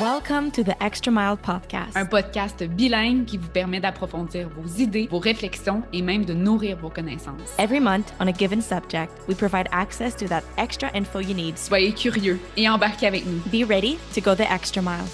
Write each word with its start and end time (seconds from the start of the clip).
Welcome 0.00 0.50
to 0.52 0.64
the 0.64 0.82
Extra 0.82 1.12
Mile 1.12 1.36
Podcast. 1.36 1.94
Un 1.94 2.06
podcast 2.06 2.62
bilingue 2.62 3.26
qui 3.26 3.36
vous 3.36 3.48
permet 3.48 3.80
d'approfondir 3.80 4.48
vos 4.48 4.66
idées, 4.80 5.06
vos 5.10 5.18
réflexions 5.18 5.82
et 5.92 6.00
même 6.00 6.24
de 6.24 6.32
nourrir 6.32 6.78
vos 6.78 6.88
connaissances. 6.88 7.54
Every 7.58 7.80
month, 7.80 8.14
on 8.18 8.26
a 8.26 8.32
given 8.32 8.62
subject, 8.62 9.12
we 9.28 9.34
provide 9.34 9.68
access 9.72 10.16
to 10.16 10.26
that 10.28 10.42
extra 10.56 10.88
info 10.94 11.18
you 11.18 11.34
need. 11.34 11.58
Soyez 11.58 11.92
curieux 11.92 12.40
et 12.56 12.66
embarquez 12.66 13.08
avec 13.08 13.26
nous. 13.26 13.42
Be 13.52 13.68
ready 13.68 13.98
to 14.14 14.22
go 14.22 14.34
the 14.34 14.50
extra 14.50 14.80
mile. 14.80 15.04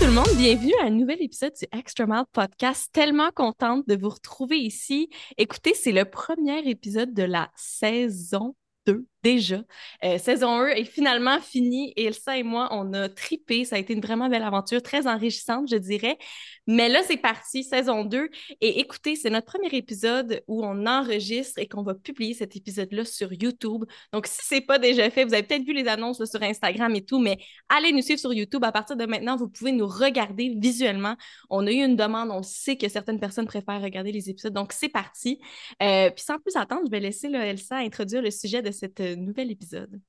Tout 0.00 0.06
le 0.06 0.12
monde, 0.12 0.34
bienvenue 0.38 0.72
à 0.80 0.86
un 0.86 0.90
nouvel 0.90 1.20
épisode 1.20 1.52
du 1.60 1.66
Extra 1.78 2.06
Mile 2.06 2.24
Podcast. 2.32 2.88
Tellement 2.90 3.30
contente 3.34 3.86
de 3.86 3.96
vous 3.96 4.08
retrouver 4.08 4.56
ici. 4.56 5.10
Écoutez, 5.36 5.74
c'est 5.74 5.92
le 5.92 6.06
premier 6.06 6.66
épisode 6.70 7.12
de 7.12 7.22
la 7.22 7.50
saison 7.54 8.56
2 8.86 9.04
déjà. 9.22 9.62
Euh, 10.04 10.18
saison 10.18 10.60
1 10.60 10.68
est 10.68 10.84
finalement 10.84 11.40
finie 11.40 11.92
et 11.96 12.04
Elsa 12.04 12.38
et 12.38 12.42
moi, 12.42 12.68
on 12.72 12.92
a 12.92 13.08
tripé. 13.08 13.64
Ça 13.64 13.76
a 13.76 13.78
été 13.78 13.92
une 13.92 14.00
vraiment 14.00 14.28
belle 14.28 14.42
aventure, 14.42 14.82
très 14.82 15.06
enrichissante, 15.06 15.68
je 15.70 15.76
dirais. 15.76 16.18
Mais 16.66 16.88
là, 16.88 17.02
c'est 17.02 17.16
parti, 17.16 17.64
saison 17.64 18.04
2. 18.04 18.28
Et 18.60 18.80
écoutez, 18.80 19.16
c'est 19.16 19.30
notre 19.30 19.46
premier 19.46 19.68
épisode 19.72 20.42
où 20.46 20.64
on 20.64 20.86
enregistre 20.86 21.58
et 21.58 21.66
qu'on 21.66 21.82
va 21.82 21.94
publier 21.94 22.34
cet 22.34 22.56
épisode-là 22.56 23.04
sur 23.04 23.32
YouTube. 23.32 23.84
Donc, 24.12 24.26
si 24.26 24.38
c'est 24.42 24.60
pas 24.60 24.78
déjà 24.78 25.10
fait, 25.10 25.24
vous 25.24 25.34
avez 25.34 25.42
peut-être 25.42 25.64
vu 25.64 25.72
les 25.72 25.88
annonces 25.88 26.24
sur 26.24 26.42
Instagram 26.42 26.94
et 26.94 27.04
tout, 27.04 27.18
mais 27.18 27.38
allez 27.68 27.92
nous 27.92 28.02
suivre 28.02 28.20
sur 28.20 28.32
YouTube. 28.32 28.64
À 28.64 28.72
partir 28.72 28.96
de 28.96 29.04
maintenant, 29.04 29.36
vous 29.36 29.48
pouvez 29.48 29.72
nous 29.72 29.88
regarder 29.88 30.54
visuellement. 30.56 31.16
On 31.50 31.66
a 31.66 31.72
eu 31.72 31.84
une 31.84 31.96
demande, 31.96 32.30
on 32.30 32.42
sait 32.42 32.76
que 32.76 32.88
certaines 32.88 33.20
personnes 33.20 33.46
préfèrent 33.46 33.82
regarder 33.82 34.12
les 34.12 34.30
épisodes. 34.30 34.52
Donc, 34.52 34.72
c'est 34.72 34.88
parti. 34.88 35.40
Euh, 35.82 36.10
puis 36.10 36.24
sans 36.24 36.38
plus 36.38 36.56
attendre, 36.56 36.82
je 36.86 36.90
vais 36.90 37.00
laisser 37.00 37.26
Elsa 37.26 37.76
introduire 37.76 38.22
le 38.22 38.30
sujet 38.30 38.62
de 38.62 38.70
cette 38.70 39.00
nouvel 39.16 39.50
épisode. 39.50 40.00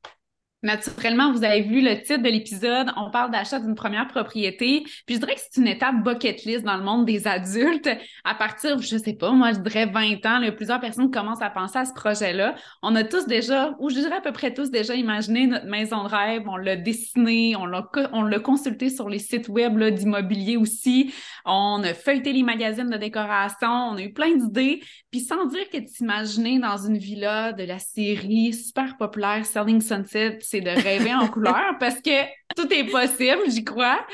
Naturellement, 0.64 1.32
vous 1.32 1.44
avez 1.44 1.62
vu 1.62 1.82
le 1.82 2.00
titre 2.02 2.22
de 2.22 2.30
l'épisode, 2.30 2.92
on 2.96 3.10
parle 3.10 3.32
d'achat 3.32 3.60
d'une 3.60 3.74
première 3.74 4.08
propriété. 4.08 4.84
Puis 5.08 5.16
je 5.16 5.20
dirais 5.20 5.34
que 5.34 5.42
c'est 5.42 5.60
une 5.60 5.68
étape 5.68 6.04
bucket 6.04 6.44
list 6.44 6.64
dans 6.64 6.78
le 6.78 6.84
monde 6.84 7.06
des 7.06 7.28
adultes. 7.28 7.90
À 8.24 8.36
partir, 8.36 8.80
je 8.80 8.98
sais 8.98 9.14
pas, 9.14 9.32
moi 9.32 9.54
je 9.54 9.60
dirais 9.60 9.88
20 9.88 10.24
ans, 10.28 10.38
là, 10.38 10.52
plusieurs 10.52 10.80
personnes 10.80 11.10
commencent 11.10 11.42
à 11.42 11.50
penser 11.50 11.80
à 11.80 11.86
ce 11.86 11.94
projet-là. 11.94 12.54
On 12.84 12.96
a 12.96 13.04
tous 13.04 13.26
déjà, 13.26 13.76
ou 13.80 13.90
je 13.90 13.96
dirais 13.96 14.18
à 14.18 14.22
peu 14.22 14.32
près 14.34 14.54
tous 14.54 14.70
déjà 14.70 14.94
imaginé 14.94 15.48
notre 15.48 15.66
maison 15.66 16.04
de 16.04 16.10
rêve, 16.10 16.44
on 16.46 16.58
l'a 16.58 16.76
dessiné, 16.76 17.56
on 17.56 17.66
l'a, 17.66 17.90
on 18.14 18.22
l'a 18.22 18.40
consulté 18.40 18.90
sur 18.90 19.10
les 19.10 19.20
sites 19.20 19.50
web 19.50 19.82
d'immobilier 19.82 20.58
aussi. 20.58 21.12
On 21.44 21.82
a 21.84 21.96
feuilleté 21.96 22.34
les 22.34 22.44
magazines 22.44 22.90
de 22.90 22.98
décoration, 22.98 23.68
on 23.68 23.98
a 23.98 24.02
eu 24.04 24.14
plein 24.14 24.36
d'idées. 24.36 24.82
Puis 25.10 25.22
sans 25.22 25.48
dire 25.48 25.68
que 25.72 25.78
t'imaginer 25.78 26.60
dans 26.60 26.78
une 26.78 27.00
villa 27.00 27.52
de 27.52 27.64
la 27.64 27.80
série 27.80 28.54
super 28.54 28.96
populaire 28.98 29.44
Selling 29.44 29.82
Sunset, 29.82 30.38
c'est 30.52 30.62
de 30.62 30.70
rêver 30.70 31.14
en 31.14 31.28
couleur 31.28 31.78
parce 31.80 32.02
que 32.02 32.24
tout 32.56 32.72
est 32.72 32.86
possible, 32.86 33.42
j'y 33.48 33.64
crois. 33.64 34.06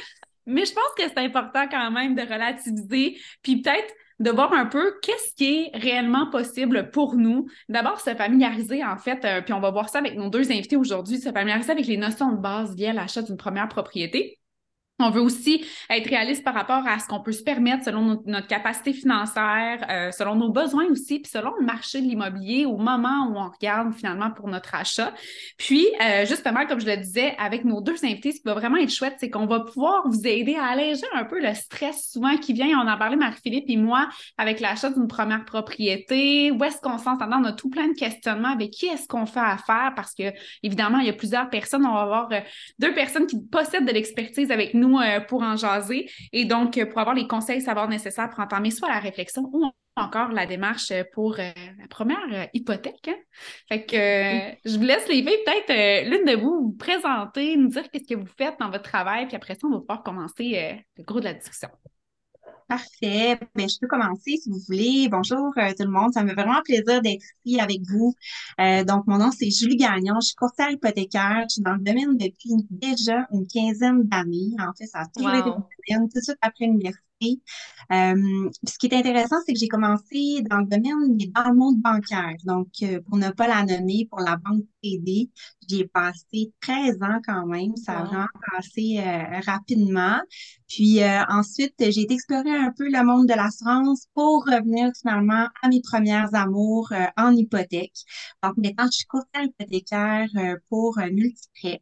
Mais 0.46 0.66
je 0.66 0.74
pense 0.74 0.94
que 0.96 1.04
c'est 1.04 1.18
important 1.18 1.68
quand 1.70 1.92
même 1.92 2.16
de 2.16 2.22
relativiser, 2.22 3.18
puis 3.42 3.62
peut-être 3.62 3.94
de 4.20 4.32
voir 4.32 4.54
un 4.54 4.66
peu 4.66 4.96
qu'est-ce 5.02 5.36
qui 5.36 5.70
est 5.74 5.78
réellement 5.78 6.30
possible 6.30 6.90
pour 6.92 7.16
nous. 7.16 7.48
D'abord, 7.70 8.00
se 8.00 8.16
familiariser, 8.16 8.84
en 8.84 8.98
fait, 8.98 9.24
euh, 9.26 9.42
puis 9.42 9.54
on 9.54 9.60
va 9.60 9.72
voir 9.72 9.90
ça 9.90 10.00
avec 10.00 10.16
nos 10.16 10.30
deux 10.30 10.52
invités 10.52 10.78
aujourd'hui, 10.78 11.20
se 11.20 11.32
familiariser 11.32 11.72
avec 11.72 11.86
les 11.86 11.98
notions 11.98 12.32
de 12.32 12.38
base 12.38 12.76
via 12.76 12.94
l'achat 12.94 13.22
d'une 13.22 13.38
première 13.38 13.68
propriété. 13.68 14.40
On 15.00 15.12
veut 15.12 15.22
aussi 15.22 15.64
être 15.92 16.10
réaliste 16.10 16.44
par 16.44 16.56
rapport 16.56 16.88
à 16.88 16.98
ce 16.98 17.08
qu'on 17.08 17.20
peut 17.20 17.32
se 17.32 17.44
permettre 17.44 17.86
selon 17.86 18.20
notre 18.26 18.48
capacité 18.48 18.94
financière, 18.94 19.86
euh, 19.92 20.12
selon 20.12 20.36
nos 20.36 20.50
besoins 20.50 20.86
aussi, 20.86 21.20
puis 21.20 21.32
selon 21.32 21.52
le 21.60 21.66
marché 21.66 22.02
de 22.02 22.08
l'immobilier 22.08 22.66
au 22.66 22.78
moment 22.78 23.28
où 23.30 23.38
on 23.38 23.50
regarde 23.50 23.94
finalement 23.94 24.32
pour 24.32 24.48
notre 24.48 24.74
achat. 24.74 25.14
Puis, 25.60 25.86
euh, 26.02 26.26
justement, 26.26 26.66
comme 26.66 26.80
je 26.80 26.88
le 26.88 26.98
disais, 26.98 27.36
avec 27.38 27.64
nos 27.64 27.80
deux 27.80 28.04
invités, 28.04 28.32
ce 28.32 28.38
qui 28.38 28.46
va 28.46 28.56
vraiment 28.56 28.78
être 28.78 28.90
chouette, 28.90 29.18
c'est 29.20 29.30
qu'on 29.30 29.46
va 29.46 29.60
pouvoir 29.60 30.08
vous 30.08 30.26
aider 30.26 30.56
à 30.56 30.66
alléger 30.66 31.06
un 31.14 31.26
peu 31.26 31.40
le 31.40 31.54
stress 31.54 32.10
souvent 32.12 32.36
qui 32.38 32.54
vient. 32.54 32.68
On 32.80 32.88
en 32.88 32.98
parlait, 32.98 33.18
Marie-Philippe 33.18 33.66
et 33.68 33.78
moi, 33.78 34.10
avec 34.40 34.60
l'achat 34.60 34.90
d'une 34.90 35.08
première 35.08 35.46
propriété. 35.46 36.50
Où 36.50 36.64
est-ce 36.64 36.82
qu'on 36.82 36.98
s'entend? 36.98 37.30
On 37.32 37.44
a 37.44 37.54
tout 37.54 37.70
plein 37.70 37.88
de 37.88 37.94
questionnements 37.94 38.54
avec 38.54 38.72
qui 38.72 38.88
est-ce 38.88 39.08
qu'on 39.08 39.28
fait 39.28 39.40
affaire? 39.40 39.94
Parce 39.96 40.16
que, 40.16 40.24
évidemment, 40.64 40.98
il 40.98 41.06
y 41.06 41.10
a 41.10 41.14
plusieurs 41.14 41.52
personnes. 41.52 41.86
On 41.86 41.94
va 41.94 42.02
avoir 42.02 42.32
euh, 42.32 42.40
deux 42.80 42.96
personnes 42.96 43.28
qui 43.28 43.40
possèdent 43.40 43.86
de 43.86 43.92
l'expertise 43.92 44.50
avec 44.50 44.74
nous 44.74 44.87
euh, 44.96 45.20
pour 45.20 45.42
en 45.42 45.56
jaser 45.56 46.10
et 46.32 46.46
donc 46.46 46.78
euh, 46.78 46.86
pour 46.86 47.00
avoir 47.00 47.16
les 47.16 47.28
conseils, 47.28 47.62
savoir 47.62 47.88
nécessaires 47.88 48.30
pour 48.30 48.40
entamer 48.40 48.72
soit 48.72 48.90
la 48.90 49.00
réflexion 49.00 49.50
ou 49.52 49.66
encore 49.96 50.30
la 50.30 50.46
démarche 50.46 50.94
pour 51.14 51.40
euh, 51.40 51.52
la 51.80 51.88
première 51.90 52.50
hypothèque. 52.54 53.08
Hein. 53.08 53.16
Fait 53.68 53.86
que 53.86 54.70
je 54.70 54.78
vous 54.78 54.84
laisse 54.84 55.08
les 55.08 55.24
peut-être 55.24 56.10
l'une 56.10 56.26
de 56.26 56.40
vous 56.40 56.68
vous 56.68 56.78
présenter, 56.78 57.58
nous 57.58 57.70
dire 57.70 57.90
qu'est-ce 57.92 58.08
que 58.08 58.20
vous 58.20 58.32
faites 58.38 58.56
dans 58.60 58.70
votre 58.70 58.90
travail, 58.90 59.28
puis 59.28 59.36
après 59.36 59.56
ça, 59.56 59.68
on 59.68 59.72
va 59.72 59.80
pouvoir 59.80 60.04
commencer 60.04 60.80
le 60.98 61.04
gros 61.04 61.20
de 61.20 61.26
la 61.26 61.34
discussion. 61.34 61.70
Parfait. 62.68 63.40
Ben, 63.56 63.70
je 63.70 63.80
peux 63.80 63.88
commencer 63.88 64.38
si 64.38 64.50
vous 64.50 64.60
voulez. 64.68 65.08
Bonjour 65.10 65.54
euh, 65.58 65.72
tout 65.72 65.86
le 65.86 65.90
monde. 65.90 66.12
Ça 66.14 66.24
me 66.24 66.30
fait 66.30 66.36
vraiment 66.36 66.62
plaisir 66.64 67.02
d'être 67.02 67.24
ici 67.46 67.60
avec 67.62 67.80
vous. 67.90 68.14
Euh, 68.60 68.84
donc, 68.84 69.08
mon 69.08 69.18
nom, 69.18 69.32
c'est 69.32 69.50
Julie 69.50 69.78
Gagnon. 69.78 70.16
Je 70.20 70.28
suis 70.28 70.36
courtière 70.36 70.70
hypothécaire. 70.72 71.44
Je 71.44 71.54
suis 71.54 71.62
dans 71.62 71.74
le 71.76 71.80
domaine 71.80 72.18
depuis 72.18 72.52
déjà 72.70 73.26
une 73.32 73.48
quinzaine 73.48 74.04
d'années. 74.04 74.52
En 74.60 74.74
fait, 74.78 74.86
ça 74.86 75.00
a 75.00 75.06
toujours 75.06 75.34
été 75.34 75.50
mon 75.50 75.64
domaine, 75.88 76.10
tout 76.10 76.20
de 76.20 76.24
suite 76.24 76.38
après 76.42 76.66
l'université. 76.66 77.07
Euh, 77.24 78.50
ce 78.68 78.78
qui 78.78 78.88
est 78.88 78.94
intéressant, 78.94 79.38
c'est 79.46 79.54
que 79.54 79.60
j'ai 79.60 79.68
commencé 79.68 80.42
dans 80.50 80.58
le 80.58 80.66
domaine, 80.66 81.16
mais 81.18 81.28
dans 81.28 81.50
le 81.50 81.56
monde 81.56 81.78
bancaire. 81.82 82.36
Donc, 82.46 82.68
euh, 82.84 83.00
pour 83.02 83.18
ne 83.18 83.30
pas 83.30 83.48
la 83.48 83.64
nommer, 83.64 84.08
pour 84.10 84.20
la 84.20 84.38
banque 84.38 84.64
TD, 84.84 85.30
j'ai 85.70 85.86
passé 85.88 86.54
13 86.62 86.98
ans 87.02 87.20
quand 87.26 87.46
même. 87.48 87.76
Ça 87.78 88.00
a 88.00 88.04
vraiment 88.04 88.28
passé 88.52 89.00
euh, 89.00 89.40
rapidement. 89.46 90.20
Puis 90.68 91.00
ensuite, 91.30 91.76
j'ai 91.80 92.02
été 92.02 92.14
explorer 92.14 92.56
un 92.56 92.74
peu 92.78 92.90
le 92.90 93.04
monde 93.06 93.28
de 93.28 93.34
l'assurance 93.34 94.08
pour 94.14 94.44
revenir 94.46 94.92
finalement 95.00 95.48
à 95.62 95.70
mes 95.70 95.82
premières 95.82 96.34
amours 96.36 96.92
en 97.16 97.32
hypothèque. 97.36 97.96
Donc, 98.44 98.58
maintenant, 98.58 98.86
je 98.86 98.98
suis 98.98 99.06
courtière 99.06 99.46
hypothécaire 99.46 100.28
pour 100.70 100.98
Multiprêt. 100.98 101.82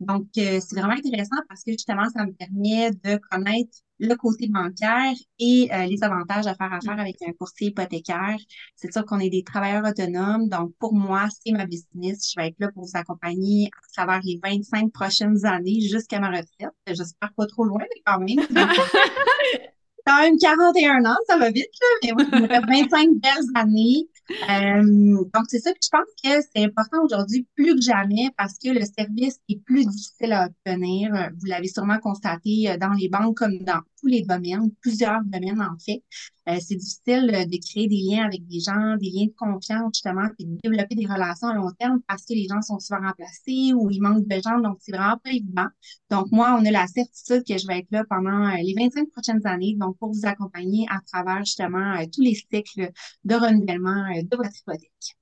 Donc, 0.00 0.26
c'est 0.34 0.72
vraiment 0.72 0.94
intéressant 0.94 1.36
parce 1.48 1.62
que 1.62 1.72
justement, 1.72 2.08
ça 2.10 2.24
me 2.24 2.32
permet 2.32 2.90
de 2.90 3.18
connaître 3.30 3.78
le 3.98 4.14
côté 4.16 4.48
bancaire 4.48 5.14
et 5.38 5.68
euh, 5.72 5.86
les 5.86 6.02
avantages 6.02 6.46
à 6.46 6.54
faire 6.54 6.72
affaire 6.72 6.98
avec 6.98 7.16
un 7.26 7.32
courtier 7.32 7.68
hypothécaire. 7.68 8.36
C'est 8.76 8.92
sûr 8.92 9.04
qu'on 9.04 9.20
est 9.20 9.30
des 9.30 9.44
travailleurs 9.44 9.84
autonomes. 9.84 10.48
Donc, 10.48 10.72
pour 10.78 10.94
moi, 10.94 11.28
c'est 11.44 11.52
ma 11.52 11.66
business. 11.66 12.32
Je 12.32 12.40
vais 12.40 12.48
être 12.48 12.58
là 12.58 12.70
pour 12.72 12.84
vous 12.84 12.90
accompagner 12.94 13.68
à 13.68 14.02
travers 14.04 14.20
les 14.24 14.40
25 14.42 14.92
prochaines 14.92 15.44
années 15.44 15.80
jusqu'à 15.80 16.20
ma 16.20 16.28
retraite. 16.28 16.74
J'espère 16.86 17.32
pas 17.34 17.46
trop 17.46 17.64
loin, 17.64 17.80
mais 17.82 18.02
quand 18.04 18.18
même. 18.18 18.46
quand 20.06 20.20
même 20.20 20.38
41 20.38 21.04
ans, 21.04 21.16
ça 21.28 21.38
va 21.38 21.50
vite, 21.50 21.66
là, 21.80 21.86
mais 22.02 22.12
oui, 22.12 22.82
25 22.90 23.10
belles 23.14 23.32
années. 23.54 24.08
Euh, 24.30 25.24
donc, 25.34 25.44
c'est 25.48 25.58
ça. 25.58 25.72
que 25.72 25.78
je 25.82 25.88
pense 25.90 26.08
que 26.22 26.48
c'est 26.54 26.64
important 26.64 27.04
aujourd'hui 27.04 27.46
plus 27.54 27.74
que 27.74 27.82
jamais 27.82 28.30
parce 28.36 28.54
que 28.58 28.70
le 28.70 28.80
service 28.80 29.38
est 29.48 29.62
plus 29.64 29.86
difficile 29.86 30.32
à 30.32 30.46
obtenir. 30.46 31.30
Vous 31.38 31.46
l'avez 31.46 31.68
sûrement 31.68 31.98
constaté 31.98 32.70
euh, 32.70 32.76
dans 32.78 32.92
les 32.92 33.08
banques 33.08 33.36
comme 33.36 33.58
dans 33.58 33.80
les 34.08 34.22
domaines, 34.22 34.70
plusieurs 34.80 35.22
domaines 35.24 35.60
en 35.60 35.78
fait. 35.78 36.02
Euh, 36.48 36.58
c'est 36.60 36.76
difficile 36.76 37.26
de 37.26 37.58
créer 37.66 37.88
des 37.88 38.02
liens 38.02 38.24
avec 38.26 38.46
des 38.46 38.60
gens, 38.60 38.96
des 38.96 39.10
liens 39.10 39.26
de 39.26 39.34
confiance 39.36 39.92
justement, 39.94 40.28
et 40.38 40.44
de 40.44 40.58
développer 40.62 40.94
des 40.94 41.06
relations 41.06 41.48
à 41.48 41.54
long 41.54 41.70
terme 41.78 42.00
parce 42.06 42.24
que 42.24 42.34
les 42.34 42.46
gens 42.48 42.60
sont 42.60 42.78
souvent 42.78 43.00
remplacés 43.00 43.72
ou 43.74 43.90
il 43.90 44.00
manque 44.00 44.26
de 44.26 44.40
gens, 44.42 44.60
donc 44.60 44.78
c'est 44.80 44.92
vraiment 44.92 45.18
pas 45.22 45.30
évident. 45.30 45.68
Donc 46.10 46.30
moi, 46.32 46.56
on 46.60 46.64
a 46.64 46.70
la 46.70 46.86
certitude 46.86 47.44
que 47.48 47.58
je 47.58 47.66
vais 47.66 47.78
être 47.78 47.90
là 47.90 48.04
pendant 48.08 48.50
les 48.54 48.74
25 48.76 49.10
prochaines 49.10 49.46
années, 49.46 49.74
donc 49.78 49.96
pour 49.98 50.12
vous 50.12 50.26
accompagner 50.26 50.86
à 50.90 51.00
travers 51.06 51.44
justement 51.44 51.96
tous 52.12 52.22
les 52.22 52.34
cycles 52.34 52.90
de 53.24 53.34
renouvellement 53.34 54.04
de 54.22 54.36
votre 54.36 54.56
hypothèque. 54.58 55.16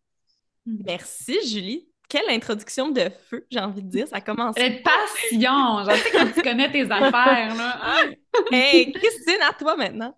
Merci, 0.67 1.37
Julie. 1.47 1.92
Quelle 2.13 2.29
introduction 2.29 2.91
de 2.91 3.09
feu, 3.31 3.47
j'ai 3.51 3.59
envie 3.59 3.83
de 3.83 3.89
dire? 3.89 4.07
Ça 4.07 4.21
commence. 4.21 4.55
Elle 4.59 4.83
passion. 4.83 5.83
Je 5.89 5.97
sais 5.97 6.11
que 6.11 6.35
tu 6.35 6.43
connais 6.43 6.71
tes 6.71 6.83
affaires, 6.83 7.55
là. 7.57 8.05
hey, 8.53 8.93
Christine, 8.93 9.41
à 9.49 9.55
toi 9.55 9.77
maintenant. 9.77 10.15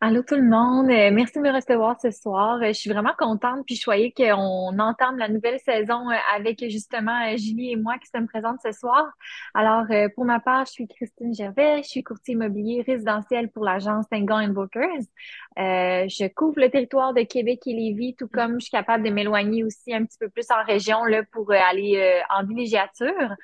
Allô 0.00 0.22
tout 0.22 0.34
le 0.34 0.42
monde, 0.42 0.88
euh, 0.88 1.10
merci 1.12 1.34
de 1.38 1.42
me 1.42 1.52
recevoir 1.52 2.00
ce 2.00 2.10
soir. 2.10 2.56
Euh, 2.62 2.68
je 2.68 2.72
suis 2.72 2.90
vraiment 2.90 3.12
contente 3.18 3.66
puis 3.66 3.74
je 3.76 3.84
voyais 3.84 4.12
qu'on 4.12 4.78
entame 4.78 5.18
la 5.18 5.28
nouvelle 5.28 5.60
saison 5.60 6.10
euh, 6.10 6.14
avec 6.34 6.64
justement 6.70 7.36
Julie 7.36 7.72
et 7.72 7.76
moi 7.76 7.98
qui 7.98 8.08
sommes 8.08 8.26
présentes 8.26 8.60
ce 8.64 8.72
soir. 8.72 9.12
Alors 9.52 9.84
pour 10.14 10.24
ma 10.24 10.40
part, 10.40 10.64
je 10.66 10.72
suis 10.72 10.88
Christine 10.88 11.34
Gervais, 11.34 11.82
je 11.82 11.88
suis 11.88 12.02
courtier 12.02 12.32
immobilier 12.34 12.82
résidentiel 12.86 13.50
pour 13.50 13.64
l'agence 13.64 14.08
Tengan 14.08 14.48
Bookers. 14.48 15.04
je 15.56 16.28
couvre 16.28 16.60
le 16.60 16.70
territoire 16.70 17.12
de 17.12 17.22
Québec 17.22 17.60
et 17.66 17.74
Lévis, 17.74 18.14
tout 18.16 18.28
comme 18.28 18.60
je 18.60 18.66
suis 18.66 18.70
capable 18.70 19.04
de 19.04 19.10
m'éloigner 19.10 19.64
aussi 19.64 19.94
un 19.94 20.04
petit 20.04 20.18
peu 20.18 20.28
plus 20.28 20.50
en 20.50 20.64
région 20.64 21.04
là 21.04 21.22
pour 21.30 21.50
aller 21.52 22.22
en 22.30 22.44
villégiature. 22.44 23.34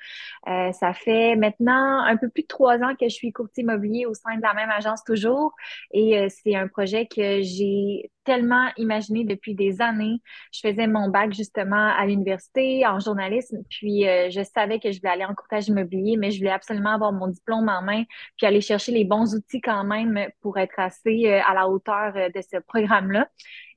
ça 0.45 0.93
fait 0.93 1.35
maintenant 1.35 2.03
un 2.03 2.17
peu 2.17 2.29
plus 2.29 2.43
de 2.43 2.47
trois 2.47 2.77
ans 2.79 2.95
que 2.99 3.07
je 3.07 3.13
suis 3.13 3.31
courtier 3.31 3.63
immobilier 3.63 4.05
au 4.05 4.13
sein 4.13 4.35
de 4.35 4.41
la 4.41 4.53
même 4.53 4.69
agence 4.69 5.03
toujours. 5.03 5.53
Et 5.91 6.29
c'est 6.31 6.55
un 6.55 6.67
projet 6.67 7.05
que 7.05 7.41
j'ai 7.41 8.11
tellement 8.23 8.69
imaginé 8.77 9.23
depuis 9.23 9.55
des 9.55 9.81
années. 9.81 10.21
Je 10.51 10.61
faisais 10.61 10.87
mon 10.87 11.09
bac 11.09 11.33
justement 11.33 11.89
à 11.95 12.05
l'université 12.05 12.85
en 12.85 12.99
journalisme, 12.99 13.63
puis 13.69 14.07
euh, 14.07 14.29
je 14.29 14.41
savais 14.43 14.79
que 14.79 14.91
je 14.91 14.99
voulais 14.99 15.13
aller 15.13 15.25
en 15.25 15.33
courtage 15.35 15.67
immobilier, 15.67 16.17
mais 16.17 16.31
je 16.31 16.39
voulais 16.39 16.51
absolument 16.51 16.91
avoir 16.91 17.11
mon 17.11 17.27
diplôme 17.27 17.69
en 17.69 17.81
main, 17.81 18.03
puis 18.37 18.47
aller 18.47 18.61
chercher 18.61 18.91
les 18.91 19.05
bons 19.05 19.35
outils 19.35 19.61
quand 19.61 19.83
même 19.83 20.27
pour 20.41 20.57
être 20.57 20.77
assez 20.77 21.27
euh, 21.27 21.41
à 21.47 21.53
la 21.53 21.67
hauteur 21.67 22.13
euh, 22.15 22.29
de 22.29 22.41
ce 22.41 22.57
programme-là 22.57 23.27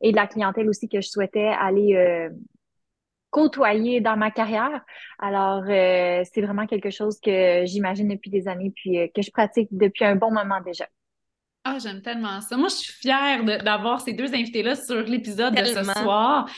et 0.00 0.12
de 0.12 0.16
la 0.16 0.26
clientèle 0.26 0.68
aussi 0.68 0.88
que 0.88 1.00
je 1.00 1.08
souhaitais 1.08 1.48
aller 1.48 2.28
côtoyer 3.30 4.00
dans 4.00 4.16
ma 4.16 4.30
carrière. 4.30 4.84
Alors, 5.18 5.64
c'est 5.66 6.40
vraiment 6.42 6.66
quelque 6.66 6.90
chose 6.90 7.18
que 7.20 7.64
j'imagine 7.64 8.08
depuis 8.08 8.30
des 8.30 8.46
années, 8.46 8.72
puis 8.74 9.10
que 9.14 9.22
je 9.22 9.30
pratique 9.30 9.68
depuis 9.72 10.04
un 10.04 10.16
bon 10.16 10.30
moment 10.30 10.60
déjà. 10.60 10.86
Ah, 11.64 11.78
j'aime 11.78 12.02
tellement 12.02 12.40
ça. 12.42 12.56
Moi, 12.56 12.68
je 12.68 12.74
suis 12.74 12.92
fière 12.92 13.42
d'avoir 13.62 14.00
ces 14.00 14.12
deux 14.12 14.34
invités-là 14.34 14.76
sur 14.76 15.02
l'épisode 15.02 15.54
de 15.54 15.64
ce 15.64 15.82
soir. 15.82 16.48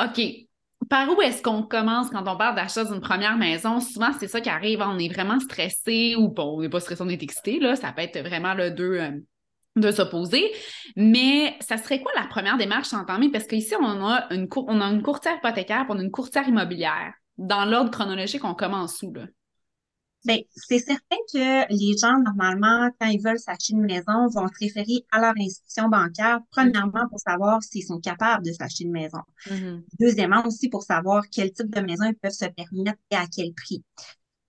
OK. 0.00 0.20
Par 0.88 1.08
où 1.10 1.20
est-ce 1.22 1.42
qu'on 1.42 1.62
commence 1.62 2.10
quand 2.10 2.22
on 2.28 2.36
parle 2.36 2.54
d'achat 2.54 2.84
d'une 2.84 3.00
première 3.00 3.36
maison? 3.36 3.80
Souvent, 3.80 4.12
c'est 4.18 4.28
ça 4.28 4.40
qui 4.40 4.50
arrive. 4.50 4.80
On 4.80 4.98
est 4.98 5.08
vraiment 5.08 5.40
stressé 5.40 6.14
ou 6.16 6.28
bon, 6.28 6.58
on 6.58 6.60
n'est 6.60 6.68
pas 6.68 6.80
stressé, 6.80 7.02
on 7.02 7.08
est 7.08 7.22
excité. 7.22 7.58
Là. 7.58 7.74
Ça 7.74 7.90
peut 7.92 8.02
être 8.02 8.20
vraiment 8.20 8.54
le 8.54 8.70
deux, 8.70 8.98
euh, 9.00 9.10
de 9.76 9.90
s'opposer. 9.90 10.52
Mais 10.94 11.56
ça 11.60 11.76
serait 11.76 12.00
quoi 12.00 12.12
la 12.14 12.26
première 12.26 12.56
démarche 12.56 12.92
à 12.92 12.98
entamer? 12.98 13.30
Parce 13.30 13.46
qu'ici, 13.46 13.74
on 13.80 14.06
a 14.06 14.26
une, 14.30 14.46
on 14.54 14.80
a 14.80 14.84
une 14.84 15.02
courtière 15.02 15.36
hypothécaire 15.36 15.86
on 15.88 15.98
a 15.98 16.02
une 16.02 16.10
courtière 16.10 16.48
immobilière. 16.48 17.12
Dans 17.38 17.64
l'ordre 17.64 17.90
chronologique, 17.90 18.44
on 18.44 18.54
commence 18.54 19.02
où, 19.02 19.12
là? 19.14 19.24
Bien, 20.24 20.38
c'est 20.54 20.78
certain 20.78 21.16
que 21.32 21.70
les 21.70 21.98
gens, 21.98 22.18
normalement, 22.18 22.90
quand 22.98 23.08
ils 23.08 23.20
veulent 23.22 23.38
s'acheter 23.38 23.74
une 23.74 23.82
maison, 23.82 24.26
vont 24.28 24.48
se 24.48 24.58
référer 24.58 25.04
à 25.10 25.20
leur 25.20 25.34
institution 25.38 25.88
bancaire, 25.88 26.40
premièrement 26.50 27.06
pour 27.10 27.20
savoir 27.20 27.62
s'ils 27.62 27.84
sont 27.84 28.00
capables 28.00 28.44
de 28.46 28.52
s'acheter 28.52 28.84
une 28.84 28.92
maison. 28.92 29.20
Mm-hmm. 29.46 29.82
Deuxièmement, 30.00 30.46
aussi 30.46 30.70
pour 30.70 30.82
savoir 30.82 31.24
quel 31.30 31.52
type 31.52 31.74
de 31.74 31.80
maison 31.80 32.04
ils 32.06 32.16
peuvent 32.16 32.32
se 32.32 32.46
permettre 32.46 32.98
et 33.10 33.16
à 33.16 33.26
quel 33.26 33.52
prix. 33.52 33.84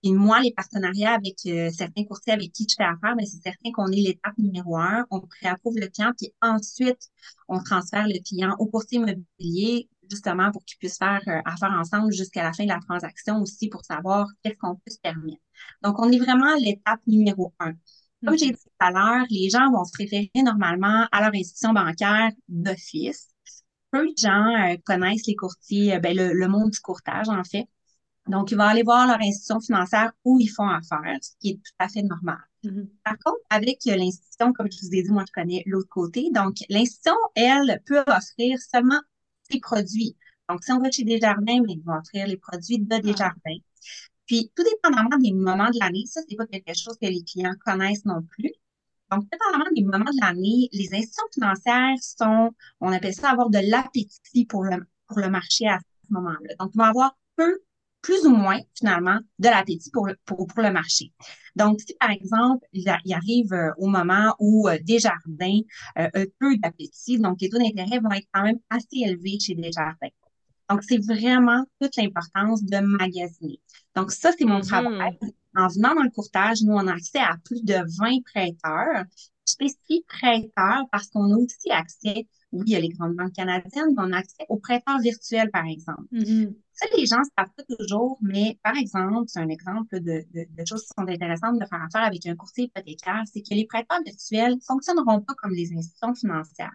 Et 0.02 0.12
moi, 0.12 0.40
les 0.40 0.52
partenariats 0.52 1.14
avec 1.14 1.34
euh, 1.46 1.68
certains 1.70 2.04
courtiers 2.04 2.32
avec 2.32 2.52
qui 2.52 2.66
je 2.68 2.76
fais 2.76 2.84
affaire, 2.84 3.16
ben, 3.16 3.26
c'est 3.26 3.42
certain 3.42 3.72
qu'on 3.72 3.90
est 3.90 3.96
l'étape 3.96 4.38
numéro 4.38 4.76
un. 4.76 5.04
On 5.10 5.20
préapprouve 5.20 5.78
le 5.78 5.88
client, 5.88 6.12
puis 6.16 6.32
ensuite, 6.40 7.10
on 7.48 7.62
transfère 7.62 8.06
le 8.06 8.22
client 8.22 8.54
au 8.58 8.66
courtier 8.66 8.98
immobilier 8.98 9.88
justement 10.10 10.50
pour 10.50 10.64
qu'ils 10.64 10.78
puissent 10.78 10.98
faire 10.98 11.22
euh, 11.28 11.40
affaire 11.44 11.72
ensemble 11.72 12.12
jusqu'à 12.12 12.42
la 12.42 12.52
fin 12.52 12.64
de 12.64 12.68
la 12.68 12.80
transaction 12.80 13.40
aussi 13.40 13.68
pour 13.68 13.84
savoir 13.84 14.26
qu'est-ce 14.42 14.56
qu'on 14.56 14.76
peut 14.76 14.90
se 14.90 14.98
permettre. 15.00 15.42
Donc, 15.82 15.98
on 15.98 16.10
est 16.10 16.18
vraiment 16.18 16.54
à 16.54 16.58
l'étape 16.58 17.00
numéro 17.06 17.54
un. 17.60 17.74
Comme 18.24 18.38
j'ai 18.38 18.50
dit 18.50 18.52
tout 18.52 18.70
à 18.80 18.90
l'heure, 18.90 19.26
les 19.30 19.50
gens 19.50 19.70
vont 19.70 19.84
se 19.84 19.96
référer 19.96 20.30
normalement 20.36 21.06
à 21.12 21.20
leur 21.20 21.34
institution 21.34 21.72
bancaire 21.72 22.30
d'office. 22.48 23.28
Peu 23.90 24.06
de 24.06 24.16
gens 24.16 24.72
euh, 24.72 24.76
connaissent 24.84 25.26
les 25.26 25.36
courtiers, 25.36 25.94
euh, 25.94 26.00
ben, 26.00 26.16
le, 26.16 26.48
monde 26.48 26.70
du 26.70 26.80
courtage, 26.80 27.28
en 27.28 27.44
fait. 27.44 27.66
Donc, 28.26 28.50
ils 28.50 28.56
vont 28.56 28.64
aller 28.64 28.82
voir 28.82 29.06
leur 29.06 29.20
institution 29.20 29.60
financière 29.60 30.12
où 30.24 30.40
ils 30.40 30.48
font 30.48 30.68
affaire, 30.68 31.18
ce 31.22 31.30
qui 31.40 31.50
est 31.50 31.54
tout 31.56 31.74
à 31.78 31.88
fait 31.88 32.02
normal. 32.02 32.38
Mm-hmm. 32.64 32.88
Par 33.04 33.14
contre, 33.24 33.38
avec 33.50 33.78
l'institution, 33.84 34.52
comme 34.52 34.68
je 34.70 34.78
vous 34.80 34.94
ai 34.94 35.02
dit, 35.02 35.10
moi, 35.10 35.24
je 35.26 35.32
connais 35.32 35.62
l'autre 35.66 35.88
côté. 35.88 36.30
Donc, 36.32 36.56
l'institution, 36.68 37.14
elle, 37.34 37.80
peut 37.86 38.02
offrir 38.08 38.58
seulement 38.58 39.00
ses 39.50 39.60
produits. 39.60 40.16
Donc, 40.48 40.62
si 40.62 40.72
on 40.72 40.78
va 40.80 40.90
chez 40.90 41.04
Desjardins, 41.04 41.62
ils 41.68 41.82
vont 41.84 41.94
offrir 41.94 42.26
les 42.26 42.36
produits 42.36 42.78
de 42.78 42.98
Desjardins. 42.98 43.58
Puis, 44.26 44.50
tout 44.56 44.64
dépendamment 44.64 45.16
des 45.18 45.32
moments 45.32 45.70
de 45.70 45.78
l'année, 45.78 46.04
ça, 46.06 46.20
c'est 46.28 46.36
pas 46.36 46.46
quelque 46.46 46.74
chose 46.74 46.96
que 47.00 47.06
les 47.06 47.22
clients 47.22 47.54
connaissent 47.64 48.04
non 48.04 48.22
plus. 48.22 48.52
Donc, 49.10 49.24
dépendamment 49.30 49.70
des 49.74 49.84
moments 49.84 50.10
de 50.10 50.20
l'année, 50.20 50.68
les 50.72 50.94
institutions 50.94 51.24
financières 51.32 51.96
sont, 52.00 52.50
on 52.80 52.92
appelle 52.92 53.14
ça 53.14 53.30
avoir 53.30 53.50
de 53.50 53.60
l'appétit 53.70 54.46
pour 54.46 54.64
le, 54.64 54.84
pour 55.06 55.18
le 55.20 55.30
marché 55.30 55.66
à 55.68 55.78
ce 55.78 56.12
moment-là. 56.12 56.54
Donc, 56.58 56.72
ils 56.74 56.78
vont 56.78 56.84
avoir 56.84 57.16
peu, 57.36 57.60
plus 58.06 58.24
ou 58.24 58.30
moins, 58.30 58.60
finalement, 58.78 59.18
de 59.40 59.48
l'appétit 59.48 59.90
pour 59.90 60.06
le, 60.06 60.14
pour, 60.24 60.46
pour 60.46 60.62
le 60.62 60.70
marché. 60.70 61.12
Donc, 61.56 61.80
si 61.80 61.92
par 61.98 62.10
exemple, 62.10 62.64
il, 62.72 62.88
arrive 62.88 63.52
euh, 63.52 63.72
au 63.78 63.88
moment 63.88 64.36
où 64.38 64.68
euh, 64.68 64.78
Desjardins 64.80 65.60
euh, 65.98 66.08
a 66.14 66.24
peu 66.38 66.56
d'appétit, 66.58 67.18
donc 67.18 67.40
les 67.40 67.48
taux 67.48 67.58
d'intérêt 67.58 67.98
vont 67.98 68.12
être 68.12 68.28
quand 68.32 68.44
même 68.44 68.60
assez 68.70 68.98
élevés 69.04 69.40
chez 69.40 69.56
Desjardins. 69.56 70.14
Donc, 70.70 70.84
c'est 70.84 71.04
vraiment 71.04 71.64
toute 71.80 71.96
l'importance 71.96 72.62
de 72.62 72.78
magasiner. 72.78 73.60
Donc, 73.96 74.12
ça, 74.12 74.30
c'est 74.38 74.44
mon 74.44 74.60
mm-hmm. 74.60 74.68
travail. 74.68 75.18
En 75.56 75.66
venant 75.66 75.96
dans 75.96 76.04
le 76.04 76.10
courtage, 76.10 76.62
nous, 76.62 76.74
on 76.74 76.86
a 76.86 76.92
accès 76.92 77.18
à 77.18 77.36
plus 77.44 77.64
de 77.64 77.74
20 77.74 78.22
prêteurs. 78.24 79.04
Je 79.46 79.52
spécifie 79.52 80.04
prêteurs 80.08 80.84
parce 80.90 81.08
qu'on 81.08 81.32
a 81.32 81.36
aussi 81.36 81.70
accès, 81.70 82.26
oui, 82.52 82.64
il 82.66 82.72
y 82.72 82.76
a 82.76 82.80
les 82.80 82.88
grandes 82.88 83.14
banques 83.14 83.32
canadiennes, 83.32 83.94
mais 83.96 84.02
on 84.02 84.12
a 84.12 84.18
accès 84.18 84.44
aux 84.48 84.58
prêteurs 84.58 84.98
virtuels, 84.98 85.50
par 85.50 85.66
exemple. 85.66 86.04
Mm-hmm. 86.12 86.54
Ça, 86.72 86.86
les 86.96 87.06
gens 87.06 87.18
ne 87.18 87.24
savent 87.38 87.52
pas 87.56 87.76
toujours, 87.78 88.18
mais 88.20 88.58
par 88.62 88.76
exemple, 88.76 89.24
c'est 89.28 89.40
un 89.40 89.48
exemple 89.48 90.00
de, 90.00 90.26
de, 90.32 90.64
choses 90.66 90.82
qui 90.82 90.92
sont 90.98 91.08
intéressantes 91.08 91.58
de 91.58 91.66
faire 91.66 91.82
affaire 91.82 92.06
avec 92.06 92.26
un 92.26 92.36
courtier 92.36 92.64
hypothécaire, 92.64 93.22
c'est 93.32 93.42
que 93.42 93.54
les 93.54 93.66
prêteurs 93.66 94.02
virtuels 94.04 94.56
ne 94.56 94.60
fonctionneront 94.60 95.20
pas 95.20 95.34
comme 95.34 95.52
les 95.52 95.72
institutions 95.72 96.14
financières. 96.14 96.74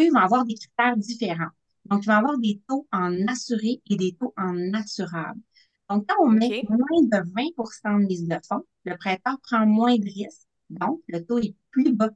Eux, 0.00 0.04
ils 0.04 0.12
vont 0.12 0.20
avoir 0.20 0.44
des 0.44 0.54
critères 0.54 0.96
différents. 0.96 1.50
Donc, 1.84 2.04
ils 2.04 2.06
vont 2.06 2.14
avoir 2.14 2.38
des 2.38 2.60
taux 2.68 2.86
en 2.92 3.26
assuré 3.28 3.80
et 3.88 3.96
des 3.96 4.16
taux 4.18 4.34
en 4.36 4.72
assurable. 4.74 5.40
Donc, 5.88 6.06
quand 6.08 6.16
on 6.24 6.28
met 6.28 6.64
moins 6.68 7.02
de 7.02 7.16
20 7.84 8.00
de 8.00 8.06
mise 8.06 8.28
de 8.28 8.38
fonds, 8.46 8.64
le 8.84 8.96
prêteur 8.96 9.38
prend 9.42 9.66
moins 9.66 9.96
de 9.96 10.04
risques. 10.04 10.47
Donc, 10.70 11.00
le 11.08 11.24
taux 11.24 11.38
est 11.38 11.54
plus 11.70 11.92
bas. 11.94 12.10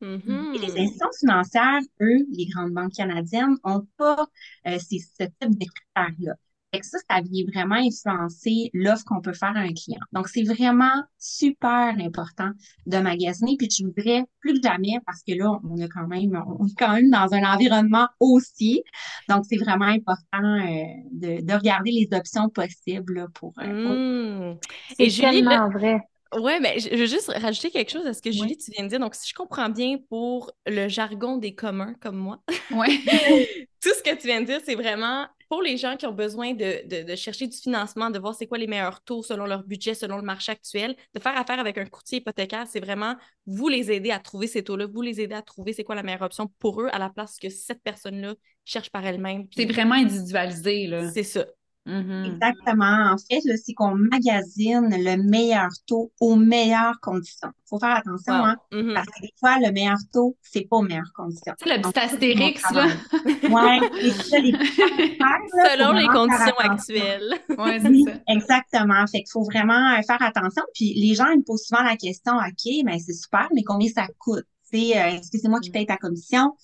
Et 0.00 0.06
les 0.06 0.18
mm-hmm. 0.18 0.80
institutions 0.82 1.08
financières, 1.18 1.80
eux, 2.02 2.26
les 2.30 2.46
grandes 2.46 2.72
banques 2.72 2.92
canadiennes, 2.92 3.56
n'ont 3.64 3.86
pas 3.96 4.26
euh, 4.66 4.78
ce 4.78 5.24
type 5.24 5.58
de 5.58 5.64
critères-là 5.64 6.34
ça, 6.82 6.98
ça 7.08 7.20
vient 7.20 7.44
vraiment 7.52 7.76
influencer 7.76 8.70
l'offre 8.72 9.04
qu'on 9.04 9.20
peut 9.20 9.32
faire 9.32 9.56
à 9.56 9.60
un 9.60 9.72
client. 9.72 10.00
Donc, 10.12 10.28
c'est 10.28 10.42
vraiment 10.42 11.02
super 11.18 11.94
important 12.00 12.50
de 12.86 12.98
magasiner. 12.98 13.56
Puis, 13.56 13.68
je 13.70 13.84
voudrais 13.84 14.24
plus 14.40 14.54
que 14.54 14.68
jamais, 14.68 14.98
parce 15.06 15.22
que 15.22 15.34
là, 15.34 15.58
on 15.64 15.76
est 15.76 15.88
quand 15.88 16.08
même, 16.08 16.42
on 16.58 16.66
est 16.66 16.74
quand 16.76 16.92
même 16.92 17.10
dans 17.10 17.32
un 17.32 17.44
environnement 17.44 18.08
aussi. 18.20 18.82
Donc, 19.28 19.44
c'est 19.48 19.58
vraiment 19.58 19.86
important 19.86 20.42
euh, 20.42 20.84
de, 21.12 21.54
regarder 21.54 21.92
les 21.92 22.08
options 22.16 22.48
possibles 22.48 23.28
pour, 23.34 23.52
euh, 23.60 24.54
mmh. 24.54 24.58
C'est 24.98 25.20
tellement 25.20 25.70
vrai. 25.70 26.00
Oui, 26.40 26.52
mais 26.60 26.78
je 26.78 26.88
veux 26.90 27.06
juste 27.06 27.28
rajouter 27.28 27.70
quelque 27.70 27.90
chose 27.90 28.06
à 28.06 28.14
ce 28.14 28.22
que 28.22 28.30
Julie, 28.30 28.56
tu 28.56 28.70
viens 28.70 28.84
de 28.84 28.88
dire. 28.88 29.00
Donc, 29.00 29.14
si 29.14 29.28
je 29.28 29.34
comprends 29.34 29.68
bien 29.68 29.98
pour 30.08 30.52
le 30.66 30.88
jargon 30.88 31.36
des 31.36 31.54
communs 31.54 31.94
comme 32.00 32.16
moi, 32.16 32.40
ouais. 32.70 32.98
tout 33.80 33.90
ce 33.94 34.02
que 34.02 34.14
tu 34.14 34.26
viens 34.26 34.40
de 34.40 34.46
dire, 34.46 34.60
c'est 34.64 34.74
vraiment 34.74 35.26
pour 35.48 35.62
les 35.62 35.76
gens 35.76 35.96
qui 35.96 36.06
ont 36.06 36.12
besoin 36.12 36.54
de, 36.54 37.14
chercher 37.16 37.46
du 37.46 37.56
financement, 37.56 38.10
de 38.10 38.18
voir 38.18 38.34
c'est 38.34 38.46
quoi 38.46 38.58
les 38.58 38.66
meilleurs 38.66 39.02
taux 39.02 39.22
selon 39.22 39.46
leur 39.46 39.62
budget, 39.62 39.94
selon 39.94 40.16
le 40.16 40.22
marché 40.22 40.52
actuel, 40.52 40.96
de 41.14 41.20
faire 41.20 41.36
affaire 41.36 41.60
avec 41.60 41.78
un 41.78 41.84
courtier 41.84 42.18
hypothécaire, 42.18 42.66
c'est 42.66 42.80
vraiment 42.80 43.14
vous 43.46 43.68
les 43.68 43.92
aider 43.92 44.10
à 44.10 44.18
trouver 44.18 44.46
ces 44.46 44.64
taux-là, 44.64 44.86
vous 44.86 45.02
les 45.02 45.20
aider 45.20 45.34
à 45.34 45.42
trouver 45.42 45.72
c'est 45.72 45.84
quoi 45.84 45.94
la 45.94 46.02
meilleure 46.02 46.22
option 46.22 46.50
pour 46.58 46.80
eux 46.80 46.88
à 46.92 46.98
la 46.98 47.10
place 47.10 47.38
que 47.38 47.50
cette 47.50 47.82
personne-là 47.82 48.34
cherche 48.64 48.90
par 48.90 49.04
elle-même. 49.04 49.46
C'est 49.54 49.66
vraiment 49.66 49.94
individualisé, 49.94 50.86
là. 50.86 51.10
C'est 51.12 51.22
ça. 51.22 51.46
Mm-hmm. 51.86 52.24
Exactement. 52.32 53.12
En 53.12 53.16
fait, 53.18 53.40
c'est 53.56 53.74
qu'on 53.74 53.94
magasine 53.94 54.88
le 54.90 55.22
meilleur 55.22 55.68
taux 55.86 56.12
aux 56.20 56.36
meilleures 56.36 56.98
conditions. 57.00 57.48
Il 57.48 57.68
faut 57.68 57.78
faire 57.78 57.96
attention, 57.96 58.32
hein, 58.32 58.56
mm-hmm. 58.72 58.94
parce 58.94 59.06
que 59.06 59.20
des 59.20 59.32
fois, 59.38 59.58
le 59.58 59.70
meilleur 59.70 59.98
taux, 60.12 60.36
c'est 60.40 60.66
pas 60.68 60.76
aux 60.76 60.82
meilleures 60.82 61.12
conditions. 61.14 61.52
C'est 61.62 61.76
le 61.76 61.82
petit 61.82 61.98
astérix, 61.98 62.62
là. 62.72 62.86
oui, 63.22 64.12
c'est 64.24 64.40
les 64.40 64.52
Selon 64.52 65.92
les 65.92 66.06
conditions 66.06 66.56
actuelles. 66.58 67.34
Oui, 67.50 67.80
c'est 67.80 68.12
ça. 68.12 68.18
Exactement. 68.28 69.06
Fait 69.06 69.18
qu'il 69.18 69.30
faut 69.30 69.44
vraiment 69.44 69.94
euh, 69.94 70.02
faire 70.06 70.22
attention. 70.22 70.62
Puis 70.74 70.94
les 70.94 71.14
gens, 71.14 71.28
ils 71.28 71.38
me 71.38 71.44
posent 71.44 71.66
souvent 71.66 71.82
la 71.82 71.96
question, 71.96 72.32
OK, 72.34 72.72
mais 72.84 72.98
c'est 72.98 73.12
super, 73.12 73.48
mais 73.54 73.62
combien 73.62 73.90
ça 73.90 74.06
coûte? 74.18 74.44
Euh, 74.74 74.76
est-ce 74.76 75.30
que 75.30 75.38
c'est 75.38 75.48
moi 75.48 75.60
qui 75.60 75.70
paye 75.70 75.86
ta 75.86 75.96
commission? 75.96 76.56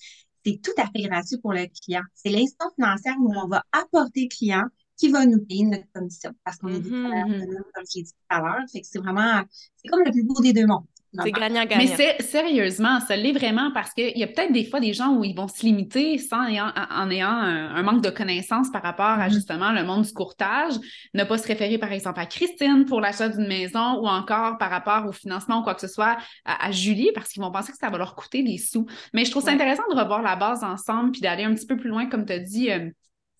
C'est 0.45 0.59
tout 0.61 0.73
à 0.77 0.85
fait 0.87 1.07
gratuit 1.07 1.37
pour 1.37 1.53
le 1.53 1.67
client. 1.67 2.01
C'est 2.13 2.29
l'instant 2.29 2.65
financière 2.75 3.15
où 3.19 3.31
on 3.35 3.47
va 3.47 3.63
apporter 3.71 4.23
le 4.23 4.35
client 4.35 4.63
qui 5.01 5.09
va 5.09 5.25
nous 5.25 5.43
payer 5.43 5.65
notre 5.65 5.91
commission 5.93 6.31
parce 6.45 6.57
qu'on 6.57 6.67
est 6.67 6.79
des 6.79 6.91
mm-hmm. 6.91 7.57
comme 7.73 7.85
j'ai 7.91 8.03
dit 8.03 8.11
tout 8.11 8.17
à 8.29 8.39
l'heure. 8.39 8.59
Fait 8.71 8.81
que 8.81 8.87
c'est 8.87 8.99
vraiment, 8.99 9.41
c'est 9.77 9.89
comme 9.89 10.03
le 10.05 10.11
plus 10.11 10.23
beau 10.23 10.39
des 10.41 10.53
deux 10.53 10.67
mondes. 10.67 10.85
C'est 11.23 11.31
gagnant-gagnant. 11.31 11.93
Mais 11.97 12.17
sérieusement, 12.21 12.99
ça 13.01 13.17
l'est 13.17 13.33
vraiment 13.33 13.71
parce 13.73 13.93
qu'il 13.93 14.17
y 14.17 14.23
a 14.23 14.27
peut-être 14.27 14.53
des 14.53 14.63
fois 14.63 14.79
des 14.79 14.93
gens 14.93 15.17
où 15.17 15.25
ils 15.25 15.35
vont 15.35 15.47
se 15.47 15.63
limiter 15.63 16.17
sans 16.19 16.43
en 16.43 17.09
ayant 17.09 17.31
un, 17.31 17.83
manque 17.83 18.01
de 18.01 18.11
connaissances 18.11 18.71
par 18.71 18.83
rapport 18.83 19.05
à 19.05 19.27
mm-hmm. 19.27 19.33
justement 19.33 19.71
le 19.71 19.83
monde 19.83 20.03
du 20.03 20.13
courtage, 20.13 20.75
ne 21.13 21.23
pas 21.23 21.37
se 21.37 21.47
référer 21.47 21.79
par 21.79 21.91
exemple 21.91 22.19
à 22.19 22.27
Christine 22.27 22.85
pour 22.85 23.01
l'achat 23.01 23.27
d'une 23.27 23.47
maison 23.47 23.99
ou 24.01 24.07
encore 24.07 24.57
par 24.59 24.69
rapport 24.69 25.07
au 25.07 25.11
financement 25.11 25.59
ou 25.59 25.63
quoi 25.63 25.73
que 25.73 25.81
ce 25.81 25.87
soit 25.87 26.17
à, 26.45 26.71
Julie 26.71 27.09
parce 27.13 27.29
qu'ils 27.29 27.41
vont 27.41 27.51
penser 27.51 27.71
que 27.71 27.77
ça 27.77 27.89
va 27.89 27.97
leur 27.97 28.15
coûter 28.15 28.43
des 28.43 28.59
sous. 28.59 28.85
Mais 29.13 29.25
je 29.25 29.31
trouve 29.31 29.43
ça 29.43 29.51
intéressant 29.51 29.83
de 29.91 29.99
revoir 29.99 30.21
la 30.21 30.37
base 30.37 30.63
ensemble 30.63 31.11
puis 31.11 31.21
d'aller 31.21 31.43
un 31.43 31.53
petit 31.55 31.65
peu 31.65 31.75
plus 31.75 31.89
loin, 31.89 32.05
comme 32.05 32.25
tu 32.25 32.33
as 32.33 32.39
dit. 32.39 32.71
Euh, 32.71 32.89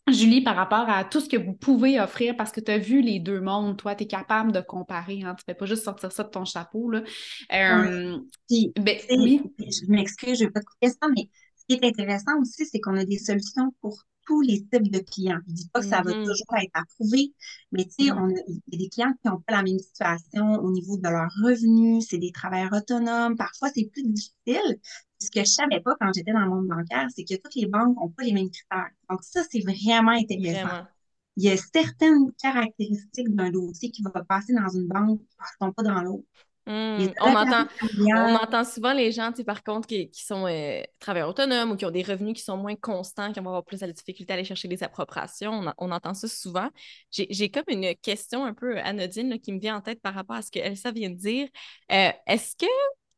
Julie, 0.09 0.41
par 0.41 0.55
rapport 0.55 0.89
à 0.89 1.03
tout 1.05 1.19
ce 1.19 1.29
que 1.29 1.37
vous 1.37 1.53
pouvez 1.53 1.99
offrir, 1.99 2.35
parce 2.35 2.51
que 2.51 2.59
tu 2.59 2.71
as 2.71 2.77
vu 2.77 3.01
les 3.01 3.19
deux 3.19 3.39
mondes, 3.39 3.77
toi, 3.77 3.95
tu 3.95 4.03
es 4.03 4.07
capable 4.07 4.51
de 4.51 4.59
comparer, 4.59 5.21
hein, 5.23 5.35
tu 5.35 5.43
ne 5.47 5.53
fais 5.53 5.57
pas 5.57 5.65
juste 5.65 5.83
sortir 5.83 6.11
ça 6.11 6.23
de 6.23 6.29
ton 6.29 6.43
chapeau. 6.43 6.89
Là. 6.89 7.03
Euh, 7.53 8.17
ben, 8.77 8.97
oui. 9.11 9.41
Je 9.59 9.91
m'excuse, 9.91 10.39
je 10.39 10.43
ne 10.43 10.47
vais 10.47 10.53
pas 10.53 10.61
couper 10.61 10.89
ça, 10.89 11.07
mais 11.15 11.29
ce 11.55 11.65
qui 11.67 11.73
est 11.75 11.87
intéressant 11.87 12.39
aussi, 12.41 12.65
c'est 12.65 12.79
qu'on 12.79 12.97
a 12.97 13.05
des 13.05 13.19
solutions 13.19 13.73
pour 13.79 14.01
tous 14.25 14.41
les 14.41 14.61
types 14.61 14.91
de 14.91 14.99
clients. 14.99 15.39
Je 15.45 15.51
ne 15.51 15.55
dis 15.55 15.69
pas 15.71 15.81
que 15.81 15.85
ça 15.85 16.01
va 16.01 16.11
mm-hmm. 16.11 16.25
toujours 16.25 16.57
être 16.57 16.71
approuvé, 16.73 17.33
mais 17.71 17.85
tu 17.85 18.05
sais, 18.05 18.11
mm-hmm. 18.11 18.43
il 18.47 18.61
y 18.71 18.75
a 18.75 18.77
des 18.79 18.89
clients 18.89 19.13
qui 19.13 19.27
n'ont 19.27 19.41
pas 19.41 19.53
la 19.53 19.63
même 19.63 19.79
situation 19.79 20.55
au 20.55 20.71
niveau 20.71 20.97
de 20.97 21.03
leurs 21.03 21.31
revenus, 21.43 22.05
c'est 22.09 22.17
des 22.17 22.31
travailleurs 22.31 22.73
autonomes. 22.73 23.35
Parfois, 23.35 23.69
c'est 23.73 23.89
plus 23.91 24.03
difficile. 24.03 24.79
Ce 25.21 25.29
que 25.29 25.41
je 25.41 25.51
savais 25.51 25.79
pas 25.81 25.95
quand 25.99 26.11
j'étais 26.13 26.33
dans 26.33 26.39
le 26.39 26.49
monde 26.49 26.67
bancaire, 26.67 27.07
c'est 27.15 27.23
que 27.23 27.35
toutes 27.35 27.55
les 27.55 27.67
banques 27.67 27.95
n'ont 27.95 28.09
pas 28.09 28.23
les 28.23 28.33
mêmes 28.33 28.49
critères. 28.49 28.89
Donc, 29.09 29.23
ça, 29.23 29.41
c'est 29.49 29.61
vraiment 29.61 30.11
intéressant. 30.11 30.85
Il 31.37 31.43
y 31.43 31.49
a 31.49 31.57
certaines 31.57 32.31
caractéristiques 32.41 33.33
d'un 33.35 33.51
dossier 33.51 33.91
qui 33.91 34.01
va 34.01 34.23
passer 34.23 34.53
dans 34.53 34.67
une 34.67 34.87
banque 34.87 35.19
qui 35.19 35.25
ne 35.61 35.67
sont 35.67 35.71
pas 35.71 35.83
dans 35.83 36.01
l'autre. 36.01 36.25
Hmm. 36.67 37.07
On, 37.19 37.35
entend, 37.35 37.67
on 37.99 38.35
entend 38.35 38.63
souvent 38.63 38.93
les 38.93 39.11
gens, 39.11 39.31
par 39.45 39.63
contre, 39.63 39.87
qui, 39.87 40.11
sont 40.13 40.45
euh, 40.45 40.81
travailleurs 40.99 41.29
autonomes 41.29 41.71
ou 41.71 41.75
qui 41.75 41.85
ont 41.85 41.91
des 41.91 42.03
revenus 42.03 42.35
qui 42.35 42.43
sont 42.43 42.55
moins 42.55 42.75
constants, 42.75 43.31
qui 43.31 43.39
vont 43.39 43.47
avoir 43.47 43.65
plus 43.65 43.79
de 43.79 43.91
difficulté 43.91 44.31
à 44.31 44.35
aller 44.35 44.45
chercher 44.45 44.67
des 44.67 44.83
appropriations. 44.83 45.73
On, 45.79 45.91
entend 45.91 46.13
ça 46.13 46.27
souvent. 46.27 46.69
J'ai 47.09 47.49
comme 47.49 47.63
une 47.67 47.95
question 47.95 48.45
un 48.45 48.53
peu 48.53 48.77
anodine 48.79 49.39
qui 49.39 49.53
me 49.53 49.59
vient 49.59 49.77
en 49.77 49.81
tête 49.81 50.01
par 50.01 50.13
rapport 50.13 50.35
à 50.35 50.43
ce 50.43 50.51
que 50.51 50.59
Elsa 50.59 50.91
vient 50.91 51.09
de 51.09 51.15
dire. 51.15 51.47
Euh, 51.91 52.11
est-ce 52.27 52.55
que 52.55 52.67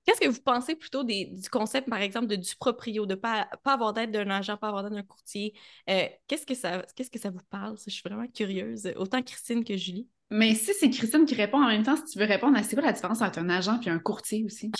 Qu'est-ce 0.05 0.19
que 0.19 0.27
vous 0.27 0.41
pensez 0.41 0.75
plutôt 0.75 1.03
du 1.03 1.50
concept, 1.51 1.89
par 1.89 2.01
exemple, 2.01 2.27
de, 2.27 2.36
du 2.36 2.55
proprio, 2.55 3.05
de 3.05 3.13
ne 3.13 3.19
pas, 3.19 3.48
pas 3.63 3.74
avoir 3.74 3.93
d'aide 3.93 4.12
d'un 4.12 4.29
agent, 4.29 4.57
pas 4.57 4.67
avoir 4.67 4.83
d'aide 4.83 4.93
d'un 4.93 5.03
courtier? 5.03 5.53
Euh, 5.89 6.07
qu'est-ce, 6.27 6.45
que 6.45 6.55
ça, 6.55 6.83
qu'est-ce 6.95 7.12
que 7.12 7.19
ça 7.19 7.29
vous 7.29 7.43
parle? 7.50 7.77
Je 7.86 7.89
suis 7.91 8.03
vraiment 8.03 8.27
curieuse, 8.27 8.91
autant 8.98 9.22
Christine 9.22 9.63
que 9.63 9.77
Julie. 9.77 10.07
Mais 10.29 10.55
si 10.55 10.74
c'est 10.74 10.89
Christine 10.89 11.25
qui 11.25 11.36
répond 11.36 11.62
en 11.62 11.67
même 11.67 11.83
temps, 11.83 11.95
si 11.95 12.05
tu 12.05 12.19
veux 12.19 12.25
répondre, 12.25 12.57
c'est 12.63 12.75
quoi 12.75 12.86
la 12.86 12.91
différence 12.91 13.22
entre 13.22 13.39
un 13.39 13.50
agent 13.50 13.79
et 13.86 13.89
un 13.89 14.00
courtier 14.00 14.43
aussi? 14.43 14.72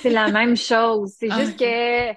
C'est 0.00 0.10
la 0.10 0.30
même 0.30 0.56
chose. 0.56 1.12
C'est 1.18 1.28
ah, 1.30 1.44
juste 1.44 1.58
que 1.58 2.12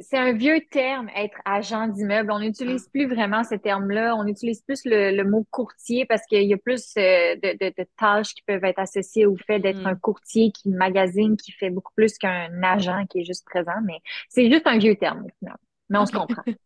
c'est 0.00 0.18
un 0.18 0.32
vieux 0.32 0.60
terme, 0.70 1.08
être 1.14 1.38
agent 1.44 1.88
d'immeuble. 1.88 2.32
On 2.32 2.40
n'utilise 2.40 2.88
plus 2.88 3.06
vraiment 3.06 3.44
ce 3.44 3.54
terme-là. 3.54 4.16
On 4.16 4.26
utilise 4.26 4.62
plus 4.62 4.82
le, 4.84 5.22
mot 5.22 5.46
courtier 5.50 6.06
parce 6.06 6.24
qu'il 6.26 6.42
y 6.42 6.54
a 6.54 6.56
plus 6.56 6.94
euh, 6.98 7.36
de, 7.36 7.86
tâches 7.96 8.34
qui 8.34 8.42
peuvent 8.42 8.64
être 8.64 8.78
associées 8.78 9.26
au 9.26 9.36
fait 9.36 9.60
d'être 9.60 9.82
mm. 9.82 9.86
un 9.86 9.94
courtier 9.94 10.50
qui 10.50 10.70
magasine, 10.70 11.36
qui 11.36 11.52
fait 11.52 11.70
beaucoup 11.70 11.92
plus 11.94 12.18
qu'un 12.18 12.62
agent 12.62 13.06
qui 13.06 13.20
est 13.20 13.24
juste 13.24 13.44
présent. 13.44 13.80
Mais 13.84 13.98
c'est 14.28 14.50
juste 14.50 14.66
un 14.66 14.78
vieux 14.78 14.96
terme, 14.96 15.26
finalement 15.38 15.58
mais 15.88 15.98
on 15.98 16.06
se 16.06 16.12
comprend. 16.12 16.42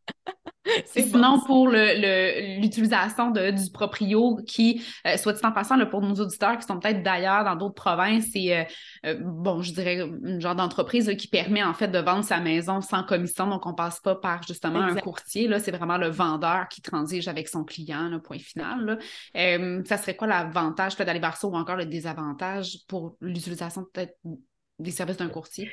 Sinon, 0.86 1.40
pour 1.46 1.68
l'utilisation 1.68 3.30
du 3.30 3.70
proprio, 3.72 4.38
qui, 4.46 4.84
euh, 5.06 5.16
soit 5.16 5.32
dit 5.32 5.40
en 5.44 5.52
passant, 5.52 5.84
pour 5.86 6.02
nos 6.02 6.14
auditeurs 6.14 6.58
qui 6.58 6.66
sont 6.66 6.78
peut-être 6.78 7.02
d'ailleurs 7.02 7.44
dans 7.44 7.56
d'autres 7.56 7.74
provinces, 7.74 8.26
c'est, 8.32 8.56
euh, 8.56 8.64
euh, 9.06 9.18
bon, 9.20 9.62
je 9.62 9.72
dirais, 9.72 9.98
une 9.98 10.40
genre 10.40 10.54
d'entreprise 10.54 11.10
qui 11.16 11.28
permet 11.28 11.62
en 11.62 11.74
fait 11.74 11.88
de 11.88 11.98
vendre 11.98 12.24
sa 12.24 12.40
maison 12.40 12.80
sans 12.82 13.02
commission. 13.02 13.46
Donc, 13.46 13.66
on 13.66 13.74
passe 13.74 14.00
pas 14.00 14.14
par 14.14 14.42
justement 14.42 14.80
un 14.80 14.94
courtier. 14.96 15.48
Là, 15.48 15.58
c'est 15.58 15.72
vraiment 15.72 15.96
le 15.96 16.08
vendeur 16.08 16.68
qui 16.68 16.82
transige 16.82 17.28
avec 17.28 17.48
son 17.48 17.64
client, 17.64 18.08
le 18.08 18.20
point 18.20 18.38
final. 18.38 18.98
ça 19.34 19.96
serait 19.96 20.16
quoi 20.16 20.26
l'avantage 20.26 20.96
d'aller 20.96 21.20
vers 21.20 21.36
ça 21.36 21.46
ou 21.46 21.56
encore 21.56 21.76
le 21.76 21.86
désavantage 21.86 22.78
pour 22.86 23.16
l'utilisation 23.20 23.86
peut-être 23.92 24.18
des 24.78 24.90
services 24.90 25.16
d'un 25.16 25.28
courtier? 25.28 25.70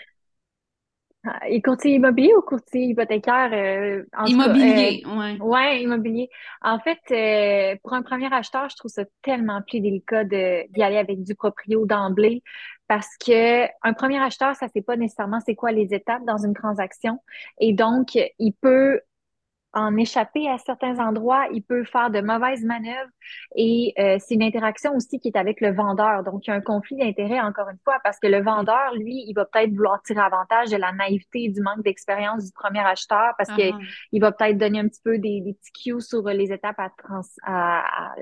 Ah, 1.25 1.39
et 1.49 1.61
courtier 1.61 1.95
immobilier 1.95 2.33
ou 2.35 2.41
courtier 2.41 2.83
hypothécaire? 2.83 3.49
Euh, 3.51 4.03
immobilier, 4.27 5.03
oui. 5.05 5.37
Euh, 5.39 5.43
ouais. 5.43 5.81
immobilier. 5.81 6.29
En 6.61 6.79
fait, 6.79 6.99
euh, 7.11 7.75
pour 7.83 7.93
un 7.93 8.01
premier 8.01 8.31
acheteur, 8.33 8.69
je 8.69 8.75
trouve 8.75 8.91
ça 8.91 9.03
tellement 9.23 9.61
plus 9.67 9.79
délicat 9.79 10.23
d'y 10.23 10.83
aller 10.83 10.97
avec 10.97 11.23
du 11.23 11.35
proprio 11.35 11.85
d'emblée 11.85 12.43
parce 12.87 13.09
que 13.17 13.65
un 13.83 13.93
premier 13.93 14.19
acheteur, 14.19 14.55
ça 14.55 14.67
sait 14.69 14.81
pas 14.81 14.95
nécessairement 14.95 15.39
c'est 15.45 15.55
quoi 15.55 15.71
les 15.71 15.93
étapes 15.93 16.23
dans 16.25 16.37
une 16.37 16.53
transaction 16.53 17.19
et 17.59 17.73
donc 17.73 18.17
il 18.39 18.53
peut 18.53 19.01
en 19.73 19.95
échapper 19.97 20.49
à 20.49 20.57
certains 20.57 20.97
endroits, 20.99 21.47
il 21.51 21.61
peut 21.61 21.83
faire 21.83 22.09
de 22.09 22.21
mauvaises 22.21 22.63
manœuvres 22.63 23.11
et 23.55 23.93
euh, 23.99 24.17
c'est 24.19 24.35
une 24.35 24.43
interaction 24.43 24.95
aussi 24.95 25.19
qui 25.19 25.27
est 25.27 25.37
avec 25.37 25.61
le 25.61 25.73
vendeur. 25.73 26.23
Donc, 26.23 26.47
il 26.47 26.49
y 26.49 26.53
a 26.53 26.55
un 26.55 26.61
conflit 26.61 26.97
d'intérêt 26.97 27.39
encore 27.41 27.69
une 27.69 27.77
fois 27.83 27.99
parce 28.03 28.19
que 28.19 28.27
le 28.27 28.41
vendeur, 28.41 28.93
lui, 28.95 29.23
il 29.27 29.33
va 29.33 29.45
peut-être 29.45 29.71
vouloir 29.71 30.01
tirer 30.03 30.21
avantage 30.21 30.69
de 30.69 30.77
la 30.77 30.91
naïveté 30.93 31.43
et 31.43 31.49
du 31.49 31.61
manque 31.61 31.83
d'expérience 31.83 32.45
du 32.45 32.51
premier 32.51 32.79
acheteur 32.79 33.33
parce 33.37 33.51
qu'il 33.53 33.75
uh-huh. 33.75 34.21
va 34.21 34.31
peut-être 34.31 34.57
donner 34.57 34.79
un 34.79 34.87
petit 34.87 35.01
peu 35.03 35.17
des, 35.19 35.41
des 35.41 35.53
petits 35.53 35.91
cues 35.91 36.01
sur 36.01 36.23
les 36.23 36.51
étapes 36.51 36.79
à, 36.79 36.89
trans, 36.89 37.21
à, 37.43 38.11
à 38.11 38.15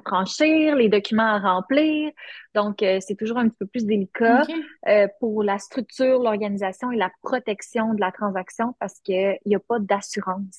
franchir, 0.00 0.76
les 0.76 0.88
documents 0.88 1.34
à 1.34 1.38
remplir. 1.38 2.10
Donc, 2.54 2.82
euh, 2.82 2.98
c'est 3.00 3.16
toujours 3.16 3.38
un 3.38 3.48
petit 3.48 3.56
peu 3.58 3.66
plus 3.66 3.84
délicat 3.84 4.42
euh, 4.88 5.08
pour 5.18 5.42
la 5.42 5.58
structure, 5.58 6.20
l'organisation 6.20 6.92
et 6.92 6.96
la 6.96 7.10
protection 7.22 7.94
de 7.94 8.00
la 8.00 8.12
transaction 8.12 8.74
parce 8.78 9.00
qu'il 9.00 9.38
n'y 9.44 9.56
a 9.56 9.58
pas 9.58 9.78
d'assurance. 9.80 10.58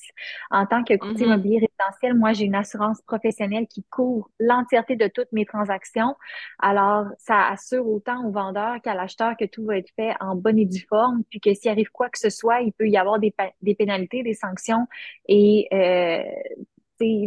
En 0.50 0.66
tant 0.66 0.84
que 0.84 0.94
courtier 0.94 1.26
mm-hmm. 1.26 1.28
immobilier 1.30 1.58
résidentiel, 1.58 2.14
moi, 2.14 2.32
j'ai 2.32 2.44
une 2.44 2.54
assurance 2.54 3.00
professionnelle 3.02 3.66
qui 3.66 3.82
couvre 3.84 4.28
l'entièreté 4.38 4.96
de 4.96 5.08
toutes 5.08 5.32
mes 5.32 5.46
transactions. 5.46 6.14
Alors, 6.58 7.06
ça 7.18 7.48
assure 7.48 7.88
autant 7.88 8.26
au 8.26 8.30
vendeur 8.30 8.80
qu'à 8.82 8.94
l'acheteur 8.94 9.34
que 9.38 9.46
tout 9.46 9.64
va 9.64 9.78
être 9.78 9.90
fait 9.96 10.14
en 10.20 10.34
bonne 10.36 10.58
et 10.58 10.66
due 10.66 10.86
forme, 10.88 11.22
puis 11.30 11.40
que 11.40 11.54
s'il 11.54 11.70
arrive 11.70 11.90
quoi 11.90 12.10
que 12.10 12.18
ce 12.18 12.30
soit, 12.30 12.60
il 12.60 12.72
peut 12.72 12.88
y 12.88 12.98
avoir 12.98 13.18
des, 13.18 13.34
des 13.62 13.74
pénalités, 13.74 14.22
des 14.22 14.34
sanctions 14.34 14.86
et 15.28 15.68
euh, 15.72 16.22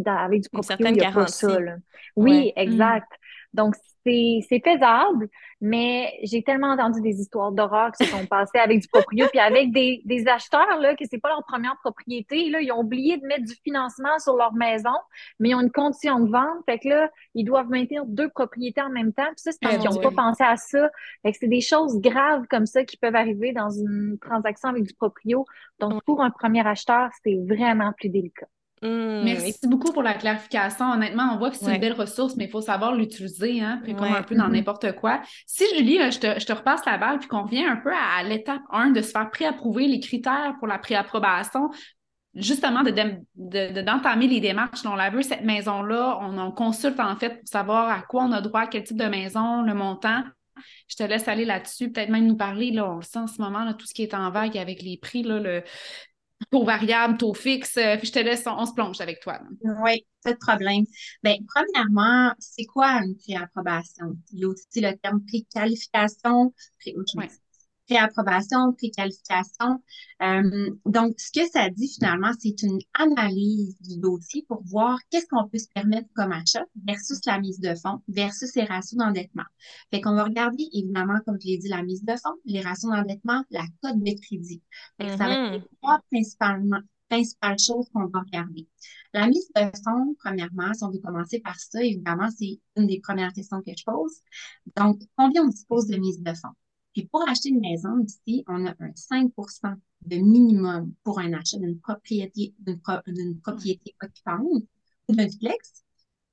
avec 0.06 0.42
du 0.42 0.50
proprio, 0.50 0.78
il 0.80 0.94
n'y 0.94 1.06
a 1.06 1.12
pas 1.12 1.28
ça. 1.28 1.58
Oui, 2.16 2.54
mm. 2.56 2.60
exact. 2.60 3.12
Donc, 3.54 3.76
c'est 4.06 4.62
faisable, 4.64 5.30
mais 5.62 6.14
j'ai 6.24 6.42
tellement 6.44 6.72
entendu 6.72 7.02
des 7.02 7.20
histoires 7.20 7.52
d'horreur 7.52 7.92
qui 7.92 8.06
se 8.06 8.12
sont 8.12 8.26
passées 8.26 8.60
avec 8.60 8.80
du 8.80 8.88
proprio, 8.88 9.28
puis 9.30 9.40
avec 9.40 9.72
des, 9.72 10.02
des 10.06 10.28
acheteurs, 10.28 10.80
là, 10.80 10.96
que 10.96 11.04
c'est 11.10 11.20
pas 11.20 11.30
leur 11.30 11.44
première 11.46 11.76
propriété, 11.84 12.50
là, 12.50 12.62
ils 12.62 12.72
ont 12.72 12.80
oublié 12.80 13.18
de 13.18 13.26
mettre 13.26 13.46
du 13.46 13.56
financement 13.64 14.18
sur 14.20 14.36
leur 14.36 14.54
maison, 14.54 14.94
mais 15.40 15.50
ils 15.50 15.56
ont 15.56 15.62
une 15.62 15.72
condition 15.72 16.20
de 16.20 16.32
vente, 16.32 16.64
fait 16.66 16.80
que 16.80 16.90
là, 16.90 17.10
ils 17.36 17.44
doivent 17.44 17.70
maintenir 17.70 18.06
deux 18.06 18.30
propriétés 18.30 18.82
en 18.82 18.90
même 18.90 19.14
temps, 19.14 19.28
puis 19.28 19.38
ça, 19.38 19.52
c'est 19.52 19.62
parce 19.62 19.78
qu'ils 19.78 19.90
n'ont 19.90 20.02
pas 20.02 20.12
pensé 20.12 20.44
à 20.44 20.58
ça. 20.58 20.90
Fait 21.24 21.32
que 21.32 21.38
c'est 21.40 21.48
des 21.48 21.62
choses 21.62 22.00
graves 22.00 22.46
comme 22.50 22.66
ça 22.66 22.84
qui 22.84 22.98
peuvent 22.98 23.16
arriver 23.16 23.52
dans 23.52 23.70
une 23.70 24.18
transaction 24.20 24.70
avec 24.70 24.84
du 24.84 24.94
proprio. 24.94 25.46
Donc, 25.80 26.04
pour 26.06 26.22
un 26.22 26.30
premier 26.30 26.66
acheteur, 26.66 27.10
c'est 27.24 27.38
vraiment 27.48 27.94
plus 27.98 28.10
délicat. 28.10 28.48
Mmh, 28.82 29.24
Merci 29.24 29.68
beaucoup 29.68 29.92
pour 29.92 30.04
la 30.04 30.14
clarification. 30.14 30.92
Honnêtement, 30.92 31.32
on 31.34 31.38
voit 31.38 31.50
que 31.50 31.58
c'est 31.58 31.74
une 31.74 31.82
belle 31.82 31.94
ressource, 31.94 32.36
mais 32.38 32.46
il 32.46 32.50
faut 32.50 32.62
savoir 32.62 32.96
l'utiliser, 32.96 33.62
hein, 33.62 33.82
puis 33.84 33.94
comme 33.94 34.14
un 34.14 34.24
peu 34.24 34.36
dans 34.36 34.48
mmh 34.48 34.54
n'importe 34.54 34.96
quoi. 34.96 35.22
Si 35.46 35.66
Julie, 35.76 36.00
je 36.12 36.20
te, 36.20 36.40
je 36.40 36.46
te 36.46 36.54
repasse 36.54 36.86
la 36.86 36.98
balle, 36.98 37.20
puis 37.20 37.28
qu'on 37.28 37.44
revient 37.44 37.66
un 37.66 37.76
peu 37.76 37.92
à, 37.92 38.24
l'étape 38.24 38.62
1 38.72 38.92
de 38.92 39.02
se 39.02 39.12
faire 39.12 39.30
préapprouver 39.30 39.88
les 39.88 40.00
critères 40.00 40.56
pour 40.60 40.68
la 40.68 40.80
préapprobation, 40.80 41.70
justement 42.36 42.84
de, 42.84 43.82
d'entamer 43.82 44.28
les 44.28 44.40
démarches. 44.40 44.86
On 44.86 44.96
la 44.96 45.10
veut, 45.10 45.24
cette 45.24 45.44
maison-là, 45.44 46.20
on, 46.22 46.52
consulte 46.52 47.00
en 47.00 47.16
fait 47.18 47.40
pour 47.40 47.48
savoir 47.48 47.90
à 47.90 48.02
quoi 48.02 48.24
on 48.24 48.32
a 48.32 48.42
droit, 48.42 48.68
quel 48.68 48.84
type 48.84 48.98
de 48.98 49.06
maison, 49.06 49.62
le 49.62 49.74
montant. 49.74 50.24
Je 50.88 50.96
te 50.96 51.04
laisse 51.04 51.28
aller 51.28 51.46
là-dessus, 51.46 51.92
peut-être 51.92 52.10
même 52.10 52.28
nous 52.28 52.36
parler, 52.36 52.72
là, 52.72 52.90
on 52.90 52.98
le 52.98 53.02
sent 53.02 53.20
en 53.20 53.28
ce 53.28 53.42
moment, 53.42 53.64
là, 53.64 53.74
tout 53.74 53.86
ce 53.86 53.94
qui 53.94 54.04
est 54.04 54.14
en 54.14 54.30
vague 54.30 54.58
avec 54.58 54.82
les 54.82 54.98
prix, 54.98 55.24
là, 55.24 55.40
le, 55.40 55.64
taux 56.52 56.64
variable, 56.64 57.18
taux 57.18 57.34
fixe. 57.34 57.78
Euh, 57.78 57.98
puis 57.98 58.08
je 58.08 58.14
te 58.14 58.20
laisse, 58.20 58.44
on, 58.46 58.66
se 58.66 58.74
plonge 58.74 59.02
avec 59.02 59.20
toi. 59.20 59.40
Oui, 59.84 60.06
pas 60.24 60.34
de 60.34 60.38
problème. 60.38 60.86
Bien, 61.24 61.36
premièrement, 61.48 62.34
c'est 62.40 62.66
quoi 62.66 63.02
une 63.04 63.16
préapprobation? 63.18 64.18
Il 64.32 64.40
y 64.40 64.46
a 64.46 64.48
aussi 64.48 64.82
le 64.82 64.96
terme 64.98 65.22
préqualification? 65.26 66.54
Pré 66.80 66.94
préapprobation, 67.90 68.74
préqualification. 68.74 69.82
Euh, 70.22 70.70
donc, 70.86 71.20
ce 71.20 71.32
que 71.32 71.50
ça 71.50 71.70
dit 71.70 71.92
finalement, 71.92 72.32
c'est 72.40 72.62
une 72.62 72.80
analyse 72.94 73.76
du 73.82 73.98
dossier 73.98 74.46
pour 74.48 74.62
voir 74.64 75.00
qu'est-ce 75.10 75.26
qu'on 75.28 75.48
peut 75.48 75.58
se 75.58 75.70
permettre 75.74 76.08
comme 76.16 76.32
achat 76.32 76.66
versus 76.86 77.20
la 77.26 77.40
mise 77.40 77.60
de 77.60 77.74
fonds 77.76 78.02
versus 78.08 78.56
les 78.56 78.64
ratios 78.64 78.98
d'endettement. 78.98 79.46
Fait 79.92 80.02
qu'on 80.02 80.14
va 80.14 80.26
regarder, 80.26 80.68
évidemment, 80.72 81.20
comme 81.26 81.38
je 81.42 81.48
l'ai 81.48 81.58
dit, 81.58 81.70
la 81.70 81.82
mise 81.82 82.04
de 82.04 82.14
fonds, 82.16 82.36
les 82.46 82.62
ratios 82.62 82.92
d'endettement, 82.92 83.44
la 83.50 83.64
cote 83.82 83.98
de 83.98 84.22
crédit. 84.22 84.62
Fait 85.02 85.10
Ça 85.10 85.18
va 85.18 85.32
être 85.32 85.52
les 85.54 85.60
mm-hmm. 85.60 85.64
trois 85.82 86.00
principalement 86.12 86.82
principales 87.10 87.58
choses 87.58 87.90
qu'on 87.92 88.06
va 88.06 88.20
regarder. 88.20 88.68
La 89.14 89.26
mise 89.26 89.50
de 89.56 89.62
fonds, 89.84 90.16
premièrement, 90.20 90.72
si 90.76 90.84
on 90.84 90.92
veut 90.92 91.00
commencer 91.00 91.40
par 91.40 91.60
ça, 91.60 91.82
évidemment, 91.82 92.30
c'est 92.30 92.60
une 92.76 92.86
des 92.86 93.00
premières 93.00 93.34
questions 93.34 93.62
que 93.66 93.72
je 93.76 93.84
pose. 93.84 94.20
Donc, 94.78 95.02
combien 95.18 95.44
on 95.44 95.48
dispose 95.48 95.88
de 95.88 95.98
mise 95.98 96.22
de 96.22 96.34
fonds? 96.34 96.54
Puis 96.94 97.06
pour 97.08 97.28
acheter 97.28 97.50
une 97.50 97.62
maison 97.62 98.00
ici, 98.04 98.44
on 98.48 98.66
a 98.66 98.72
un 98.80 98.92
5% 98.96 99.76
de 100.06 100.16
minimum 100.18 100.94
pour 101.04 101.20
un 101.20 101.34
achat 101.34 101.58
d'une 101.58 101.80
propriété, 101.80 102.54
d'une 102.60 103.40
propriété 103.42 103.96
occupante 104.02 104.64
ou 105.08 105.16
d'un 105.16 105.28
duplex. 105.28 105.84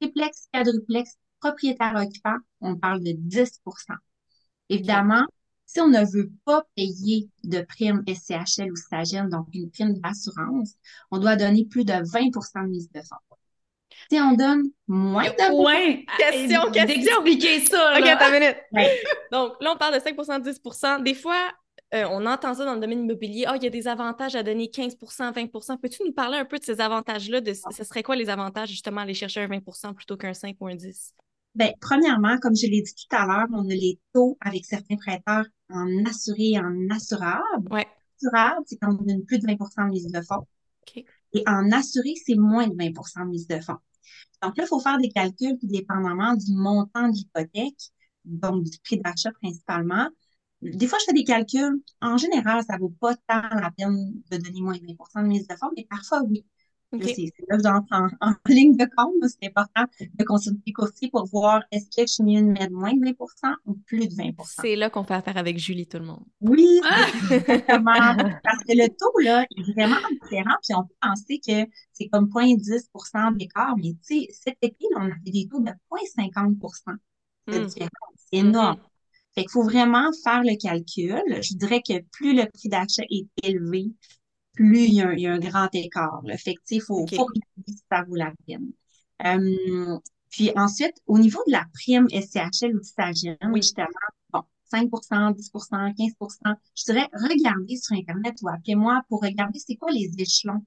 Triplex, 0.00 0.48
quadruplex, 0.52 1.16
propriétaire 1.40 1.94
occupant, 1.96 2.36
on 2.60 2.76
parle 2.76 3.02
de 3.02 3.12
10% 3.12 3.94
Évidemment, 4.68 5.26
Si 5.64 5.80
on 5.80 5.88
ne 5.88 6.04
veut 6.04 6.30
pas 6.44 6.64
payer 6.76 7.28
de 7.44 7.60
prime 7.62 8.04
SCHL 8.06 8.70
ou 8.70 8.76
SAGEN, 8.76 9.28
donc 9.28 9.48
une 9.52 9.70
prime 9.70 9.98
d'assurance, 10.00 10.74
on 11.10 11.18
doit 11.18 11.36
donner 11.36 11.64
plus 11.66 11.84
de 11.84 11.92
20% 11.92 12.64
de 12.64 12.68
mise 12.68 12.90
de 12.92 13.00
fonds. 13.00 13.35
Si 14.10 14.20
on 14.20 14.32
donne 14.32 14.62
moins 14.86 15.24
de 15.24 15.64
Ouais, 15.64 16.04
Question, 16.18 16.70
question. 16.70 17.22
D'expliquer 17.22 17.60
ça, 17.66 17.94
OK, 17.96 18.04
là. 18.04 18.12
attends 18.16 18.28
une 18.34 18.40
minute. 18.40 18.56
Ouais. 18.72 19.00
Donc, 19.32 19.54
là, 19.60 19.72
on 19.74 19.76
parle 19.76 19.94
de 19.94 20.00
5% 20.00 20.42
10% 20.42 21.02
Des 21.02 21.14
fois, 21.14 21.52
euh, 21.94 22.04
on 22.10 22.26
entend 22.26 22.54
ça 22.54 22.64
dans 22.64 22.74
le 22.74 22.80
domaine 22.80 23.00
immobilier. 23.00 23.44
Ah, 23.46 23.56
il 23.56 23.62
y 23.62 23.66
a 23.66 23.70
des 23.70 23.88
avantages 23.88 24.34
à 24.36 24.42
donner 24.42 24.66
15% 24.66 25.32
20% 25.32 25.78
Peux-tu 25.78 26.02
nous 26.04 26.12
parler 26.12 26.38
un 26.38 26.44
peu 26.44 26.58
de 26.58 26.64
ces 26.64 26.80
avantages-là? 26.80 27.40
De, 27.40 27.52
ce 27.52 27.84
serait 27.84 28.02
quoi 28.02 28.16
les 28.16 28.28
avantages, 28.28 28.70
justement, 28.70 29.00
à 29.00 29.02
aller 29.04 29.14
chercher 29.14 29.40
un 29.40 29.48
20% 29.48 29.94
plutôt 29.94 30.16
qu'un 30.16 30.34
5 30.34 30.56
ou 30.60 30.66
un 30.66 30.74
10? 30.74 31.14
Ben, 31.54 31.72
premièrement, 31.80 32.36
comme 32.38 32.54
je 32.54 32.66
l'ai 32.66 32.82
dit 32.82 32.94
tout 32.94 33.16
à 33.16 33.24
l'heure, 33.26 33.46
on 33.52 33.64
a 33.70 33.74
les 33.74 33.98
taux 34.12 34.36
avec 34.40 34.64
certains 34.64 34.96
prêteurs 34.96 35.46
en 35.70 36.04
assuré 36.04 36.50
et 36.50 36.58
en 36.58 36.90
assurable. 36.94 37.68
Ouais. 37.70 37.86
Assurable, 38.20 38.62
c'est 38.66 38.76
quand 38.76 38.90
on 38.90 39.02
donne 39.02 39.24
plus 39.24 39.38
de 39.38 39.46
20 39.46 39.54
de 39.54 39.90
mise 39.90 40.06
de 40.10 40.20
fonds. 40.20 40.46
OK. 40.86 41.04
Et 41.36 41.44
en 41.46 41.70
assuré, 41.72 42.14
c'est 42.24 42.36
moins 42.36 42.66
de 42.68 42.74
20% 42.76 43.24
de 43.26 43.30
mise 43.30 43.46
de 43.48 43.60
fonds. 43.60 43.78
Donc 44.42 44.56
là, 44.56 44.64
il 44.64 44.68
faut 44.68 44.80
faire 44.80 44.98
des 44.98 45.10
calculs, 45.10 45.58
puis 45.58 45.68
dépendamment 45.68 46.34
du 46.34 46.54
montant 46.54 47.08
de 47.08 47.14
l'hypothèque, 47.14 47.92
donc 48.24 48.64
du 48.64 48.78
prix 48.80 48.98
d'achat 48.98 49.32
principalement. 49.42 50.08
Des 50.62 50.86
fois, 50.88 50.98
je 51.00 51.06
fais 51.06 51.12
des 51.14 51.24
calculs. 51.24 51.82
En 52.02 52.16
général, 52.18 52.64
ça 52.68 52.78
vaut 52.78 52.94
pas 53.00 53.14
tant 53.28 53.42
la 53.60 53.70
peine 53.76 54.12
de 54.30 54.36
donner 54.38 54.60
moins 54.62 54.76
de 54.76 54.86
20% 54.86 55.22
de 55.22 55.28
mise 55.28 55.46
de 55.48 55.56
fonds, 55.56 55.70
mais 55.76 55.86
parfois, 55.90 56.22
oui. 56.24 56.44
C'est 57.02 57.32
là 57.48 57.56
que 57.56 57.62
j'entre 57.62 57.86
en, 57.92 58.08
en 58.20 58.34
ligne 58.48 58.76
de 58.76 58.86
compte. 58.96 59.14
C'est 59.28 59.48
important 59.48 59.84
de 60.00 60.24
consulter 60.24 60.60
les 60.66 60.72
courtiers 60.72 61.10
pour 61.10 61.26
voir 61.26 61.62
est-ce 61.70 61.86
que 61.86 62.06
je 62.06 62.22
de 62.22 62.52
mettre 62.52 62.72
moins 62.72 62.94
de 62.94 63.00
20% 63.04 63.54
ou 63.66 63.74
plus 63.86 64.08
de 64.08 64.14
20% 64.14 64.60
C'est 64.62 64.76
là 64.76 64.90
qu'on 64.90 65.04
fait 65.04 65.14
affaire 65.14 65.36
avec 65.36 65.58
Julie, 65.58 65.86
tout 65.86 65.98
le 65.98 66.04
monde. 66.04 66.24
Oui, 66.40 66.80
Ah! 66.84 67.06
exactement. 67.30 67.94
Parce 68.42 68.64
que 68.64 68.72
le 68.72 68.88
taux, 68.88 69.18
là, 69.22 69.42
est 69.42 69.72
vraiment 69.72 69.96
différent. 70.22 70.56
Puis 70.62 70.74
on 70.74 70.82
peut 70.84 70.94
penser 71.00 71.40
que 71.46 71.70
c'est 71.92 72.08
comme 72.08 72.28
0,10% 72.28 73.36
d'écart. 73.36 73.76
Mais 73.76 73.94
tu 74.06 74.20
sais, 74.20 74.28
cet 74.32 74.56
été, 74.62 74.86
là, 74.94 75.00
on 75.02 75.06
a 75.10 75.14
fait 75.24 75.30
des 75.30 75.48
taux 75.48 75.60
de 75.60 75.70
0,50 75.90 76.98
de 77.48 77.58
Mm. 77.58 77.66
différence. 77.66 77.90
C'est 78.32 78.38
énorme. 78.38 78.78
Fait 79.34 79.42
qu'il 79.42 79.50
faut 79.50 79.62
vraiment 79.62 80.10
faire 80.24 80.42
le 80.42 80.56
calcul. 80.56 81.22
Je 81.42 81.54
dirais 81.54 81.82
que 81.86 82.00
plus 82.10 82.34
le 82.34 82.46
prix 82.50 82.68
d'achat 82.68 83.02
est 83.10 83.26
élevé, 83.42 83.86
plus 84.56 84.80
il 84.86 84.94
y 84.94 85.02
a, 85.02 85.08
un- 85.10 85.12
il 85.14 85.20
y 85.20 85.28
a 85.28 85.34
un 85.34 85.38
grand 85.40 85.68
écart. 85.74 86.22
Là. 86.24 86.36
Fait 86.38 86.54
que, 86.54 86.60
il 86.72 86.82
faut, 86.82 87.02
OK. 87.02 87.14
faut 87.14 87.24
regarder 87.24 87.64
si 87.72 87.82
ça 87.90 88.04
vaut 88.08 88.16
la 88.16 88.32
peine. 88.46 88.72
Euh, 89.24 89.98
puis 90.30 90.52
ensuite, 90.56 90.94
au 91.06 91.18
niveau 91.18 91.40
de 91.46 91.52
la 91.52 91.64
prime 91.74 92.06
SCHL 92.10 92.76
ou 92.76 92.82
SAGEN, 92.82 93.36
Oui. 93.52 93.62
justement, 93.62 93.86
bon, 94.32 94.42
5% 94.70 95.30
10% 95.32 95.92
15% 95.94 96.54
je 96.76 96.84
dirais 96.84 97.08
regardez 97.12 97.76
sur 97.76 97.96
Internet 97.96 98.34
ou 98.42 98.48
appelez-moi 98.48 99.02
pour 99.08 99.22
regarder 99.22 99.58
c'est 99.58 99.76
quoi 99.76 99.90
les 99.92 100.10
échelons. 100.18 100.64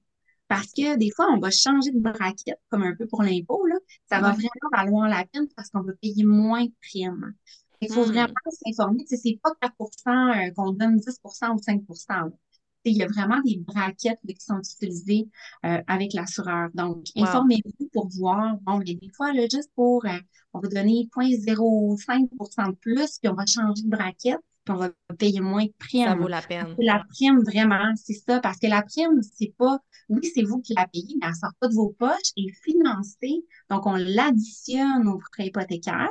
Parce 0.48 0.72
que 0.72 0.96
des 0.96 1.10
fois, 1.14 1.26
on 1.32 1.38
va 1.38 1.50
changer 1.50 1.92
de 1.92 2.00
braquette, 2.00 2.58
comme 2.70 2.82
un 2.82 2.96
peu 2.96 3.06
pour 3.06 3.22
l'impôt, 3.22 3.64
là. 3.66 3.76
Ça 4.08 4.20
va 4.20 4.32
vraiment 4.32 4.50
valoir 4.72 5.08
la 5.08 5.24
peine 5.26 5.46
parce 5.56 5.70
qu'on 5.70 5.82
va 5.82 5.92
payer 6.02 6.24
moins 6.24 6.64
de 6.64 6.72
primes. 6.82 7.34
Il 7.80 7.92
faut 7.92 8.04
Hmm. 8.04 8.08
vraiment 8.12 8.34
s'informer. 8.64 9.04
Tu 9.04 9.16
sais, 9.16 9.22
c'est 9.22 9.40
pas 9.42 9.52
4% 9.60 10.28
euh, 10.48 10.50
qu'on 10.56 10.72
donne 10.72 10.96
10% 10.98 11.54
ou 11.54 11.58
5 11.58 11.82
là. 11.88 12.26
Tu 12.30 12.36
sais, 12.36 12.49
Il 12.84 12.96
y 12.96 13.02
a 13.02 13.06
vraiment 13.06 13.40
des 13.44 13.56
braquettes 13.58 14.20
qui 14.26 14.36
sont 14.40 14.58
utilisées 14.58 15.28
euh, 15.66 15.82
avec 15.86 16.14
l'assureur. 16.14 16.68
Donc, 16.74 17.06
Wow. 17.14 17.24
informez-vous 17.24 17.88
pour 17.92 18.08
voir. 18.08 18.56
Bon, 18.62 18.78
mais 18.78 18.94
des 18.94 19.10
fois, 19.14 19.32
là, 19.34 19.42
juste 19.52 19.70
pour, 19.74 20.04
euh, 20.06 20.18
on 20.54 20.60
va 20.60 20.68
donner 20.68 21.06
0,05% 21.14 22.70
de 22.70 22.76
plus, 22.76 23.18
puis 23.18 23.28
on 23.28 23.34
va 23.34 23.44
changer 23.46 23.82
de 23.82 23.88
braquette, 23.88 24.40
puis 24.64 24.74
on 24.74 24.76
va 24.76 24.90
payer 25.18 25.40
moins 25.40 25.64
de 25.64 25.72
prime. 25.78 26.06
Ça 26.06 26.14
vaut 26.14 26.28
la 26.28 26.42
peine. 26.42 26.74
La 26.78 27.04
prime, 27.08 27.40
vraiment, 27.42 27.92
c'est 27.96 28.14
ça. 28.14 28.40
Parce 28.40 28.58
que 28.58 28.66
la 28.66 28.82
prime, 28.82 29.20
c'est 29.22 29.54
pas, 29.58 29.78
oui, 30.08 30.20
c'est 30.34 30.42
vous 30.42 30.60
qui 30.60 30.74
la 30.74 30.86
payez, 30.88 31.16
mais 31.20 31.28
elle 31.28 31.34
sort 31.34 31.52
pas 31.60 31.68
de 31.68 31.74
vos 31.74 31.90
poches 31.98 32.32
et 32.36 32.46
financée. 32.64 33.44
Donc, 33.68 33.86
on 33.86 33.94
l'additionne 33.96 35.06
au 35.08 35.18
prêt 35.32 35.46
hypothécaire, 35.48 36.08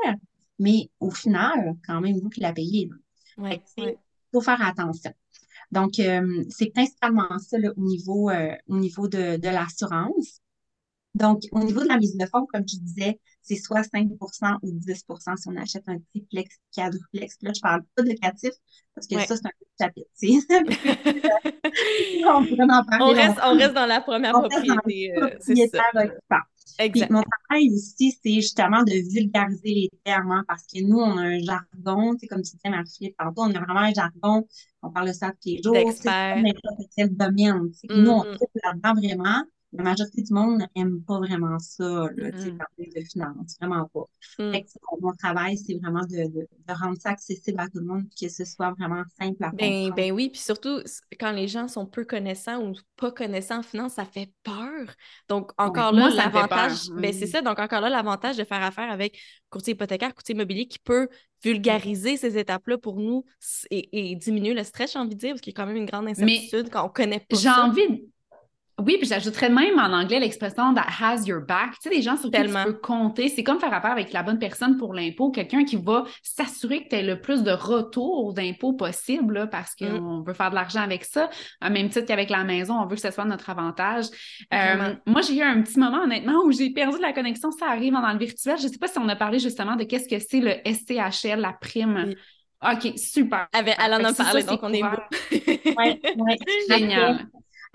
mais 0.60 0.90
au 1.00 1.10
final, 1.10 1.76
quand 1.88 2.00
même, 2.02 2.18
vous 2.20 2.30
qui 2.30 2.42
la 2.42 2.54
payez. 2.54 2.90
ouais. 3.38 3.98
faut 4.32 4.42
faire 4.42 4.62
attention. 4.62 5.12
Donc, 5.72 6.00
euh, 6.00 6.44
c'est 6.50 6.72
principalement 6.72 7.38
ça 7.40 7.58
là, 7.60 7.72
au 7.78 7.82
niveau, 7.82 8.30
euh, 8.30 8.56
au 8.68 8.78
niveau 8.78 9.08
de, 9.08 9.38
de 9.38 9.50
l'assurance. 9.50 10.42
Donc, 11.16 11.42
au 11.52 11.60
niveau 11.64 11.82
de 11.82 11.88
la 11.88 11.98
mise 11.98 12.16
de 12.16 12.26
fonds, 12.28 12.46
comme 12.54 12.64
je 12.68 12.78
disais, 12.78 13.20
c'est 13.42 13.56
soit 13.56 13.82
5% 13.82 14.58
ou 14.62 14.72
10% 14.80 15.36
si 15.38 15.48
on 15.50 15.56
achète 15.58 15.84
un 15.88 15.98
triplex, 16.12 16.56
quadruplex. 16.76 17.36
Là, 17.42 17.52
je 17.56 17.62
parle 17.62 17.82
pas 17.96 18.04
de 18.04 18.10
locatif 18.10 18.52
parce 18.94 19.08
que 19.08 19.16
Ouais. 19.16 19.26
ça, 19.26 19.36
c'est 19.36 19.46
un 19.46 19.50
autre 19.60 19.72
chapitre. 19.80 20.10
on 22.28 22.46
pourrait 22.46 22.64
en 22.64 22.84
parler 22.86 23.00
on, 23.02 23.08
reste, 23.14 23.40
on 23.44 23.58
reste 23.58 23.74
dans 23.74 23.86
la 23.86 24.02
première 24.02 24.34
propriété. 24.34 25.14
euh, 25.18 25.30
c'est 25.40 25.68
ça. 25.68 25.84
Puis 26.78 27.04
mon 27.10 27.24
travail 27.24 27.66
ici, 27.66 28.18
c'est 28.24 28.36
justement 28.36 28.84
de 28.84 28.92
vulgariser 29.14 29.70
les 29.74 29.90
termes, 30.06 30.32
hein, 30.32 30.46
parce 30.48 30.64
que 30.64 30.82
nous, 30.82 30.98
on 31.00 31.18
a 31.18 31.24
un 31.24 31.40
jargon, 31.40 32.14
tu 32.14 32.20
sais, 32.22 32.28
comme 32.28 32.42
tu 32.42 32.52
disais, 32.56 32.70
Marie-Philippe, 32.70 33.16
tantôt, 33.18 33.42
on 33.44 33.54
a 33.56 33.60
vraiment 33.60 33.82
un 33.82 33.94
jargon, 33.94 34.48
on 34.82 34.90
parle 34.92 35.08
de 35.10 35.14
ça 35.14 35.30
tous 35.32 35.36
les 35.50 35.62
jours, 35.62 35.92
c'est 35.92 36.06
n'importe 36.42 36.82
quel 36.96 37.10
domaine. 37.18 37.70
nous, 37.90 38.12
on 38.12 38.24
Mhm. 38.24 38.36
trouve 38.36 38.50
là-dedans 38.64 38.94
vraiment. 38.94 39.44
La 39.72 39.84
majorité 39.84 40.24
du 40.24 40.34
monde 40.34 40.64
n'aime 40.76 41.04
pas 41.04 41.20
vraiment 41.20 41.60
ça, 41.60 41.84
là, 41.84 42.08
Mhm. 42.18 42.58
parler 42.58 42.90
de 42.96 43.02
finances, 43.02 43.56
vraiment 43.62 43.88
pas. 43.94 44.06
Mm. 44.40 44.52
Fait 44.52 44.64
que, 44.64 44.70
mon 45.00 45.14
travail, 45.14 45.58
c'est 45.58 45.76
vraiment 45.76 46.02
de, 46.02 46.28
de, 46.28 46.48
de 46.68 46.74
rendre 46.74 46.98
ça 47.00 47.10
accessible 47.10 47.60
à 47.60 47.68
tout 47.68 47.78
le 47.80 47.86
monde, 47.86 48.06
que 48.20 48.30
ce 48.30 48.46
soit 48.46 48.72
vraiment 48.72 49.04
simple 49.20 49.44
à 49.44 49.52
Ben, 49.52 49.92
ben 49.96 50.12
oui, 50.12 50.30
puis 50.30 50.42
surtout, 50.42 50.82
quand 51.20 51.32
les 51.32 51.48
gens 51.48 51.68
sont 51.68 51.86
peu 51.86 52.04
connaissants 52.04 52.64
ou 52.64 52.74
pas 52.96 53.12
connaissants 53.12 53.60
en 53.60 53.64
finance, 53.64 53.94
ça 53.94 54.06
fait 54.06 54.32
peur. 54.44 54.96
Donc, 55.28 55.52
encore 55.58 55.92
là, 55.92 56.10
l'avantage, 56.10 56.90
ben 56.90 57.12
oui. 57.12 57.14
c'est 57.14 57.28
ça, 57.28 57.42
donc 57.42 57.60
encore 57.60 57.82
là, 57.82 57.90
l'avantage 57.90 58.38
de 58.38 58.44
faire 58.44 58.64
affaire 58.64 58.90
avec 58.90 59.20
courtier 59.50 59.74
hypothécaire, 59.74 60.14
courtier 60.16 60.34
immobilier 60.34 60.68
qui 60.68 60.80
peut 60.80 61.08
vulgariser 61.44 62.18
ces 62.18 62.38
étapes-là 62.38 62.78
pour 62.78 62.98
nous 62.98 63.24
et, 63.70 64.12
et 64.12 64.16
diminuer 64.16 64.54
le 64.54 64.64
stress, 64.64 64.94
j'ai 64.94 65.00
envie 65.00 65.16
de 65.16 65.20
dire, 65.20 65.30
parce 65.32 65.42
qu'il 65.42 65.54
y 65.54 65.56
a 65.56 65.58
quand 65.62 65.68
même 65.68 65.78
une 65.78 65.86
grande 65.86 66.08
incertitude 66.08 66.70
quand 66.70 66.86
on 66.86 66.90
connaît 66.90 67.20
pas 67.20 67.38
J'ai 67.38 67.50
envie 67.50 67.88
de... 67.88 68.10
Oui, 68.80 68.98
puis 68.98 69.08
j'ajouterais 69.08 69.50
même 69.50 69.78
en 69.78 69.92
anglais 69.94 70.20
l'expression 70.20 70.74
that 70.74 70.86
has 71.02 71.24
your 71.26 71.42
back. 71.42 71.72
Tu 71.82 71.90
sais, 71.90 71.96
des 71.96 72.02
gens 72.02 72.18
sur 72.18 72.32
qui 72.32 72.42
tu 72.42 72.48
peux 72.66 72.74
compter. 72.74 73.30
C'est 73.30 73.44
comme 73.44 73.60
faire 73.60 73.74
affaire 73.74 73.92
avec 73.92 74.14
la 74.14 74.24
bonne 74.24 74.40
personne 74.40 74.78
pour 74.78 74.94
l'impôt, 74.94 75.32
quelqu'un 75.32 75.64
qui 75.66 75.76
va 75.76 76.06
s'assurer 76.24 76.84
que 76.84 76.90
tu 76.90 76.96
aies 76.96 77.04
le 77.04 77.20
plus 77.22 77.44
de 77.44 77.52
retour 77.52 78.34
d'impôts 78.34 78.74
possible 78.74 79.34
là, 79.36 79.48
parce 79.48 79.74
Mm. 79.80 79.98
qu'on 80.00 80.22
veut 80.22 80.34
faire 80.34 80.50
de 80.50 80.56
l'argent 80.56 80.82
avec 80.82 81.06
ça. 81.06 81.30
À 81.62 81.70
même 81.70 81.90
titre 81.90 82.06
qu'avec 82.06 82.30
la 82.30 82.44
maison, 82.44 82.76
on 82.80 82.86
veut 82.86 82.96
que 82.96 83.02
ce 83.02 83.12
soit 83.12 83.26
notre 83.26 83.50
avantage. 83.50 84.06
Euh, 84.54 84.96
moi, 85.06 85.22
j'ai 85.22 85.36
eu 85.38 85.42
un 85.42 85.62
petit 85.62 85.80
moment, 85.80 86.04
honnêtement, 86.04 86.44
où 86.46 86.52
j'ai 86.52 86.70
perdu 86.72 86.98
la 87.02 87.14
connexion. 87.14 87.52
Ça 87.52 87.68
arrive 87.70 87.94
dans 87.94 88.12
le 88.12 88.18
virtuel. 88.20 88.58
Je 88.58 88.68
ne 88.68 88.72
sais 88.72 88.78
pas 88.78 88.88
si 88.88 88.98
on 88.98 89.08
a 89.10 89.16
parlé 89.16 89.40
justement 89.40 89.76
de 89.76 89.84
qu'est-ce 89.84 90.08
que 90.08 90.20
c'est 90.20 90.40
le 90.40 90.54
SCHL, 90.66 91.40
la 91.40 91.54
prime. 91.54 92.06
Oui. 92.08 92.16
OK, 92.62 92.94
super. 92.98 93.48
Elle, 93.54 93.74
elle 93.78 93.94
en 93.94 94.04
a 94.04 94.14
parlé, 94.14 94.44
donc 94.44 94.60
on 94.64 94.74
est. 94.74 94.82
Ouais, 95.78 96.00
ouais. 96.18 96.38
Génial. 96.70 97.26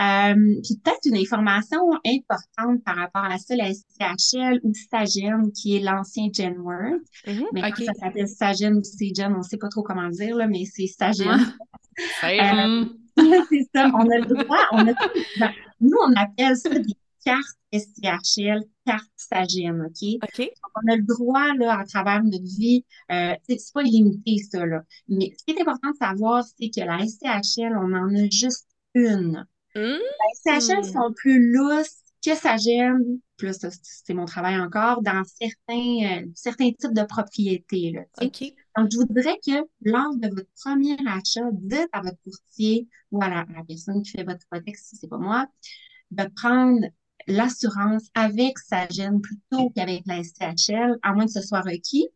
Euh, 0.00 0.35
puis 0.62 0.80
peut-être 0.83 1.04
une 1.04 1.16
information 1.16 1.78
importante 2.04 2.83
par 2.85 2.96
rapport 2.96 3.24
à 3.24 3.38
ça, 3.38 3.54
la 3.54 3.72
SCHL 3.72 4.61
ou 4.64 4.72
SAGEN, 4.90 5.52
qui 5.52 5.76
est 5.76 5.80
l'ancien 5.80 6.28
Genworth. 6.35 7.02
Mhm. 7.26 7.44
Mais 7.52 7.68
OK. 7.68 7.76
ça 7.85 7.94
s'appelle 7.94 8.26
SAGEN 8.26 8.76
ou 8.76 8.83
CGEN, 8.83 9.33
on 9.35 9.38
ne 9.38 9.42
sait 9.42 9.57
pas 9.57 9.68
trop 9.68 9.83
comment 9.83 10.09
dire, 10.09 10.37
là, 10.37 10.48
mais 10.48 10.64
c'est 10.64 10.88
SAGEN. 10.88 11.40
Hum. 12.22 12.98
c'est 13.48 13.68
ça, 13.72 13.88
on 13.94 14.11
a 14.11 14.18
le 14.18 14.26
droit, 14.26 14.66
on 14.72 14.88
a, 14.88 15.52
nous, 15.80 15.96
on 16.04 16.12
appelle 16.16 16.57
ça 16.57 16.70
des 16.70 16.96
cartes 17.24 17.59
SCHL, 17.72 18.64
cartes 18.85 19.04
SAGEN, 19.16 19.80
OK? 19.83 20.22
OK. 20.22 20.50
on 20.74 20.92
a 20.92 20.96
le 20.96 21.02
droit, 21.02 21.54
là, 21.54 21.78
à 21.78 21.85
travers 21.85 22.22
notre 22.24 22.44
vie, 22.44 22.85
euh, 23.12 23.35
c'est 23.48 23.72
pas 23.72 23.83
illimité, 23.83 24.38
ça, 24.38 24.66
là. 24.66 24.83
Mais 25.09 25.33
ce 25.38 25.44
qui 25.44 25.57
est 25.57 25.61
important 25.61 25.90
de 25.90 25.96
savoir, 25.96 26.44
c'est 26.44 26.70
que 26.70 26.85
la 26.85 26.98
SCHL, 26.98 27.76
on 27.76 27.92
en 27.94 28.14
a 28.14 28.28
juste 28.28 28.66
une. 28.94 29.46
Hum, 29.76 29.82
Les 29.84 30.34
SCHL 30.34 30.84
sont 30.84 31.12
plus 31.14 31.52
lousses 31.52 31.98
que 32.24 32.34
SAGEN, 32.34 33.18
plus 33.37 33.52
ça, 33.58 33.68
c'est 33.82 34.14
mon 34.14 34.24
travail 34.24 34.58
encore, 34.58 35.02
dans 35.02 35.22
certains, 35.24 36.22
euh, 36.22 36.26
certains 36.34 36.70
types 36.72 36.94
de 36.94 37.02
propriétés, 37.04 37.92
là. 37.92 38.02
Donc, 38.76 38.90
je 38.90 38.96
voudrais 38.98 39.38
que 39.46 39.66
lors 39.82 40.14
de 40.16 40.28
votre 40.28 40.48
premier 40.64 40.96
achat, 41.06 41.42
dites 41.52 41.88
à 41.92 42.00
votre 42.02 42.16
courtier 42.24 42.88
ou 43.12 43.22
à 43.22 43.28
la, 43.28 43.40
à 43.40 43.46
la 43.56 43.64
personne 43.64 44.02
qui 44.02 44.12
fait 44.12 44.24
votre 44.24 44.40
hypothèque, 44.46 44.76
si 44.76 44.96
c'est 44.96 45.08
pas 45.08 45.18
moi, 45.18 45.46
de 46.10 46.24
prendre 46.37 46.80
l'assurance 47.26 48.04
avec 48.14 48.58
SAGEN 48.58 49.20
plutôt 49.20 49.70
qu'avec 49.70 50.02
la 50.06 50.18
SCHL, 50.18 50.98
à 51.02 51.12
moins 51.12 51.26
que 51.26 51.32
ce 51.32 51.42
soit 51.42 51.60
requis, 51.60 52.08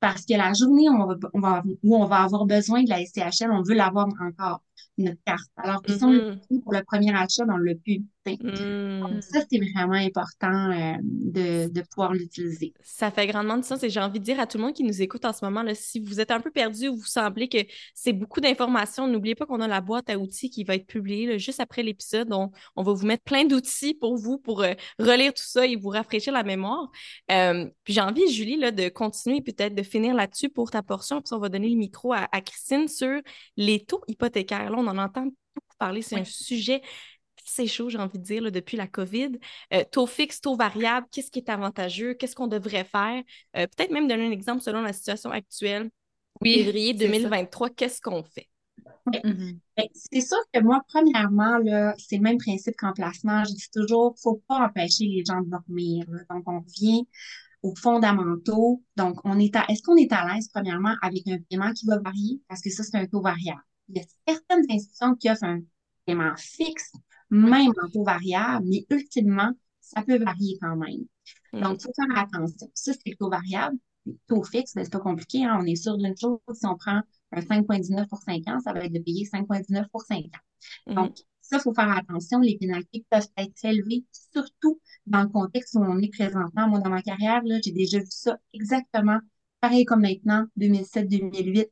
parce 0.00 0.24
que 0.24 0.34
la 0.34 0.52
journée 0.52 0.88
où 0.88 0.94
on 0.94 1.06
va, 1.06 1.16
on 1.34 1.40
va- 1.40 1.62
où 1.82 1.96
on 1.96 2.06
va 2.06 2.18
avoir 2.22 2.46
besoin 2.46 2.82
de 2.82 2.88
la 2.90 3.00
SCHL, 3.00 3.50
on 3.50 3.62
veut 3.62 3.74
l'avoir 3.74 4.08
encore, 4.20 4.62
notre 4.98 5.22
carte. 5.24 5.50
Alors 5.56 5.82
que 5.82 5.92
si 5.92 6.04
Mhm. 6.06 6.40
pris 6.48 6.60
pour 6.60 6.72
le 6.72 6.82
premier 6.84 7.14
achat, 7.14 7.44
on 7.48 7.56
l'a 7.58 7.74
plus. 7.74 8.02
Hmm. 8.34 9.20
Ça, 9.20 9.40
c'est 9.48 9.60
vraiment 9.74 9.94
important 9.94 10.70
euh, 10.70 10.96
de, 11.02 11.72
de, 11.72 11.82
pouvoir 11.82 12.12
l'utiliser. 12.12 12.72
Ça 12.82 13.10
fait 13.10 13.26
grandement 13.26 13.56
de 13.56 13.64
sens 13.64 13.82
et 13.82 13.90
j'ai 13.90 14.00
envie 14.00 14.18
de 14.18 14.24
dire 14.24 14.40
à 14.40 14.46
tout 14.46 14.58
le 14.58 14.64
monde 14.64 14.74
qui 14.74 14.82
nous 14.82 15.00
écoute 15.00 15.24
en 15.24 15.32
ce 15.32 15.44
moment, 15.44 15.62
là, 15.62 15.74
si 15.74 16.00
vous 16.00 16.20
êtes 16.20 16.30
un 16.30 16.40
peu 16.40 16.50
perdu 16.50 16.88
ou 16.88 16.96
vous 16.96 17.04
semblez 17.04 17.48
que 17.48 17.58
c'est 17.94 18.12
beaucoup 18.12 18.40
d'informations, 18.40 19.06
n'oubliez 19.06 19.34
pas 19.34 19.46
qu'on 19.46 19.60
a 19.60 19.68
la 19.68 19.80
boîte 19.80 20.10
à 20.10 20.18
outils 20.18 20.50
qui 20.50 20.64
va 20.64 20.74
être 20.74 20.86
publiée 20.86 21.38
juste 21.38 21.60
après 21.60 21.82
l'épisode. 21.82 22.32
On, 22.32 22.50
on, 22.74 22.82
va 22.82 22.92
vous 22.92 23.06
mettre 23.06 23.22
plein 23.22 23.44
d'outils 23.44 23.94
pour 23.94 24.16
vous, 24.16 24.38
pour 24.38 24.62
euh, 24.62 24.74
relire 24.98 25.32
tout 25.32 25.44
ça 25.44 25.66
et 25.66 25.76
vous 25.76 25.90
rafraîchir 25.90 26.32
la 26.32 26.42
mémoire. 26.42 26.90
Euh, 27.30 27.66
puis 27.84 27.94
j'ai 27.94 28.00
envie, 28.00 28.28
Julie, 28.32 28.56
là, 28.56 28.72
de 28.72 28.88
continuer 28.88 29.40
peut-être 29.40 29.74
de 29.74 29.82
finir 29.82 30.14
là-dessus 30.14 30.48
pour 30.48 30.70
ta 30.70 30.82
portion. 30.82 31.22
Puis 31.22 31.32
on 31.32 31.38
va 31.38 31.48
donner 31.48 31.68
le 31.68 31.76
micro 31.76 32.12
à, 32.12 32.28
à 32.32 32.40
Christine 32.40 32.88
sur 32.88 33.20
les 33.56 33.84
taux 33.84 34.02
hypothécaires. 34.08 34.70
Là, 34.70 34.76
on 34.78 34.86
en 34.86 34.98
entend 34.98 35.24
beaucoup 35.24 35.76
parler. 35.78 36.02
C'est 36.02 36.16
un 36.16 36.24
sujet 36.24 36.82
c'est 37.46 37.66
chaud, 37.66 37.88
j'ai 37.88 37.98
envie 37.98 38.18
de 38.18 38.24
dire, 38.24 38.50
depuis 38.50 38.76
la 38.76 38.86
COVID. 38.86 39.32
Euh, 39.72 39.84
taux 39.90 40.06
fixe, 40.06 40.40
taux 40.40 40.56
variable, 40.56 41.06
qu'est-ce 41.10 41.30
qui 41.30 41.38
est 41.38 41.48
avantageux, 41.48 42.14
qu'est-ce 42.14 42.34
qu'on 42.34 42.46
devrait 42.46 42.84
faire? 42.84 43.22
Euh, 43.56 43.66
peut-être 43.66 43.90
même 43.90 44.08
donner 44.08 44.26
un 44.26 44.30
exemple 44.30 44.62
selon 44.62 44.82
la 44.82 44.92
situation 44.92 45.30
actuelle. 45.30 45.90
Oui, 46.40 46.54
février 46.54 46.92
2023, 46.92 47.70
qu'est-ce 47.70 48.00
qu'on 48.00 48.22
fait? 48.22 48.48
Mm-hmm. 49.06 49.58
Ben, 49.76 49.86
c'est 49.94 50.20
sûr 50.20 50.38
que 50.52 50.60
moi, 50.60 50.82
premièrement, 50.88 51.58
c'est 51.98 52.16
le 52.16 52.22
même 52.22 52.38
principe 52.38 52.74
qu'en 52.76 52.92
placement. 52.92 53.44
Je 53.44 53.52
dis 53.52 53.70
toujours, 53.72 54.14
il 54.16 54.18
ne 54.18 54.22
faut 54.22 54.42
pas 54.48 54.66
empêcher 54.66 55.04
les 55.04 55.24
gens 55.24 55.40
de 55.40 55.48
dormir. 55.48 56.04
Donc, 56.28 56.42
on 56.46 56.60
revient 56.60 57.06
aux 57.62 57.74
fondamentaux. 57.74 58.82
Donc, 58.96 59.20
on 59.24 59.38
est 59.38 59.54
est-ce 59.68 59.82
qu'on 59.82 59.96
est 59.96 60.12
à 60.12 60.26
l'aise, 60.26 60.48
premièrement, 60.52 60.94
avec 61.02 61.26
un 61.28 61.38
paiement 61.48 61.72
qui 61.72 61.86
va 61.86 61.98
varier? 61.98 62.40
Parce 62.48 62.60
que 62.60 62.70
ça, 62.70 62.82
c'est 62.82 62.96
un 62.96 63.06
taux 63.06 63.22
variable. 63.22 63.62
Il 63.88 63.98
y 63.98 64.00
a 64.00 64.04
certaines 64.26 64.64
institutions 64.70 65.14
qui 65.14 65.30
offrent 65.30 65.44
un 65.44 65.60
paiement 66.06 66.34
fixe, 66.36 66.92
même 67.30 67.72
en 67.82 67.88
taux 67.90 68.04
variable, 68.04 68.66
mais 68.68 68.86
ultimement, 68.90 69.52
ça 69.80 70.02
peut 70.02 70.18
varier 70.18 70.58
quand 70.60 70.76
même. 70.76 71.04
Mm. 71.52 71.62
Donc, 71.62 71.78
il 71.80 71.82
faut 71.82 71.92
faire 71.94 72.18
attention. 72.18 72.70
Ça, 72.74 72.92
c'est 72.92 73.10
le 73.10 73.16
taux 73.16 73.30
variable. 73.30 73.76
Le 74.06 74.14
taux 74.28 74.44
fixe, 74.44 74.74
ben, 74.74 74.84
c'est 74.84 74.92
pas 74.92 75.00
compliqué. 75.00 75.44
Hein. 75.44 75.58
On 75.60 75.66
est 75.66 75.76
sûr 75.76 75.96
d'une 75.96 76.16
chose. 76.16 76.38
Si 76.52 76.66
on 76.66 76.76
prend 76.76 77.02
un 77.32 77.40
5,19 77.40 78.08
pour 78.08 78.18
5 78.18 78.42
ans, 78.48 78.60
ça 78.60 78.72
va 78.72 78.84
être 78.84 78.92
de 78.92 79.00
payer 79.00 79.24
5,19 79.24 79.88
pour 79.90 80.02
5 80.02 80.18
ans. 80.18 80.28
Mm-hmm. 80.86 80.94
Donc, 80.94 81.16
ça, 81.40 81.58
il 81.58 81.62
faut 81.62 81.74
faire 81.74 81.90
attention. 81.90 82.40
Les 82.40 82.56
pénalités 82.58 83.04
peuvent 83.10 83.28
être 83.36 83.64
élevées, 83.64 84.04
surtout 84.32 84.80
dans 85.06 85.22
le 85.22 85.28
contexte 85.28 85.74
où 85.74 85.80
on 85.80 85.98
est 85.98 86.12
présentement. 86.12 86.68
Moi, 86.68 86.80
dans 86.80 86.90
ma 86.90 87.02
carrière, 87.02 87.42
j'ai 87.64 87.72
déjà 87.72 87.98
vu 87.98 88.06
ça 88.08 88.36
exactement 88.52 89.18
pareil 89.60 89.84
comme 89.84 90.02
maintenant, 90.02 90.46
2007-2008. 90.58 91.70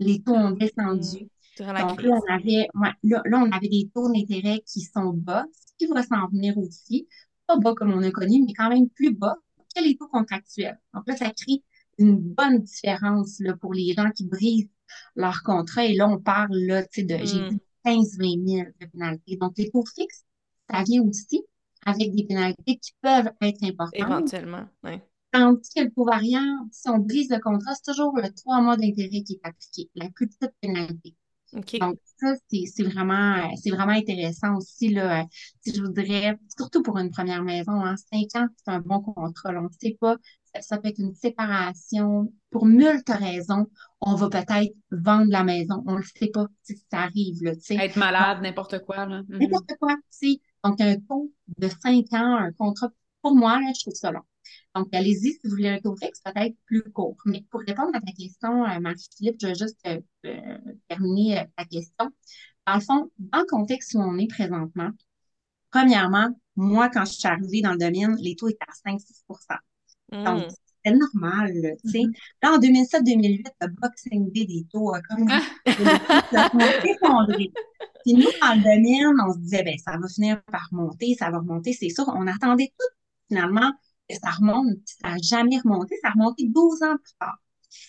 Les 0.00 0.22
taux 0.22 0.34
ont 0.34 0.50
descendu. 0.50 1.28
Donc 1.58 2.02
là, 2.02 2.10
on 2.10 2.34
avait, 2.34 2.68
là, 3.02 3.22
on 3.24 3.50
avait 3.50 3.68
des 3.68 3.90
taux 3.94 4.12
d'intérêt 4.12 4.62
qui 4.66 4.80
sont 4.82 5.12
bas, 5.14 5.46
ce 5.52 5.72
qui 5.78 5.86
va 5.92 6.02
s'en 6.02 6.28
venir 6.28 6.56
aussi. 6.58 7.08
Pas 7.46 7.58
bas 7.58 7.74
comme 7.74 7.92
on 7.92 8.02
a 8.02 8.10
connu, 8.10 8.42
mais 8.44 8.52
quand 8.52 8.68
même 8.68 8.88
plus 8.88 9.14
bas 9.14 9.36
que 9.74 9.82
les 9.82 9.96
taux 9.96 10.08
contractuels. 10.08 10.80
Donc 10.94 11.04
là, 11.06 11.16
ça 11.16 11.30
crée 11.30 11.62
une 11.98 12.16
bonne 12.18 12.58
différence 12.58 13.40
là, 13.40 13.56
pour 13.56 13.72
les 13.72 13.94
gens 13.94 14.10
qui 14.10 14.26
brisent 14.26 14.68
leur 15.14 15.42
contrat. 15.42 15.84
Et 15.84 15.94
là, 15.94 16.08
on 16.08 16.18
parle 16.18 16.56
là, 16.56 16.82
de, 16.82 16.88
j'ai 16.96 17.48
dit 17.48 17.60
15-20 17.84 18.48
000 18.48 18.68
de 18.80 18.86
pénalités. 18.86 19.36
Donc, 19.36 19.54
les 19.56 19.70
taux 19.70 19.84
fixes, 19.94 20.24
ça 20.70 20.82
vient 20.82 21.02
aussi 21.02 21.42
avec 21.84 22.14
des 22.14 22.24
pénalités 22.24 22.78
qui 22.78 22.92
peuvent 23.00 23.30
être 23.40 23.62
importantes. 23.62 23.94
Éventuellement, 23.94 24.66
oui. 24.84 25.00
Tandis 25.30 25.68
que 25.74 25.82
le 25.82 25.90
taux 25.90 26.04
variant, 26.04 26.68
si 26.72 26.88
on 26.88 26.98
brise 26.98 27.30
le 27.30 27.38
contrat, 27.40 27.74
c'est 27.74 27.92
toujours 27.92 28.16
le 28.16 28.28
trois 28.34 28.60
mois 28.60 28.76
d'intérêt 28.76 29.22
qui 29.22 29.34
est 29.34 29.40
appliqué, 29.46 29.90
la 29.94 30.08
plus 30.10 30.28
petite 30.28 30.54
pénalité. 30.60 31.14
Donc, 31.52 31.96
ça, 32.18 32.34
c'est 32.48 32.82
vraiment, 32.82 33.54
c'est 33.56 33.70
vraiment 33.70 33.92
intéressant 33.92 34.56
aussi, 34.56 34.88
là. 34.88 35.24
Si 35.60 35.74
je 35.74 35.82
voudrais, 35.82 36.38
surtout 36.56 36.82
pour 36.82 36.98
une 36.98 37.10
première 37.10 37.42
maison, 37.42 37.72
hein, 37.72 37.94
cinq 37.96 38.34
ans, 38.40 38.48
c'est 38.56 38.70
un 38.70 38.80
bon 38.80 39.00
contrat. 39.00 39.50
on 39.50 39.62
ne 39.62 39.68
sait 39.80 39.96
pas, 40.00 40.16
ça, 40.60 40.78
peut 40.78 40.88
être 40.88 40.98
une 40.98 41.14
séparation. 41.14 42.32
Pour 42.50 42.66
multiples 42.66 43.12
raisons, 43.12 43.66
on 44.00 44.14
va 44.14 44.28
peut-être 44.28 44.74
vendre 44.90 45.30
la 45.30 45.44
maison. 45.44 45.82
On 45.86 45.92
ne 45.92 45.98
le 45.98 46.04
sait 46.04 46.28
pas 46.28 46.46
si 46.62 46.76
ça 46.90 47.00
arrive, 47.00 47.42
là, 47.42 47.52
Être 47.70 47.96
malade, 47.96 48.42
n'importe 48.42 48.80
quoi, 48.80 49.06
là. 49.06 49.22
Mhm. 49.28 49.38
N'importe 49.38 49.72
quoi, 49.78 49.94
tu 50.18 50.38
Donc, 50.64 50.80
un 50.80 50.96
taux 50.96 51.32
de 51.58 51.68
cinq 51.68 52.06
ans, 52.12 52.36
un 52.36 52.52
contrat, 52.52 52.90
pour 53.22 53.34
moi, 53.34 53.60
là, 53.60 53.72
je 53.74 53.82
trouve 53.82 53.94
ça 53.94 54.10
long. 54.10 54.22
Donc, 54.74 54.88
allez-y 54.92 55.32
si 55.32 55.40
vous 55.44 55.50
voulez 55.50 55.68
un 55.68 55.80
taux 55.80 55.96
fixe, 55.96 56.20
peut-être 56.20 56.56
plus 56.66 56.82
court. 56.92 57.16
Mais 57.24 57.44
pour 57.50 57.60
répondre 57.60 57.90
à 57.94 58.00
ta 58.00 58.12
question, 58.12 58.64
euh, 58.64 58.80
Marie-Philippe, 58.80 59.36
je 59.40 59.46
vais 59.46 59.54
juste 59.54 59.78
euh, 59.86 60.00
euh, 60.26 60.58
terminer 60.88 61.46
ta 61.56 61.64
question. 61.64 62.10
Dans 62.66 62.74
le 62.74 62.80
fond, 62.80 63.10
dans 63.18 63.40
le 63.40 63.46
contexte 63.46 63.94
où 63.94 64.00
on 64.00 64.18
est 64.18 64.28
présentement, 64.28 64.90
premièrement, 65.70 66.28
moi, 66.56 66.88
quand 66.88 67.04
je 67.04 67.12
suis 67.12 67.28
arrivée 67.28 67.62
dans 67.62 67.72
le 67.72 67.78
domaine, 67.78 68.16
les 68.16 68.34
taux 68.34 68.48
étaient 68.48 68.58
à 68.66 68.90
5-6 68.90 69.24
Donc, 70.12 70.46
hmm. 70.46 70.48
c'est 70.84 70.92
normal, 70.92 71.52
tu 71.84 71.90
sais. 71.90 71.98
Mm-hmm. 71.98 72.16
Là, 72.42 72.52
en 72.52 72.58
2007-2008, 72.58 73.46
le 73.60 73.68
Boxing 73.68 74.32
Day 74.32 74.46
des 74.46 74.66
taux 74.70 74.94
a 74.94 75.00
comme 75.02 75.28
ah! 75.30 75.42
effondré. 76.84 77.52
Puis 78.04 78.14
nous, 78.14 78.30
dans 78.40 78.54
le 78.54 78.62
domaine, 78.62 79.16
on 79.26 79.32
se 79.32 79.38
disait, 79.38 79.64
ben, 79.64 79.76
ça 79.78 79.96
va 79.98 80.08
finir 80.08 80.40
par 80.44 80.68
monter, 80.70 81.14
ça 81.18 81.30
va 81.30 81.38
remonter, 81.38 81.72
c'est 81.72 81.88
sûr. 81.88 82.04
On 82.08 82.26
attendait 82.26 82.72
tout, 82.78 82.96
finalement, 83.28 83.72
ça 84.14 84.30
remonte, 84.30 84.78
ça 84.84 85.10
n'a 85.10 85.18
jamais 85.18 85.58
remonté, 85.58 85.96
ça 86.02 86.08
a 86.08 86.12
remonté 86.12 86.48
12 86.48 86.82
ans 86.82 86.96
plus 87.02 87.14
tard. 87.18 87.38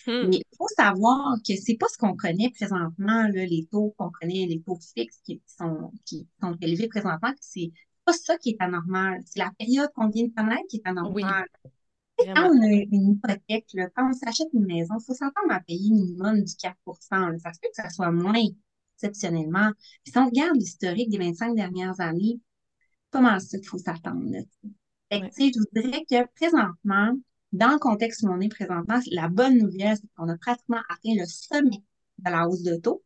Hmm. 0.06 0.28
Mais 0.28 0.36
il 0.38 0.56
faut 0.56 0.68
savoir 0.76 1.36
que 1.46 1.54
c'est 1.56 1.76
pas 1.76 1.86
ce 1.88 1.96
qu'on 1.96 2.16
connaît 2.16 2.50
présentement, 2.50 3.28
là, 3.28 3.46
les 3.46 3.66
taux 3.70 3.94
qu'on 3.96 4.10
connaît, 4.10 4.46
les 4.46 4.60
taux 4.60 4.78
fixes 4.94 5.20
qui 5.24 5.40
sont, 5.46 5.92
qui 6.04 6.26
sont 6.42 6.56
élevés 6.60 6.88
présentement, 6.88 7.32
c'est 7.40 7.70
pas 8.04 8.12
ça 8.12 8.36
qui 8.38 8.50
est 8.50 8.60
anormal. 8.60 9.20
C'est 9.26 9.38
la 9.38 9.52
période 9.58 9.90
qu'on 9.94 10.08
vient 10.08 10.26
de 10.26 10.34
connaître 10.34 10.66
qui 10.68 10.76
est 10.78 10.88
anormale. 10.88 11.46
Quand 12.18 12.50
on 12.50 12.62
a 12.62 12.66
une 12.66 13.12
hypothèque, 13.12 13.68
là, 13.74 13.88
quand 13.94 14.10
on 14.10 14.12
s'achète 14.12 14.48
une 14.52 14.66
maison, 14.66 14.94
il 14.98 15.04
faut 15.04 15.14
s'entendre 15.14 15.50
à 15.50 15.60
payer 15.60 15.92
minimum 15.92 16.42
du 16.42 16.54
4 16.56 16.76
là. 17.12 17.38
Ça 17.38 17.52
se 17.52 17.60
peut 17.60 17.68
que 17.68 17.80
ça 17.80 17.90
soit 17.90 18.10
moins 18.10 18.42
exceptionnellement. 18.94 19.70
si 20.04 20.18
on 20.18 20.26
regarde 20.26 20.56
l'historique 20.56 21.10
des 21.10 21.18
25 21.18 21.54
dernières 21.54 22.00
années, 22.00 22.40
comment 23.10 23.38
ça 23.38 23.58
qu'il 23.58 23.68
faut 23.68 23.78
s'attendre? 23.78 24.24
Fait 25.10 25.30
je 25.38 25.58
vous 25.58 25.82
dirais 25.82 26.04
que 26.10 26.26
présentement, 26.34 27.18
dans 27.52 27.72
le 27.72 27.78
contexte 27.78 28.22
où 28.22 28.28
on 28.28 28.40
est 28.40 28.48
présentement, 28.48 29.00
la 29.10 29.28
bonne 29.28 29.58
nouvelle, 29.58 29.96
c'est 29.96 30.08
qu'on 30.16 30.28
a 30.28 30.36
pratiquement 30.36 30.82
atteint 30.88 31.14
le 31.16 31.24
sommet 31.26 31.82
de 32.18 32.30
la 32.30 32.46
hausse 32.46 32.62
de 32.62 32.76
taux. 32.76 33.02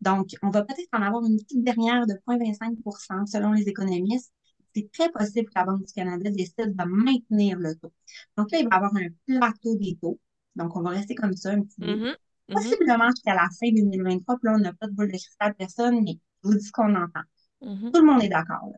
Donc, 0.00 0.30
on 0.42 0.50
va 0.50 0.62
peut-être 0.62 0.88
en 0.92 1.02
avoir 1.02 1.24
une 1.24 1.38
petite 1.38 1.64
dernière 1.64 2.06
de 2.06 2.14
0,25% 2.28 3.26
selon 3.26 3.52
les 3.52 3.68
économistes. 3.68 4.32
C'est 4.74 4.90
très 4.92 5.10
possible 5.10 5.48
que 5.48 5.54
la 5.54 5.64
Banque 5.64 5.86
du 5.86 5.92
Canada 5.92 6.30
décide 6.30 6.76
de 6.76 6.84
maintenir 6.84 7.58
le 7.58 7.74
taux. 7.76 7.92
Donc 8.36 8.50
là, 8.50 8.58
il 8.58 8.68
va 8.68 8.76
y 8.76 8.78
avoir 8.78 8.94
un 8.94 9.08
plateau 9.26 9.76
des 9.76 9.96
taux. 10.00 10.20
Donc, 10.54 10.76
on 10.76 10.82
va 10.82 10.90
rester 10.90 11.14
comme 11.14 11.34
ça 11.34 11.52
un 11.52 11.62
petit 11.62 11.80
peu. 11.80 11.86
Mm-hmm. 11.86 12.14
Mm-hmm. 12.48 12.52
Possiblement 12.52 13.08
jusqu'à 13.10 13.34
la 13.34 13.48
fin 13.58 13.70
2023, 13.72 14.36
puis 14.36 14.48
là, 14.48 14.54
on 14.56 14.58
n'a 14.58 14.72
pas 14.74 14.86
de 14.86 14.92
boule 14.92 15.10
de 15.10 15.16
cristal 15.16 15.54
personne, 15.54 16.02
mais 16.04 16.18
je 16.42 16.48
vous 16.48 16.54
dis 16.54 16.64
ce 16.64 16.72
qu'on 16.72 16.94
entend. 16.94 17.22
Mm-hmm. 17.62 17.92
Tout 17.92 18.00
le 18.00 18.06
monde 18.06 18.22
est 18.22 18.28
d'accord 18.28 18.70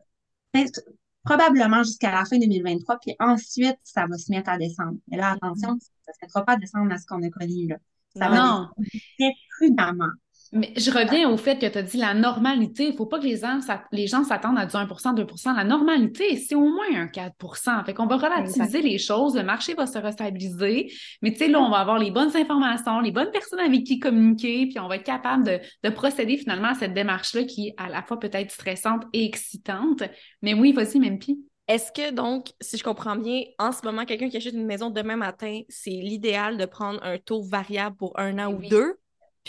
probablement 1.29 1.83
jusqu'à 1.83 2.11
la 2.11 2.25
fin 2.25 2.39
2023, 2.39 2.97
puis 2.99 3.15
ensuite, 3.19 3.77
ça 3.83 4.07
va 4.07 4.17
se 4.17 4.31
mettre 4.31 4.49
à 4.49 4.57
descendre. 4.57 4.97
Mais 5.07 5.17
là, 5.17 5.31
attention, 5.33 5.77
ça 5.79 6.11
ne 6.11 6.13
se 6.13 6.19
mettra 6.23 6.43
pas 6.43 6.53
à 6.53 6.57
descendre 6.57 6.91
à 6.91 6.97
ce 6.97 7.05
qu'on 7.05 7.21
a 7.21 7.29
connu 7.29 7.67
là. 7.67 7.77
Ça 8.15 8.29
va 8.29 8.71
très 9.17 9.31
prudemment. 9.57 10.09
Mais 10.51 10.73
je 10.75 10.89
reviens 10.89 11.29
au 11.29 11.37
fait 11.37 11.59
que 11.59 11.67
tu 11.67 11.77
as 11.77 11.83
dit 11.83 11.97
la 11.97 12.13
normalité. 12.13 12.85
Il 12.85 12.91
ne 12.91 12.95
faut 12.95 13.05
pas 13.05 13.19
que 13.19 13.25
les 13.25 13.37
gens, 13.37 13.59
les 13.91 14.07
gens 14.07 14.23
s'attendent 14.23 14.57
à 14.57 14.65
du 14.65 14.75
1% 14.75 15.15
2% 15.15 15.55
La 15.55 15.63
normalité, 15.63 16.37
c'est 16.37 16.55
au 16.55 16.67
moins 16.67 16.87
un 16.95 17.05
4% 17.05 17.85
Fait 17.85 17.93
qu'on 17.93 18.07
va 18.07 18.17
relativiser 18.17 18.81
les 18.81 18.97
choses. 18.97 19.35
Le 19.35 19.43
marché 19.43 19.75
va 19.75 19.85
se 19.85 19.97
restabiliser. 19.97 20.91
Mais 21.21 21.31
tu 21.31 21.37
sais, 21.37 21.47
là, 21.47 21.61
on 21.61 21.69
va 21.69 21.77
avoir 21.77 21.99
les 21.99 22.11
bonnes 22.11 22.35
informations, 22.35 22.99
les 22.99 23.11
bonnes 23.11 23.31
personnes 23.31 23.59
avec 23.59 23.83
qui 23.83 23.99
communiquer, 23.99 24.67
puis 24.67 24.79
on 24.79 24.87
va 24.87 24.95
être 24.95 25.03
capable 25.03 25.43
de, 25.43 25.59
de 25.83 25.89
procéder 25.89 26.37
finalement 26.37 26.69
à 26.69 26.75
cette 26.75 26.93
démarche-là 26.93 27.43
qui 27.43 27.67
est 27.67 27.73
à 27.77 27.89
la 27.89 28.01
fois 28.01 28.19
peut-être 28.19 28.51
stressante 28.51 29.03
et 29.13 29.25
excitante. 29.25 30.03
Mais 30.41 30.53
oui, 30.53 30.71
vas-y, 30.71 30.99
même 30.99 31.19
pis. 31.19 31.39
Est-ce 31.67 31.91
que 31.91 32.11
donc, 32.11 32.47
si 32.59 32.77
je 32.77 32.83
comprends 32.83 33.15
bien, 33.15 33.43
en 33.59 33.71
ce 33.71 33.85
moment, 33.85 34.03
quelqu'un 34.03 34.29
qui 34.29 34.37
achète 34.37 34.55
une 34.55 34.65
maison 34.65 34.89
demain 34.89 35.17
matin, 35.17 35.61
c'est 35.69 35.91
l'idéal 35.91 36.57
de 36.57 36.65
prendre 36.65 36.99
un 37.03 37.19
taux 37.19 37.43
variable 37.43 37.95
pour 37.95 38.17
un 38.19 38.39
an 38.39 38.51
ou 38.51 38.67
deux? 38.67 38.95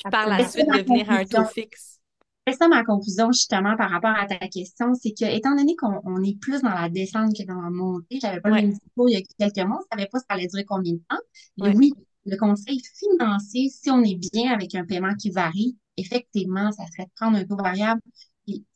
Puis 0.03 0.11
par 0.11 0.29
la 0.29 0.47
suite 0.49 0.67
devenir 0.67 1.11
un 1.11 1.25
taux 1.25 1.45
fixe. 1.45 1.99
C'est 2.47 2.55
ça 2.55 2.69
ma 2.69 2.85
conclusion 2.85 3.31
justement 3.33 3.77
par 3.77 3.91
rapport 3.91 4.15
à 4.17 4.27
ta 4.27 4.39
question, 4.49 4.95
c'est 4.95 5.13
que 5.13 5.25
étant 5.25 5.55
donné 5.55 5.77
qu'on 5.77 6.23
est 6.23 6.39
plus 6.41 6.63
dans 6.63 6.71
la 6.71 6.89
descente 6.89 7.37
que 7.37 7.45
dans 7.45 7.61
la 7.61 7.71
montée, 7.71 8.19
j'avais 8.21 8.41
pas 8.41 8.49
le 8.49 8.55
même 8.57 8.71
discours 8.71 9.09
il 9.09 9.13
y 9.13 9.17
a 9.17 9.23
quelques 9.39 9.67
mois, 9.67 9.81
je 9.83 9.97
savais 9.97 10.09
pas 10.11 10.19
ça 10.19 10.25
allait 10.31 10.47
durer 10.47 10.65
combien 10.65 10.95
de 10.95 11.03
temps. 11.09 11.21
Mais 11.59 11.77
oui, 11.77 11.93
le 12.25 12.37
conseil 12.37 12.81
financier, 12.99 13.69
si 13.69 13.91
on 13.91 14.03
est 14.03 14.19
bien 14.33 14.53
avec 14.53 14.75
un 14.75 14.85
paiement 14.85 15.15
qui 15.15 15.31
varie, 15.31 15.77
effectivement, 15.97 16.73
ça 16.73 16.87
serait 16.87 17.05
de 17.05 17.11
prendre 17.15 17.37
un 17.37 17.45
taux 17.45 17.57
variable. 17.57 18.01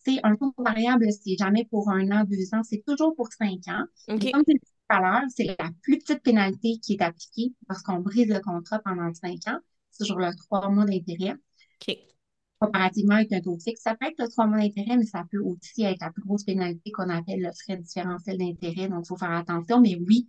C'est 0.07 0.21
un 0.23 0.37
taux 0.37 0.55
variable, 0.59 1.07
c'est 1.11 1.37
jamais 1.37 1.65
pour 1.65 1.91
un 1.91 2.11
an, 2.13 2.25
deux 2.25 2.55
ans, 2.55 2.63
c'est 2.63 2.85
toujours 2.87 3.15
pour 3.17 3.29
cinq 3.33 3.67
ans. 3.69 3.85
comme 4.07 4.45
tu 4.45 4.55
dit 4.55 4.61
tout 4.61 4.97
à 4.97 5.01
l'heure, 5.01 5.25
c'est 5.35 5.45
la 5.45 5.71
plus 5.83 5.99
petite 5.99 6.23
pénalité 6.23 6.79
qui 6.81 6.93
est 6.93 7.03
appliquée 7.03 7.55
lorsqu'on 7.69 8.01
brise 8.01 8.29
le 8.29 8.41
contrat 8.41 8.79
pendant 8.81 9.13
cinq 9.15 9.39
ans 9.49 9.59
toujours 9.99 10.19
le 10.19 10.35
trois 10.37 10.69
mois 10.71 10.85
d'intérêt. 10.85 11.35
OK. 11.89 11.97
comparativement 12.61 13.17
avec 13.17 13.33
un 13.33 13.41
taux 13.41 13.59
fixe. 13.59 13.83
Ça 13.83 13.95
peut 13.95 14.07
être 14.07 14.19
le 14.19 14.29
trois 14.29 14.47
mois 14.47 14.59
d'intérêt, 14.59 14.97
mais 14.97 15.07
ça 15.07 15.25
peut 15.31 15.41
aussi 15.41 15.83
être 15.83 16.01
la 16.01 16.11
plus 16.11 16.23
grosse 16.23 16.45
pénalité 16.45 16.91
qu'on 16.93 17.09
appelle 17.11 17.41
le 17.41 17.51
frais 17.53 17.77
différentiel 17.77 18.39
d'intérêt. 18.39 18.89
Donc, 18.89 19.05
il 19.05 19.09
faut 19.09 19.17
faire 19.17 19.33
attention. 19.33 19.81
Mais 19.81 19.97
oui, 20.07 20.29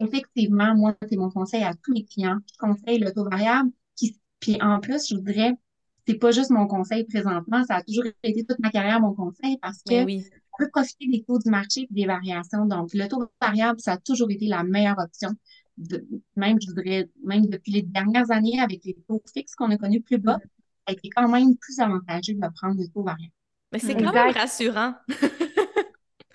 effectivement, 0.00 0.74
moi, 0.74 0.96
c'est 1.08 1.16
mon 1.16 1.30
conseil 1.30 1.62
à 1.62 1.74
tous 1.74 1.92
les 1.92 2.04
clients. 2.04 2.38
Je 2.52 2.58
conseille 2.58 2.98
le 2.98 3.12
taux 3.12 3.24
variable. 3.24 3.70
Qui, 3.96 4.18
puis 4.40 4.60
en 4.62 4.80
plus, 4.80 5.08
je 5.08 5.16
voudrais, 5.16 5.52
c'est 6.06 6.14
pas 6.14 6.30
juste 6.32 6.50
mon 6.50 6.66
conseil 6.66 7.04
présentement, 7.04 7.64
ça 7.64 7.76
a 7.76 7.82
toujours 7.82 8.04
été 8.22 8.44
toute 8.44 8.58
ma 8.58 8.70
carrière 8.70 9.00
mon 9.00 9.14
conseil 9.14 9.58
parce 9.58 9.82
que 9.82 10.04
oui. 10.04 10.24
on 10.52 10.64
peut 10.64 10.70
profiter 10.70 11.06
des 11.08 11.22
taux 11.24 11.38
du 11.38 11.50
marché 11.50 11.82
et 11.82 11.88
des 11.90 12.06
variations. 12.06 12.66
Donc, 12.66 12.90
le 12.94 13.06
taux 13.08 13.26
variable, 13.40 13.80
ça 13.80 13.92
a 13.92 13.98
toujours 13.98 14.30
été 14.30 14.46
la 14.46 14.64
meilleure 14.64 14.98
option. 14.98 15.30
Même, 16.36 16.58
je 16.60 16.68
voudrais, 16.68 17.08
même 17.24 17.46
depuis 17.46 17.72
les 17.72 17.82
dernières 17.82 18.30
années, 18.30 18.60
avec 18.60 18.84
les 18.84 18.96
taux 19.08 19.22
fixes 19.32 19.54
qu'on 19.54 19.70
a 19.70 19.76
connus 19.76 20.00
plus 20.00 20.18
bas, 20.18 20.38
ça 20.42 20.86
a 20.86 20.92
été 20.92 21.08
quand 21.10 21.28
même 21.28 21.56
plus 21.56 21.78
avantageux 21.78 22.34
de 22.34 22.48
prendre 22.54 22.80
le 22.80 22.88
taux 22.88 23.02
variable. 23.02 23.32
Mais 23.72 23.78
c'est 23.78 23.94
quand 23.94 24.12
même 24.12 24.34
rassurant. 24.34 24.94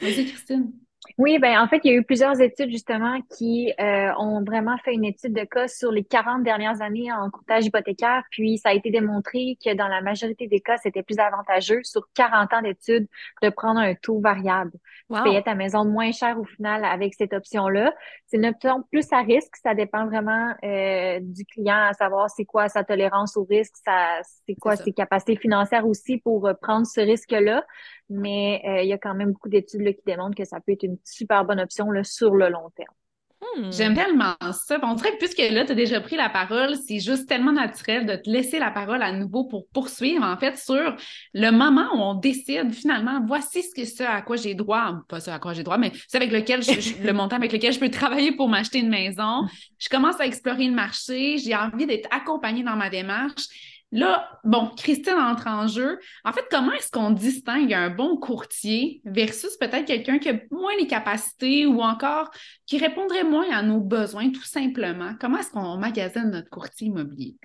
Vas-y, 0.01 0.25
Christine. 0.25 0.71
Oui, 1.17 1.39
ben 1.39 1.57
en 1.59 1.67
fait, 1.69 1.79
il 1.85 1.91
y 1.91 1.95
a 1.95 1.97
eu 1.97 2.03
plusieurs 2.03 2.41
études 2.41 2.71
justement 2.71 3.21
qui 3.37 3.71
euh, 3.79 4.11
ont 4.17 4.43
vraiment 4.43 4.77
fait 4.83 4.93
une 4.93 5.05
étude 5.05 5.31
de 5.31 5.45
cas 5.45 5.69
sur 5.69 5.89
les 5.89 6.03
40 6.03 6.43
dernières 6.43 6.81
années 6.81 7.09
en 7.09 7.29
courtage 7.29 7.65
hypothécaire, 7.65 8.23
puis 8.31 8.57
ça 8.57 8.69
a 8.69 8.73
été 8.73 8.91
démontré 8.91 9.57
que 9.63 9.73
dans 9.73 9.87
la 9.87 10.01
majorité 10.01 10.47
des 10.47 10.59
cas, 10.59 10.75
c'était 10.77 11.03
plus 11.03 11.17
avantageux 11.17 11.79
sur 11.83 12.01
40 12.15 12.53
ans 12.53 12.61
d'études 12.61 13.07
de 13.41 13.49
prendre 13.49 13.79
un 13.79 13.95
taux 13.95 14.19
variable. 14.19 14.71
Tu 15.13 15.23
payais 15.23 15.41
ta 15.41 15.55
maison 15.55 15.85
moins 15.85 16.11
cher 16.11 16.37
au 16.37 16.43
final 16.43 16.83
avec 16.83 17.13
cette 17.13 17.31
option-là. 17.31 17.93
C'est 18.25 18.35
une 18.35 18.47
option 18.47 18.83
plus 18.91 19.07
à 19.13 19.21
risque, 19.21 19.55
ça 19.63 19.73
dépend 19.73 20.07
vraiment 20.07 20.53
euh, 20.65 21.19
du 21.21 21.45
client 21.45 21.77
à 21.77 21.93
savoir 21.93 22.29
c'est 22.29 22.45
quoi 22.45 22.67
sa 22.67 22.83
tolérance 22.83 23.37
au 23.37 23.45
risque, 23.45 23.75
ça 23.85 24.19
c'est 24.45 24.55
quoi 24.55 24.75
ses 24.75 24.91
capacités 24.91 25.37
financières 25.37 25.87
aussi 25.87 26.17
pour 26.17 26.45
euh, 26.45 26.53
prendre 26.61 26.85
ce 26.85 26.99
risque-là 26.99 27.63
mais 28.09 28.61
euh, 28.65 28.81
il 28.83 28.89
y 28.89 28.93
a 28.93 28.97
quand 28.97 29.15
même 29.15 29.31
beaucoup 29.31 29.49
d'études 29.49 29.95
qui 29.95 30.03
démontrent 30.05 30.35
que 30.35 30.45
ça 30.45 30.59
peut 30.59 30.73
être 30.73 30.83
une 30.83 30.97
super 31.03 31.45
bonne 31.45 31.59
option 31.59 31.91
là, 31.91 32.03
sur 32.03 32.35
le 32.35 32.49
long 32.49 32.69
terme. 32.75 32.93
Hmm. 33.41 33.69
J'aime 33.71 33.93
tellement 33.93 34.35
ça. 34.53 34.79
On 34.81 34.93
dirait 34.93 35.11
que 35.11 35.17
puisque 35.17 35.37
là, 35.37 35.65
tu 35.65 35.71
as 35.71 35.75
déjà 35.75 35.99
pris 35.99 36.15
la 36.15 36.29
parole, 36.29 36.75
c'est 36.87 36.99
juste 36.99 37.27
tellement 37.27 37.51
naturel 37.51 38.05
de 38.05 38.15
te 38.15 38.29
laisser 38.29 38.59
la 38.59 38.71
parole 38.71 39.01
à 39.01 39.11
nouveau 39.11 39.45
pour 39.45 39.67
poursuivre, 39.67 40.23
en 40.23 40.37
fait, 40.37 40.57
sur 40.57 40.95
le 41.33 41.51
moment 41.51 41.87
où 41.93 41.97
on 41.97 42.13
décide 42.15 42.71
finalement, 42.73 43.19
voici 43.25 43.61
ce 43.61 43.75
que 43.75 43.85
ça 43.85 44.11
à 44.11 44.21
quoi 44.21 44.37
j'ai 44.37 44.55
droit, 44.55 45.01
pas 45.09 45.19
ça 45.19 45.35
à 45.35 45.39
quoi 45.39 45.53
j'ai 45.53 45.63
droit, 45.63 45.77
mais 45.77 45.91
c'est 46.07 46.17
avec 46.17 46.31
lequel 46.31 46.61
le 47.03 47.13
montant 47.13 47.35
avec 47.35 47.51
lequel 47.51 47.73
je 47.73 47.79
peux 47.79 47.89
travailler 47.89 48.31
pour 48.31 48.47
m'acheter 48.47 48.79
une 48.79 48.89
maison. 48.89 49.45
Je 49.79 49.89
commence 49.89 50.19
à 50.19 50.25
explorer 50.25 50.67
le 50.67 50.73
marché, 50.73 51.37
j'ai 51.37 51.55
envie 51.55 51.85
d'être 51.85 52.07
accompagnée 52.11 52.63
dans 52.63 52.75
ma 52.75 52.89
démarche. 52.89 53.74
Là, 53.95 54.27
bon, 54.43 54.71
Christine 54.75 55.17
entre 55.17 55.47
en 55.47 55.67
jeu. 55.67 55.99
En 56.25 56.33
fait, 56.33 56.45
comment 56.51 56.73
est-ce 56.73 56.91
qu'on 56.91 57.11
distingue 57.11 57.73
un 57.73 57.89
bon 57.89 58.17
courtier 58.17 59.01
versus 59.05 59.55
peut-être 59.55 59.85
quelqu'un 59.85 60.19
qui 60.19 60.27
a 60.27 60.33
moins 60.51 60.75
les 60.77 60.85
capacités 60.85 61.65
ou 61.65 61.79
encore 61.79 62.29
qui 62.65 62.77
répondrait 62.77 63.23
moins 63.23 63.49
à 63.51 63.63
nos 63.63 63.79
besoins, 63.79 64.31
tout 64.31 64.43
simplement? 64.43 65.13
Comment 65.21 65.37
est-ce 65.37 65.49
qu'on 65.49 65.77
magasine 65.77 66.29
notre 66.29 66.49
courtier 66.49 66.87
immobilier? 66.87 67.37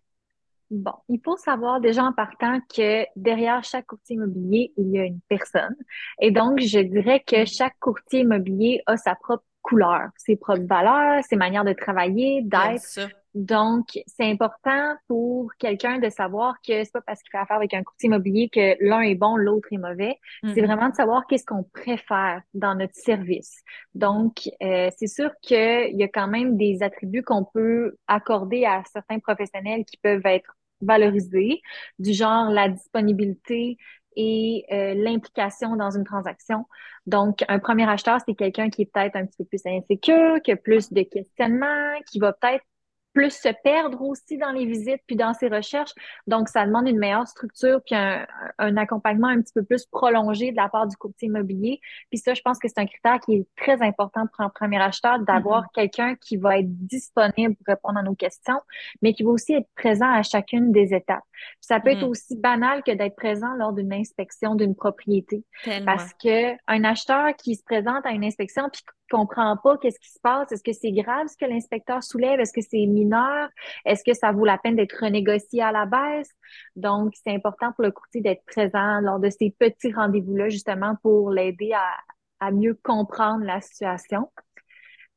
Bon, 0.72 0.94
il 1.08 1.20
faut 1.24 1.36
savoir 1.36 1.80
déjà 1.80 2.02
en 2.02 2.12
partant 2.12 2.58
que 2.74 3.04
derrière 3.14 3.62
chaque 3.62 3.86
courtier 3.86 4.16
immobilier, 4.16 4.72
il 4.76 4.90
y 4.90 4.98
a 4.98 5.04
une 5.04 5.20
personne. 5.28 5.76
Et 6.20 6.32
donc, 6.32 6.58
je 6.58 6.80
dirais 6.80 7.22
que 7.24 7.44
chaque 7.44 7.78
courtier 7.78 8.20
immobilier 8.20 8.82
a 8.86 8.96
sa 8.96 9.14
propre 9.14 9.44
couleur, 9.62 10.08
ses 10.16 10.36
propres 10.36 10.66
valeurs, 10.66 11.22
ses 11.24 11.36
manières 11.36 11.64
de 11.64 11.72
travailler, 11.72 12.42
d'être. 12.42 13.10
Donc, 13.34 13.86
c'est 14.06 14.28
important 14.28 14.96
pour 15.06 15.52
quelqu'un 15.58 15.98
de 15.98 16.08
savoir 16.10 16.54
que 16.66 16.82
c'est 16.82 16.92
pas 16.92 17.00
parce 17.02 17.22
qu'il 17.22 17.30
fait 17.30 17.38
affaire 17.38 17.56
avec 17.56 17.72
un 17.74 17.84
courtier 17.84 18.08
immobilier 18.08 18.48
que 18.48 18.76
l'un 18.84 19.02
est 19.02 19.14
bon, 19.14 19.36
l'autre 19.36 19.68
est 19.70 19.78
mauvais. 19.78 20.18
C'est 20.42 20.48
mm-hmm. 20.48 20.66
vraiment 20.66 20.88
de 20.88 20.96
savoir 20.96 21.26
qu'est-ce 21.28 21.44
qu'on 21.44 21.62
préfère 21.62 22.42
dans 22.54 22.74
notre 22.74 22.96
service. 22.96 23.62
Donc, 23.94 24.48
euh, 24.62 24.90
c'est 24.96 25.06
sûr 25.06 25.30
qu'il 25.42 25.96
y 25.96 26.02
a 26.02 26.08
quand 26.08 26.26
même 26.26 26.56
des 26.56 26.82
attributs 26.82 27.22
qu'on 27.22 27.44
peut 27.44 27.94
accorder 28.08 28.64
à 28.64 28.82
certains 28.92 29.20
professionnels 29.20 29.84
qui 29.84 29.96
peuvent 29.98 30.26
être 30.26 30.56
valorisés, 30.80 31.60
du 31.98 32.12
genre 32.12 32.50
la 32.50 32.68
disponibilité, 32.68 33.76
et 34.16 34.64
euh, 34.72 34.94
l'implication 34.94 35.76
dans 35.76 35.90
une 35.90 36.04
transaction. 36.04 36.66
Donc, 37.06 37.44
un 37.48 37.58
premier 37.58 37.88
acheteur, 37.88 38.18
c'est 38.26 38.34
quelqu'un 38.34 38.70
qui 38.70 38.82
est 38.82 38.90
peut-être 38.92 39.16
un 39.16 39.26
petit 39.26 39.38
peu 39.38 39.44
plus 39.44 39.66
insécure, 39.66 40.40
qui 40.42 40.52
a 40.52 40.56
plus 40.56 40.92
de 40.92 41.02
questionnements, 41.02 41.98
qui 42.06 42.18
va 42.18 42.32
peut-être 42.32 42.64
plus 43.12 43.30
se 43.30 43.48
perdre 43.64 44.00
aussi 44.02 44.38
dans 44.38 44.52
les 44.52 44.66
visites 44.66 45.00
puis 45.06 45.16
dans 45.16 45.34
ses 45.34 45.48
recherches. 45.48 45.92
Donc, 46.26 46.48
ça 46.48 46.64
demande 46.66 46.88
une 46.88 46.98
meilleure 46.98 47.26
structure 47.26 47.80
puis 47.84 47.94
un, 47.94 48.26
un, 48.58 48.76
accompagnement 48.76 49.28
un 49.28 49.40
petit 49.40 49.52
peu 49.52 49.64
plus 49.64 49.84
prolongé 49.86 50.52
de 50.52 50.56
la 50.56 50.68
part 50.68 50.86
du 50.86 50.96
courtier 50.96 51.28
immobilier. 51.28 51.80
Puis 52.10 52.18
ça, 52.18 52.34
je 52.34 52.42
pense 52.42 52.58
que 52.58 52.68
c'est 52.68 52.78
un 52.78 52.86
critère 52.86 53.18
qui 53.20 53.34
est 53.34 53.46
très 53.56 53.82
important 53.82 54.26
pour 54.32 54.44
un 54.44 54.48
premier 54.48 54.80
acheteur, 54.80 55.18
d'avoir 55.20 55.64
mm-hmm. 55.64 55.74
quelqu'un 55.74 56.14
qui 56.16 56.36
va 56.36 56.58
être 56.58 56.70
disponible 56.86 57.56
pour 57.56 57.66
répondre 57.66 57.98
à 57.98 58.02
nos 58.02 58.14
questions, 58.14 58.60
mais 59.02 59.12
qui 59.12 59.22
va 59.22 59.30
aussi 59.30 59.54
être 59.54 59.68
présent 59.74 60.10
à 60.10 60.22
chacune 60.22 60.72
des 60.72 60.94
étapes. 60.94 61.24
Ça 61.60 61.80
peut 61.80 61.90
être 61.90 62.00
mm-hmm. 62.00 62.10
aussi 62.10 62.36
banal 62.36 62.82
que 62.82 62.92
d'être 62.92 63.16
présent 63.16 63.54
lors 63.54 63.72
d'une 63.72 63.92
inspection 63.92 64.54
d'une 64.54 64.74
propriété. 64.74 65.44
Parce 65.84 66.12
que 66.14 66.52
un 66.66 66.84
acheteur 66.84 67.34
qui 67.36 67.56
se 67.56 67.62
présente 67.64 68.04
à 68.04 68.10
une 68.10 68.24
inspection 68.24 68.68
puis 68.72 68.82
comprend 69.10 69.56
pas 69.56 69.76
qu'est-ce 69.78 69.98
qui 69.98 70.10
se 70.10 70.20
passe. 70.22 70.50
Est-ce 70.52 70.62
que 70.62 70.72
c'est 70.72 70.92
grave 70.92 71.26
ce 71.26 71.36
que 71.36 71.50
l'inspecteur 71.50 72.02
soulève? 72.02 72.40
Est-ce 72.40 72.52
que 72.52 72.60
c'est 72.62 72.86
mineur? 72.86 73.48
Est-ce 73.84 74.04
que 74.04 74.14
ça 74.14 74.32
vaut 74.32 74.44
la 74.44 74.56
peine 74.56 74.76
d'être 74.76 74.96
renégocié 75.00 75.62
à 75.62 75.72
la 75.72 75.84
baisse? 75.84 76.30
Donc, 76.76 77.12
c'est 77.14 77.34
important 77.34 77.72
pour 77.72 77.84
le 77.84 77.90
courtier 77.90 78.20
d'être 78.20 78.44
présent 78.46 79.00
lors 79.00 79.18
de 79.18 79.28
ces 79.28 79.54
petits 79.58 79.92
rendez-vous-là, 79.92 80.48
justement, 80.48 80.94
pour 81.02 81.30
l'aider 81.30 81.72
à, 81.72 82.46
à 82.46 82.50
mieux 82.52 82.78
comprendre 82.82 83.44
la 83.44 83.60
situation. 83.60 84.30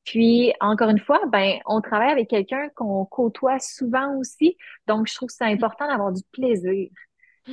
Puis, 0.06 0.54
encore 0.60 0.90
une 0.90 1.00
fois, 1.00 1.22
ben, 1.28 1.60
on 1.66 1.82
travaille 1.82 2.12
avec 2.12 2.30
quelqu'un 2.30 2.70
qu'on 2.76 3.06
côtoie 3.06 3.60
souvent 3.60 4.18
aussi. 4.18 4.58
Donc, 4.88 5.08
je 5.08 5.16
trouve 5.16 5.30
que 5.30 5.36
c'est 5.36 5.46
important 5.46 5.88
d'avoir 5.88 6.12
du 6.12 6.22
plaisir. 6.32 6.90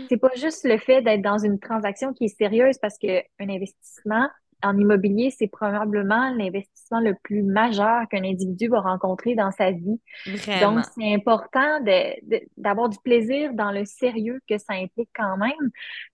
C'est 0.08 0.18
pas 0.18 0.34
juste 0.36 0.64
le 0.64 0.78
fait 0.78 1.02
d'être 1.02 1.22
dans 1.22 1.38
une 1.38 1.58
transaction 1.58 2.12
qui 2.12 2.24
est 2.24 2.36
sérieuse 2.36 2.78
parce 2.78 2.96
que 2.96 3.20
un 3.40 3.48
investissement, 3.48 4.28
en 4.62 4.76
immobilier, 4.78 5.30
c'est 5.30 5.48
probablement 5.48 6.30
l'investissement 6.34 7.00
le 7.00 7.14
plus 7.22 7.42
majeur 7.42 8.08
qu'un 8.10 8.24
individu 8.24 8.68
va 8.68 8.80
rencontrer 8.80 9.34
dans 9.34 9.50
sa 9.50 9.70
vie. 9.70 10.00
Vraiment. 10.26 10.74
Donc, 10.74 10.84
c'est 10.94 11.14
important 11.14 11.80
d'avoir 12.56 12.88
du 12.88 12.98
plaisir 13.02 13.54
dans 13.54 13.70
le 13.70 13.84
sérieux 13.84 14.40
que 14.48 14.58
ça 14.58 14.74
implique 14.74 15.10
quand 15.14 15.36
même. 15.36 15.70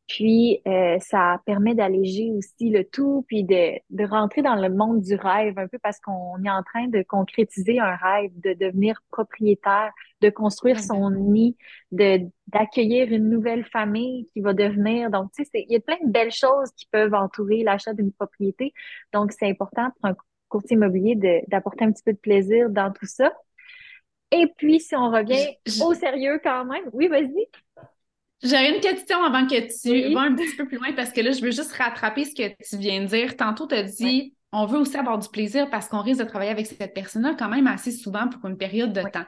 Puis, 0.06 0.60
euh, 0.66 0.98
ça 1.00 1.40
permet 1.46 1.74
d'alléger 1.74 2.30
aussi 2.32 2.70
le 2.70 2.84
tout, 2.84 3.24
puis 3.26 3.42
de, 3.42 3.72
de 3.90 4.04
rentrer 4.04 4.42
dans 4.42 4.54
le 4.54 4.68
monde 4.68 5.00
du 5.00 5.16
rêve 5.16 5.58
un 5.58 5.66
peu 5.66 5.78
parce 5.82 5.98
qu'on 6.00 6.42
est 6.44 6.50
en 6.50 6.62
train 6.62 6.86
de 6.88 7.02
concrétiser 7.02 7.80
un 7.80 7.96
rêve, 7.96 8.30
de 8.42 8.52
devenir 8.52 9.00
propriétaire, 9.10 9.92
de 10.20 10.30
construire 10.30 10.80
son 10.80 11.10
nid, 11.10 11.56
de 11.92 12.20
d'accueillir 12.46 13.12
une 13.12 13.28
nouvelle 13.28 13.64
famille 13.64 14.26
qui 14.32 14.40
va 14.40 14.54
devenir. 14.54 15.10
Donc, 15.10 15.30
tu 15.32 15.44
sais, 15.44 15.64
il 15.68 15.72
y 15.72 15.76
a 15.76 15.80
plein 15.80 15.98
de 16.04 16.10
belles 16.10 16.32
choses 16.32 16.70
qui 16.76 16.86
peuvent 16.90 17.14
entourer 17.14 17.64
l'achat 17.64 17.92
d'une 17.92 18.12
propriété. 18.12 18.72
Donc, 19.12 19.32
c'est 19.32 19.48
important 19.48 19.90
pour 20.00 20.10
un 20.10 20.16
courtier 20.48 20.76
immobilier 20.76 21.16
d'apporter 21.48 21.84
un 21.84 21.92
petit 21.92 22.04
peu 22.04 22.12
de 22.12 22.18
plaisir 22.18 22.70
dans 22.70 22.92
tout 22.92 23.06
ça. 23.06 23.32
Et 24.30 24.46
puis, 24.56 24.80
si 24.80 24.94
on 24.96 25.10
revient 25.10 25.56
au 25.82 25.94
sérieux 25.94 26.40
quand 26.42 26.64
même, 26.64 26.84
oui, 26.92 27.08
vas-y. 27.08 27.46
J'ai 28.42 28.74
une 28.74 28.80
question 28.80 29.22
avant 29.24 29.46
que 29.46 29.54
tu 29.54 30.14
vas 30.14 30.20
un 30.20 30.34
petit 30.34 30.56
peu 30.56 30.66
plus 30.66 30.76
loin 30.76 30.92
parce 30.92 31.10
que 31.10 31.20
là, 31.20 31.32
je 31.32 31.40
veux 31.40 31.50
juste 31.50 31.72
rattraper 31.72 32.24
ce 32.24 32.34
que 32.34 32.48
tu 32.48 32.76
viens 32.76 33.00
de 33.02 33.06
dire. 33.06 33.36
Tantôt, 33.36 33.66
tu 33.66 33.74
as 33.74 33.82
dit 33.82 34.34
on 34.52 34.64
veut 34.64 34.78
aussi 34.78 34.96
avoir 34.96 35.18
du 35.18 35.28
plaisir 35.28 35.68
parce 35.68 35.88
qu'on 35.88 36.00
risque 36.00 36.20
de 36.20 36.28
travailler 36.28 36.50
avec 36.50 36.66
cette 36.66 36.94
personne-là 36.94 37.34
quand 37.38 37.48
même 37.48 37.66
assez 37.66 37.92
souvent 37.92 38.28
pour 38.28 38.48
une 38.48 38.56
période 38.56 38.92
de 38.92 39.02
temps. 39.02 39.24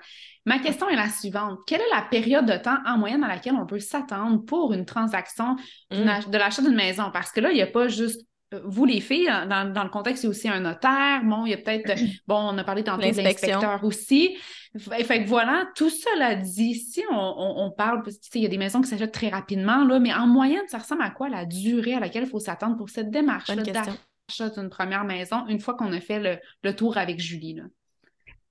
Ma 0.46 0.58
question 0.58 0.88
est 0.88 0.96
la 0.96 1.08
suivante. 1.08 1.58
Quelle 1.66 1.80
est 1.80 1.94
la 1.94 2.02
période 2.02 2.46
de 2.46 2.56
temps 2.56 2.78
en 2.86 2.96
moyenne 2.96 3.22
à 3.24 3.28
laquelle 3.28 3.54
on 3.54 3.66
peut 3.66 3.80
s'attendre 3.80 4.42
pour 4.44 4.72
une 4.72 4.86
transaction 4.86 5.56
mm. 5.90 6.30
de 6.30 6.38
l'achat 6.38 6.62
d'une 6.62 6.74
maison? 6.76 7.10
Parce 7.12 7.30
que 7.30 7.40
là, 7.40 7.50
il 7.50 7.56
n'y 7.56 7.62
a 7.62 7.66
pas 7.66 7.88
juste 7.88 8.26
euh, 8.54 8.60
vous, 8.64 8.86
les 8.86 9.00
filles, 9.00 9.26
dans, 9.26 9.70
dans, 9.70 9.84
le 9.84 9.90
contexte, 9.90 10.22
il 10.22 10.26
y 10.26 10.28
a 10.28 10.30
aussi 10.30 10.48
un 10.48 10.60
notaire. 10.60 11.22
Bon, 11.24 11.44
il 11.44 11.50
y 11.50 11.54
a 11.54 11.58
peut-être, 11.58 12.00
bon, 12.26 12.36
on 12.36 12.56
a 12.56 12.64
parlé 12.64 12.82
tantôt 12.82 13.02
de 13.02 13.20
l'inspecteur 13.20 13.84
aussi. 13.84 14.38
Fait 14.76 15.24
que 15.24 15.28
voilà, 15.28 15.66
tout 15.74 15.88
cela 15.88 16.34
dit, 16.34 16.74
si 16.74 17.02
on, 17.10 17.16
on, 17.16 17.70
parle, 17.70 18.02
il 18.34 18.42
y 18.42 18.46
a 18.46 18.48
des 18.48 18.58
maisons 18.58 18.82
qui 18.82 18.88
s'achètent 18.88 19.12
très 19.12 19.28
rapidement, 19.28 19.84
là, 19.84 19.98
mais 19.98 20.12
en 20.12 20.26
moyenne, 20.26 20.66
ça 20.68 20.78
ressemble 20.78 21.02
à 21.02 21.10
quoi 21.10 21.28
la 21.28 21.46
durée 21.46 21.94
à 21.94 22.00
laquelle 22.00 22.24
il 22.24 22.28
faut 22.28 22.38
s'attendre 22.38 22.76
pour 22.76 22.90
cette 22.90 23.10
démarche 23.10 23.46
d'achat 23.46 24.50
d'une 24.50 24.68
première 24.68 25.04
maison 25.04 25.46
une 25.46 25.58
fois 25.58 25.74
qu'on 25.74 25.90
a 25.92 26.00
fait 26.00 26.20
le, 26.20 26.38
le, 26.62 26.76
tour 26.76 26.98
avec 26.98 27.18
Julie? 27.18 27.54
Là? 27.54 27.62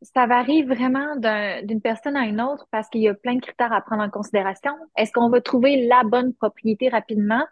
Ça 0.01 0.27
varie 0.27 0.63
vraiment 0.63 1.15
d'une 1.63 1.81
personne 1.81 2.15
à 2.15 2.25
une 2.25 2.41
autre 2.41 2.67
parce 2.71 2.87
qu'il 2.89 3.01
y 3.01 3.07
a 3.07 3.13
plein 3.13 3.35
de 3.35 3.41
critères 3.41 3.73
à 3.73 3.81
prendre 3.81 4.03
en 4.03 4.09
considération. 4.09 4.71
Est-ce 4.95 5.11
qu'on 5.11 5.29
va 5.29 5.41
trouver 5.41 5.87
la 5.87 6.03
bonne 6.03 6.33
propriété 6.33 6.89
rapidement? 6.89 7.43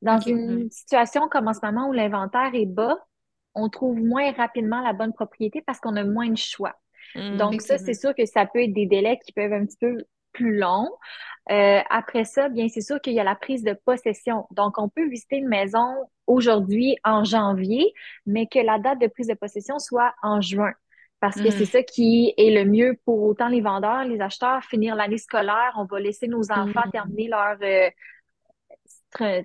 Dans 0.00 0.18
une 0.18 0.68
situation 0.70 1.28
comme 1.28 1.48
en 1.48 1.54
ce 1.54 1.64
moment 1.64 1.88
où 1.88 1.92
l'inventaire 1.92 2.50
est 2.54 2.66
bas, 2.66 2.98
on 3.54 3.68
trouve 3.68 3.98
moins 4.00 4.32
rapidement 4.32 4.80
la 4.80 4.94
bonne 4.94 5.12
propriété 5.12 5.62
parce 5.64 5.78
qu'on 5.80 5.96
a 5.96 6.04
moins 6.04 6.28
de 6.28 6.36
choix. 6.36 6.74
Mmh, 7.14 7.38
Donc 7.38 7.62
ça, 7.62 7.78
c'est 7.78 7.94
sûr 7.94 8.14
que 8.14 8.26
ça 8.26 8.46
peut 8.46 8.62
être 8.62 8.72
des 8.72 8.86
délais 8.86 9.18
qui 9.24 9.32
peuvent 9.32 9.52
un 9.52 9.66
petit 9.66 9.78
peu 9.80 9.98
plus 10.32 10.56
longs. 10.58 10.88
Euh, 11.50 11.80
après 11.90 12.24
ça, 12.24 12.48
bien, 12.48 12.68
c'est 12.68 12.80
sûr 12.80 13.00
qu'il 13.00 13.14
y 13.14 13.20
a 13.20 13.24
la 13.24 13.34
prise 13.36 13.62
de 13.64 13.74
possession. 13.84 14.46
Donc, 14.52 14.78
on 14.78 14.88
peut 14.88 15.08
visiter 15.08 15.36
une 15.36 15.48
maison 15.48 15.86
aujourd'hui 16.26 16.96
en 17.04 17.24
janvier, 17.24 17.92
mais 18.26 18.46
que 18.46 18.58
la 18.60 18.78
date 18.78 19.00
de 19.00 19.08
prise 19.08 19.26
de 19.28 19.34
possession 19.34 19.78
soit 19.78 20.14
en 20.22 20.40
juin. 20.40 20.72
Parce 21.20 21.40
que 21.40 21.50
c'est 21.50 21.64
Mm. 21.64 21.66
ça 21.66 21.82
qui 21.82 22.34
est 22.36 22.50
le 22.50 22.64
mieux 22.68 22.98
pour 23.04 23.22
autant 23.22 23.48
les 23.48 23.60
vendeurs, 23.60 24.04
les 24.04 24.20
acheteurs, 24.20 24.64
finir 24.64 24.96
l'année 24.96 25.18
scolaire. 25.18 25.72
On 25.76 25.84
va 25.84 26.00
laisser 26.00 26.28
nos 26.28 26.50
enfants 26.50 26.82
Mm. 26.84 26.92
terminer 26.92 27.28
leur 27.28 27.56
euh, 27.62 27.90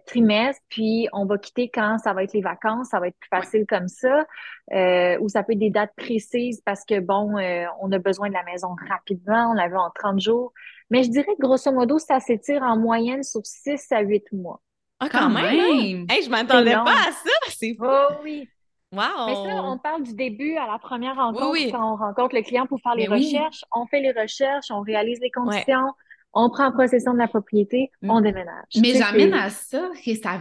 trimestre, 0.06 0.62
puis 0.70 1.08
on 1.14 1.26
va 1.26 1.38
quitter 1.38 1.70
quand 1.70 1.98
ça 2.00 2.14
va 2.14 2.24
être 2.24 2.34
les 2.34 2.42
vacances. 2.42 2.90
Ça 2.90 3.00
va 3.00 3.08
être 3.08 3.18
plus 3.20 3.30
Ouais. 3.32 3.42
facile 3.42 3.66
comme 3.68 3.88
ça. 3.88 4.26
Euh, 4.74 5.18
ou 5.20 5.30
ça 5.30 5.44
peut 5.44 5.54
être 5.54 5.60
des 5.60 5.70
dates 5.70 5.94
précises 5.96 6.62
parce 6.66 6.84
que, 6.86 7.00
bon, 7.00 7.38
euh, 7.38 7.66
on 7.82 7.92
a 7.92 8.00
besoin 8.00 8.30
de 8.30 8.34
la 8.34 8.44
maison 8.44 8.70
rapidement. 8.90 9.52
On 9.52 9.54
la 9.54 9.68
veut 9.68 9.78
en 9.78 9.90
30 9.94 10.20
jours. 10.20 10.54
Mais 10.90 11.04
je 11.04 11.10
dirais 11.10 11.34
que 11.38 11.42
grosso 11.46 11.72
modo, 11.72 12.00
ça 12.00 12.20
s'étire 12.20 12.62
en 12.64 12.78
moyenne 12.78 13.24
sur 13.24 13.42
6 13.46 13.92
à 13.92 14.02
8 14.02 14.24
mois. 14.32 14.62
Ah, 15.00 15.10
quand 15.12 15.20
Quand 15.20 15.30
même! 15.30 15.46
hein? 15.46 15.76
même! 15.76 16.06
Hey, 16.10 16.24
je 16.24 16.30
m'attendais 16.30 16.74
pas 16.74 16.84
à 17.08 17.12
ça! 17.12 17.30
C'est 17.50 17.76
fou! 17.76 17.86
Oh 17.86 18.14
oui. 18.24 18.50
Wow! 18.94 19.02
Mais 19.28 19.36
ça, 19.36 19.64
on 19.66 19.78
parle 19.78 20.04
du 20.04 20.14
début 20.14 20.56
à 20.56 20.66
la 20.66 20.80
première 20.80 21.16
rencontre, 21.18 21.52
Oui, 21.52 21.66
oui. 21.66 21.72
quand 21.74 21.94
on 21.94 21.98
rencontre 21.98 22.34
le 22.36 22.42
client 22.42 22.66
pour 22.68 22.80
faire 22.80 22.96
les 22.96 23.08
oui. 23.10 23.26
recherches. 23.26 23.66
On 23.76 23.86
fait 23.86 24.00
les 24.00 24.14
recherches, 24.14 24.72
on 24.72 24.80
réalise 24.82 25.20
les 25.20 25.30
conditions, 25.30 25.92
on 26.40 26.50
prend 26.50 26.72
possession 26.72 27.14
de 27.14 27.18
la 27.18 27.28
propriété, 27.28 27.90
Mm. 28.02 28.10
on 28.12 28.22
déménage. 28.22 28.66
Mais 28.80 28.94
j'amène 28.94 29.34
à 29.34 29.50
ça 29.50 29.90
que 30.06 30.14
ça 30.16 30.38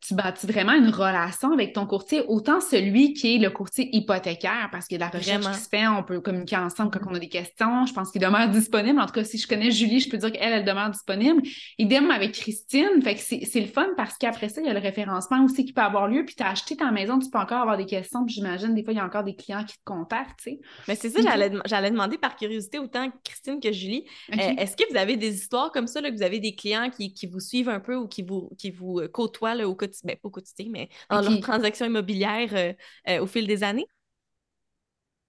tu 0.00 0.14
bâtis 0.14 0.46
vraiment 0.46 0.72
une 0.72 0.88
relation 0.88 1.52
avec 1.52 1.72
ton 1.74 1.86
courtier, 1.86 2.22
autant 2.26 2.60
celui 2.60 3.12
qui 3.12 3.34
est 3.34 3.38
le 3.38 3.50
courtier 3.50 3.94
hypothécaire, 3.94 4.68
parce 4.72 4.86
qu'il 4.86 4.98
y 4.98 5.02
a 5.02 5.06
de 5.06 5.12
la 5.12 5.18
recherche 5.18 5.40
Vraiment. 5.42 5.54
qui 5.56 5.62
se 5.62 5.68
fait, 5.68 5.86
on 5.86 6.02
peut 6.02 6.20
communiquer 6.20 6.56
ensemble 6.56 6.90
quand 6.90 7.00
on 7.10 7.14
a 7.14 7.18
des 7.18 7.28
questions. 7.28 7.84
Je 7.86 7.92
pense 7.92 8.10
qu'il 8.10 8.20
demeure 8.20 8.48
disponible. 8.48 8.98
En 8.98 9.06
tout 9.06 9.12
cas, 9.12 9.24
si 9.24 9.36
je 9.38 9.46
connais 9.46 9.70
Julie, 9.70 10.00
je 10.00 10.08
peux 10.08 10.16
dire 10.16 10.32
qu'elle, 10.32 10.52
elle 10.52 10.64
demeure 10.64 10.90
disponible. 10.90 11.42
Idem 11.78 12.10
avec 12.10 12.32
Christine. 12.32 13.02
Fait 13.02 13.14
que 13.14 13.20
c'est 13.20 13.40
c'est 13.44 13.60
le 13.60 13.66
fun 13.66 13.86
parce 13.96 14.16
qu'après 14.16 14.48
ça, 14.48 14.60
il 14.62 14.66
y 14.66 14.70
a 14.70 14.74
le 14.74 14.80
référencement 14.80 15.44
aussi 15.44 15.64
qui 15.64 15.72
peut 15.72 15.82
avoir 15.82 16.08
lieu. 16.08 16.24
Puis 16.24 16.34
tu 16.34 16.42
as 16.42 16.48
acheté 16.50 16.76
ta 16.76 16.90
maison, 16.90 17.18
tu 17.18 17.28
peux 17.30 17.38
encore 17.38 17.58
avoir 17.60 17.76
des 17.76 17.86
questions. 17.86 18.24
Puis 18.24 18.34
j'imagine, 18.36 18.74
des 18.74 18.82
fois, 18.82 18.92
il 18.92 18.96
y 18.96 19.00
a 19.00 19.04
encore 19.04 19.24
des 19.24 19.34
clients 19.36 19.64
qui 19.64 19.76
te 19.76 19.84
contactent, 19.84 20.38
tu 20.42 20.50
sais. 20.52 20.60
Mais 20.88 20.94
c'est 20.94 21.10
ça, 21.10 21.20
Ok. 21.20 21.26
j'allais 21.28 21.50
dem- 21.50 21.62
j'allais 21.66 21.90
demander 21.90 22.16
par 22.18 22.36
curiosité 22.36 22.78
autant 22.78 23.08
Christine 23.24 23.60
que 23.60 23.70
Julie. 23.72 24.04
Euh, 24.32 24.36
Est-ce 24.58 24.76
que 24.76 24.84
vous 24.90 24.96
avez 24.96 25.16
des 25.16 25.25
histoires 25.28 25.72
comme 25.72 25.86
ça, 25.86 26.00
là, 26.00 26.10
que 26.10 26.16
vous 26.16 26.22
avez 26.22 26.40
des 26.40 26.54
clients 26.54 26.90
qui, 26.90 27.12
qui 27.14 27.26
vous 27.26 27.40
suivent 27.40 27.68
un 27.68 27.80
peu 27.80 27.96
ou 27.96 28.08
qui 28.08 28.22
vous, 28.22 28.50
qui 28.58 28.70
vous 28.70 29.00
euh, 29.00 29.08
côtoient 29.08 29.54
là, 29.54 29.68
au 29.68 29.74
quotidien, 29.74 30.08
ben, 30.14 30.16
pas 30.16 30.28
au 30.28 30.30
quotidien, 30.30 30.66
mais 30.70 30.88
dans 31.10 31.20
leurs 31.22 31.40
transactions 31.40 31.86
immobilières 31.86 32.54
euh, 32.54 32.72
euh, 33.08 33.22
au 33.22 33.26
fil 33.26 33.46
des 33.46 33.62
années? 33.64 33.86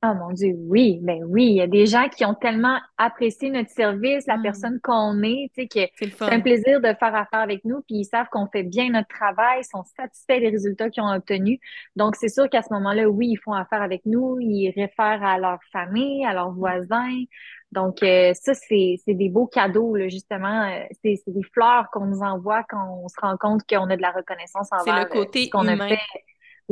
Ah 0.03 0.13
mon 0.13 0.31
Dieu, 0.31 0.53
oui, 0.67 0.99
ben 1.01 1.23
oui, 1.23 1.45
il 1.47 1.55
y 1.55 1.61
a 1.61 1.65
des 1.67 1.87
gens 1.87 2.07
qui 2.07 2.23
ont 2.23 2.35
tellement 2.35 2.77
apprécié 2.97 3.49
notre 3.49 3.71
service, 3.71 4.27
la 4.27 4.37
Mm. 4.37 4.41
personne 4.43 4.79
qu'on 4.81 5.23
est, 5.23 5.49
tu 5.55 5.63
sais, 5.63 5.67
que 5.67 5.91
C'est 5.93 6.13
un 6.27 6.39
plaisir 6.39 6.79
de 6.81 6.87
faire 6.99 7.15
affaire 7.15 7.39
avec 7.39 7.65
nous, 7.65 7.81
puis 7.81 7.95
ils 7.97 8.05
savent 8.05 8.27
qu'on 8.31 8.45
fait 8.47 8.61
bien 8.61 8.91
notre 8.91 9.07
travail, 9.07 9.63
sont 9.63 9.83
satisfaits 9.97 10.39
des 10.39 10.49
résultats 10.49 10.91
qu'ils 10.91 11.01
ont 11.01 11.11
obtenus. 11.11 11.59
Donc, 11.95 12.15
c'est 12.15 12.29
sûr 12.29 12.47
qu'à 12.47 12.61
ce 12.61 12.71
moment-là, 12.73 13.09
oui, 13.09 13.29
ils 13.31 13.39
font 13.43 13.53
affaire 13.53 13.81
avec 13.81 14.05
nous, 14.05 14.37
ils 14.39 14.71
réfèrent 14.75 15.23
à 15.23 15.39
leur 15.39 15.57
famille, 15.71 16.23
à 16.25 16.33
leurs 16.33 16.51
voisins. 16.51 17.23
Donc, 17.71 18.01
euh, 18.01 18.33
ça, 18.33 18.53
c'est, 18.53 18.95
c'est 19.03 19.13
des 19.13 19.29
beaux 19.29 19.47
cadeaux, 19.47 19.95
là, 19.95 20.07
justement. 20.07 20.63
Euh, 20.69 20.83
C'est, 21.03 21.21
c'est 21.23 21.31
des 21.31 21.43
fleurs 21.53 21.89
qu'on 21.91 22.05
nous 22.05 22.21
envoie 22.21 22.63
quand 22.69 23.01
on 23.03 23.07
se 23.07 23.19
rend 23.21 23.35
compte 23.37 23.61
qu'on 23.69 23.89
a 23.89 23.97
de 23.97 24.01
la 24.01 24.11
reconnaissance 24.11 24.69
C'est 24.71 24.89
envers 24.89 25.03
le 25.03 25.11
euh, 25.11 25.23
côté 25.23 25.45
ce 25.45 25.49
qu'on 25.49 25.67
a 25.67 25.87
fait. 25.87 25.99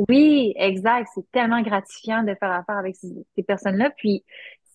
Oui, 0.08 0.52
exact. 0.56 1.08
C'est 1.14 1.30
tellement 1.32 1.62
gratifiant 1.62 2.22
de 2.22 2.34
faire 2.34 2.52
affaire 2.52 2.76
avec 2.76 2.96
ces, 2.96 3.12
ces 3.34 3.42
personnes-là. 3.42 3.90
Puis, 3.96 4.24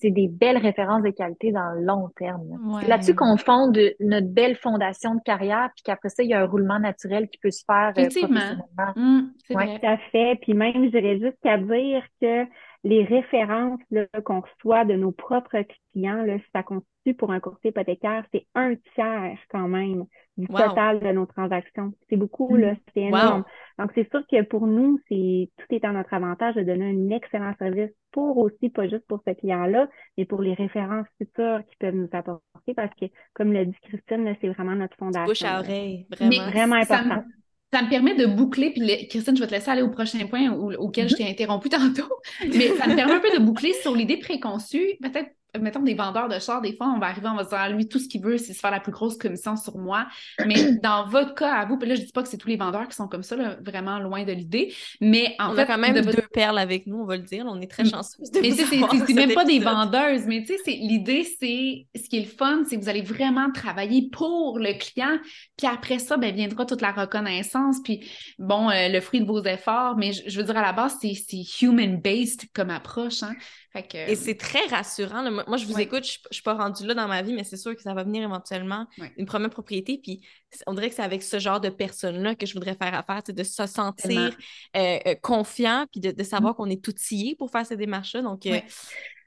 c'est 0.02 0.10
des 0.10 0.28
belles 0.28 0.58
références 0.58 1.04
de 1.04 1.12
qualité 1.12 1.52
dans 1.52 1.72
le 1.74 1.82
long 1.82 2.10
terme. 2.18 2.60
C'est 2.82 2.88
là-dessus 2.88 3.14
qu'on 3.14 3.38
fonde 3.38 3.78
notre 4.00 4.28
belle 4.28 4.56
fondation 4.56 5.14
de 5.16 5.22
carrière, 5.24 5.70
puis 5.76 5.84
qu'après 5.84 6.10
ça, 6.10 6.24
il 6.24 6.30
y 6.30 6.34
a 6.34 6.42
un 6.42 6.46
roulement 6.48 6.80
naturel 6.80 7.30
qui 7.30 7.38
peut 7.38 7.52
se 7.52 7.64
faire 7.66 7.94
euh, 7.98 8.02
Effectivement. 8.02 8.40
professionnellement. 8.40 9.28
C'est 9.48 9.56
Ouais. 9.56 9.80
Tout 9.80 9.86
à 9.86 9.98
fait. 10.12 10.40
Puis 10.42 10.54
même, 10.56 10.86
je 10.86 10.90
dirais 10.90 11.20
jusqu'à 11.20 11.58
dire 11.60 12.04
que 12.20 12.46
les 12.84 13.04
références 13.04 13.80
là, 13.92 14.06
qu'on 14.26 14.42
reçoit 14.42 14.86
de 14.86 14.96
nos 14.96 15.12
propres 15.12 15.64
clients, 15.94 16.24
là, 16.24 16.38
ça 16.54 16.64
constitue 16.64 17.14
pour 17.16 17.32
un 17.32 17.40
courtier 17.40 17.70
hypothécaire, 17.72 18.26
c'est 18.34 18.48
un 18.56 18.76
tiers 18.96 19.38
quand 19.50 19.68
même 19.68 20.06
du 20.38 20.48
Wow. 20.48 20.70
total 20.70 21.00
de 21.00 21.12
nos 21.12 21.26
transactions. 21.26 21.94
C'est 22.10 22.16
beaucoup, 22.18 22.56
Mm. 22.56 22.62
là, 22.62 22.76
c'est 22.94 23.02
Wow. 23.02 23.08
énorme. 23.10 23.44
Donc, 23.78 23.92
c'est 23.96 24.10
sûr 24.10 24.26
que 24.28 24.42
pour 24.44 24.66
nous, 24.68 25.00
c'est 25.10 25.50
tout 25.58 25.66
est 25.76 25.84
à 25.86 25.92
notre 25.92 26.14
avantage 26.14 26.56
de 26.56 26.64
donner 26.64 26.90
un 26.92 27.10
excellent 27.16 27.54
service 27.60 27.92
pour 28.12 28.38
aussi, 28.38 28.70
pas 28.70 28.88
juste 28.88 29.06
pour 29.08 29.22
ce 29.28 29.34
client-là, 29.34 29.88
mais 30.18 30.26
pour 30.26 30.42
les 30.42 30.54
références 30.54 31.08
futures 31.18 31.62
qui 31.70 31.76
peuvent 31.78 31.96
nous 31.96 32.10
apporter 32.14 32.74
parce 32.76 32.94
que, 32.96 33.06
comme 33.34 33.54
l'a 33.54 33.66
dit 33.66 33.76
Christine, 33.84 34.26
là, 34.26 34.34
c'est 34.42 34.50
vraiment 34.50 34.76
notre 34.76 34.98
fondation. 34.98 35.26
Bouche 35.26 35.44
à 35.44 35.60
oreille, 35.60 36.08
Mais 36.10 36.40
vraiment. 36.40 36.52
Vraiment 36.52 36.84
ça 36.86 36.98
important. 36.98 37.16
me, 37.26 37.41
ça 37.74 37.82
me 37.82 37.90
permet 37.90 38.16
de 38.16 38.26
boucler, 38.26 38.72
puis 38.72 38.82
le- 38.82 39.08
Christine, 39.08 39.36
je 39.36 39.42
vais 39.42 39.48
te 39.48 39.52
laisser 39.54 39.70
aller 39.72 39.82
au 39.82 39.90
prochain 39.90 40.26
point 40.28 40.52
au- 40.52 40.74
auquel 40.74 41.08
je 41.10 41.16
t'ai 41.16 41.30
interrompu 41.30 41.70
tantôt, 41.70 42.10
mais 42.54 42.76
ça 42.78 42.88
me 42.88 42.96
permet 42.96 43.14
un 43.14 43.20
peu 43.20 43.32
de 43.38 43.44
boucler 43.44 43.74
sur 43.82 43.96
l'idée 43.96 44.18
préconçue. 44.18 44.98
Peut-être, 45.02 45.30
mettons, 45.60 45.82
des 45.82 45.96
vendeurs 45.96 46.30
de 46.30 46.40
chars, 46.40 46.62
des 46.62 46.76
fois, 46.76 46.88
on 46.96 47.00
va 47.00 47.08
arriver, 47.08 47.28
on 47.28 47.36
va 47.36 47.44
se 47.44 47.50
dire, 47.50 47.58
ah, 47.60 47.70
lui, 47.70 47.88
tout 47.88 48.00
ce 48.00 48.08
qu'il 48.08 48.22
veut, 48.22 48.38
c'est 48.38 48.54
se 48.54 48.60
faire 48.60 48.72
la 48.72 48.80
plus 48.80 48.92
grosse 48.92 49.18
commission 49.18 49.56
sur 49.56 49.78
moi. 49.78 50.08
Mais 50.46 50.74
dans 50.84 51.08
votre 51.08 51.34
cas, 51.36 51.54
à 51.54 51.66
vous, 51.66 51.78
puis 51.78 51.88
là, 51.90 51.96
je 51.96 52.02
dis 52.02 52.12
pas 52.12 52.24
que 52.24 52.30
c'est 52.30 52.38
tous 52.38 52.48
les 52.48 52.58
vendeurs 52.58 52.88
qui 52.88 52.96
sont 52.96 53.08
comme 53.08 53.24
ça, 53.24 53.36
là, 53.36 53.58
vraiment 53.66 54.00
loin 54.00 54.24
de 54.24 54.32
l'idée, 54.32 54.74
mais 55.02 55.36
en 55.40 55.52
on 55.52 55.56
fait, 55.56 55.62
a 55.62 55.66
quand 55.66 55.78
même 55.78 55.96
de 55.96 56.02
deux 56.02 56.24
perles 56.34 56.58
avec 56.60 56.88
nous, 56.88 56.98
on 56.98 57.06
va 57.06 57.18
le 57.18 57.24
dire. 57.24 57.46
On 57.48 57.60
est 57.62 57.68
très 57.70 57.84
Mm. 57.84 57.90
chanceuses 57.90 58.32
de 58.32 58.40
Mais 58.40 58.50
vous 58.52 58.58
tu 58.58 58.66
sais, 58.66 59.06
c'est 59.08 59.14
même 59.14 59.34
pas 59.34 59.46
des 59.46 59.60
vendeuses, 59.60 60.26
mais 60.28 60.44
tu 60.44 60.56
sais, 60.64 60.72
l'idée, 60.72 61.24
c'est 61.24 61.88
ce 61.96 62.08
qui 62.10 62.18
est 62.18 62.22
le 62.22 62.26
fun, 62.28 62.64
c'est 62.68 62.78
que 62.78 62.82
vous 62.82 62.90
allez 62.90 63.02
vraiment 63.02 63.52
travailler 63.52 64.10
pour 64.12 64.60
le 64.60 64.74
client, 64.78 65.18
puis 65.58 65.68
après 65.68 66.00
ça, 66.00 66.18
ben 66.18 66.34
viendra 66.34 66.66
toute 66.66 66.82
la 66.82 66.92
reconnaissance, 66.92 67.78
puis 67.84 68.08
bon, 68.40 68.70
euh, 68.70 68.90
le 68.90 69.02
fruit 69.02 69.22
de 69.22 69.26
vos 69.26 69.44
efforts, 69.44 69.98
mais 69.98 70.14
je, 70.14 70.22
je 70.28 70.38
veux 70.38 70.44
dire, 70.46 70.58
à 70.58 70.62
la 70.62 70.74
base, 70.74 70.98
c'est 71.02 71.14
c'est 71.14 71.44
human-based 71.66 72.46
comme 72.54 72.70
approche, 72.70 73.24
hein. 73.24 73.34
Fait 73.74 73.84
que, 73.88 73.98
Et 73.98 74.16
c'est 74.16 74.36
très 74.36 74.66
rassurant. 74.68 75.22
là. 75.22 75.30
Moi, 75.32 75.56
je 75.58 75.66
vous 75.66 75.76
Ouais. 75.76 75.84
écoute, 75.84 76.04
je, 76.06 76.18
je 76.30 76.34
suis 76.36 76.44
pas 76.44 76.56
rendue 76.56 76.86
là 76.86 76.94
dans 76.94 77.08
ma 77.08 77.22
vie, 77.22 77.34
mais 77.34 77.46
c'est 77.46 77.56
sûr 77.56 77.74
que 77.76 77.82
ça 77.82 77.94
va 77.94 78.04
venir 78.04 78.22
éventuellement 78.24 78.86
Ouais. 78.98 79.12
une 79.18 79.26
première 79.26 79.50
propriété. 79.50 79.98
Puis 80.04 80.22
on 80.68 80.74
dirait 80.74 80.90
que 80.90 80.96
c'est 80.96 81.02
avec 81.04 81.24
ce 81.24 81.40
genre 81.40 81.62
de 81.62 81.70
personnes-là 81.70 82.36
que 82.36 82.46
je 82.46 82.54
voudrais 82.54 82.76
faire 82.76 82.94
affaire, 82.94 83.22
c'est 83.26 83.32
de 83.36 83.44
se 83.44 83.66
sentir 83.68 84.36
euh, 84.76 84.98
euh, 85.08 85.16
confiant, 85.22 85.86
puis 85.92 86.02
de, 86.02 86.12
de 86.12 86.24
savoir 86.24 86.56
qu'on 86.56 86.70
est 86.70 86.86
outillé 86.88 87.36
pour 87.36 87.50
faire 87.50 87.66
ces 87.66 87.78
démarches-là. 87.78 88.22
Donc, 88.22 88.46
euh, 88.46 88.60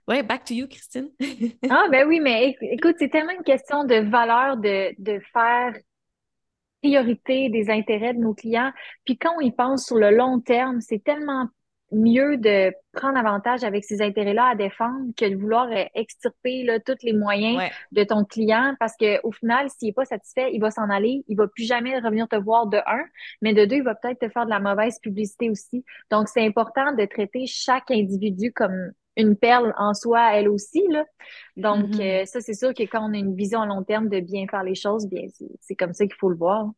Ouais. 0.07 0.23
back 0.23 0.45
to 0.45 0.53
you, 0.53 0.67
Christine. 0.69 1.09
Ah, 1.71 1.87
ben 1.91 2.07
oui, 2.07 2.21
mais 2.21 2.51
éc- 2.51 2.59
écoute, 2.73 2.97
c'est 2.99 3.09
tellement 3.09 3.33
une 3.33 3.43
question 3.45 3.85
de 3.85 3.95
valeur 4.11 4.59
de, 4.59 4.93
de 4.99 5.19
faire 5.33 5.73
priorité 6.83 7.49
des 7.49 7.71
intérêts 7.71 8.13
de 8.13 8.19
nos 8.19 8.35
clients. 8.35 8.71
Puis 9.07 9.17
quand 9.17 9.33
on 9.39 9.41
y 9.41 9.51
pense 9.53 9.87
sur 9.87 9.97
le 9.97 10.11
long 10.11 10.41
terme, 10.41 10.81
c'est 10.83 11.03
tellement 11.03 11.49
mieux 11.95 12.37
de 12.37 12.73
prendre 12.93 13.17
avantage 13.19 13.65
avec 13.65 13.85
ces 13.85 14.03
intérêts-là 14.03 14.49
à 14.51 14.55
défendre 14.55 15.13
que 15.17 15.25
de 15.27 15.35
vouloir 15.37 15.67
euh, 15.71 15.85
extirper 15.95 16.63
là, 16.65 16.79
tous 16.81 16.97
les 17.03 17.13
moyens 17.13 17.57
Ouais. 17.57 17.71
de 17.93 18.05
ton 18.05 18.25
client 18.25 18.75
parce 18.79 18.95
que 18.97 19.21
au 19.25 19.33
final, 19.33 19.69
s'il 19.71 19.89
n'est 19.89 19.93
pas 19.93 20.05
satisfait, 20.05 20.51
il 20.53 20.61
va 20.61 20.71
s'en 20.71 20.89
aller, 20.91 21.25
il 21.29 21.37
va 21.37 21.47
plus 21.49 21.65
jamais 21.65 21.99
revenir 21.99 22.29
te 22.29 22.37
voir 22.37 22.67
de 22.67 22.79
un, 22.87 23.05
mais 23.43 23.55
de 23.55 23.65
deux, 23.65 23.77
il 23.77 23.83
va 23.83 23.95
peut-être 23.95 24.19
te 24.21 24.29
faire 24.29 24.45
de 24.45 24.51
la 24.51 24.61
mauvaise 24.61 24.99
publicité 25.01 25.51
aussi. 25.51 25.85
Donc, 26.11 26.29
c'est 26.29 26.45
important 26.45 26.93
de 26.93 27.05
traiter 27.07 27.47
chaque 27.47 27.91
individu 27.91 28.53
comme 28.53 28.93
une 29.17 29.37
perle 29.37 29.73
en 29.79 29.95
soi, 29.95 30.35
elle 30.37 30.49
aussi, 30.49 30.83
là. 30.91 31.05
Donc, 31.57 31.95
Mhm. 31.95 32.01
euh, 32.01 32.25
ça, 32.27 32.41
c'est 32.41 32.55
sûr 32.55 32.75
que 32.75 32.83
quand 32.83 33.09
on 33.09 33.15
a 33.15 33.17
une 33.17 33.37
vision 33.37 33.61
à 33.63 33.67
long 33.67 33.85
terme 33.85 34.09
de 34.09 34.19
bien 34.21 34.47
faire 34.51 34.65
les 34.65 34.75
choses, 34.75 35.07
bien, 35.09 35.23
c'est 35.61 35.77
comme 35.77 35.93
ça 35.93 36.05
qu'il 36.05 36.17
faut 36.17 36.31
le 36.31 36.37
voir. 36.37 36.71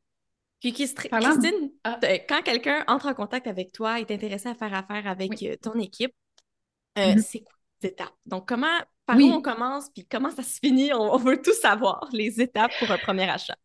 Puis 0.60 0.72
Christine, 0.72 1.70
Ah. 1.84 1.98
euh, 2.04 2.18
quand 2.28 2.42
quelqu'un 2.42 2.82
entre 2.88 3.06
en 3.08 3.14
contact 3.14 3.46
avec 3.46 3.72
toi, 3.72 4.00
est 4.00 4.10
intéressé 4.10 4.48
à 4.48 4.54
faire 4.54 4.74
affaire 4.74 5.06
avec 5.06 5.30
Oui. 5.40 5.48
euh, 5.48 5.56
ton 5.60 5.74
équipe, 5.78 6.12
euh, 6.98 7.12
Mhm. 7.12 7.18
c'est 7.18 7.40
quoi 7.40 7.52
les 7.82 7.88
étapes? 7.90 8.12
Donc, 8.24 8.48
comment, 8.48 8.66
par 9.04 9.16
Oui. 9.16 9.30
où 9.30 9.34
on 9.34 9.42
commence, 9.42 9.90
puis 9.90 10.06
comment 10.10 10.30
ça 10.30 10.42
se 10.42 10.58
finit? 10.58 10.92
On, 10.94 11.12
on 11.14 11.18
veut 11.18 11.40
tout 11.40 11.52
savoir, 11.52 12.08
les 12.12 12.40
étapes 12.40 12.72
pour 12.78 12.90
un 12.90 12.98
premier 12.98 13.28
achat. 13.28 13.56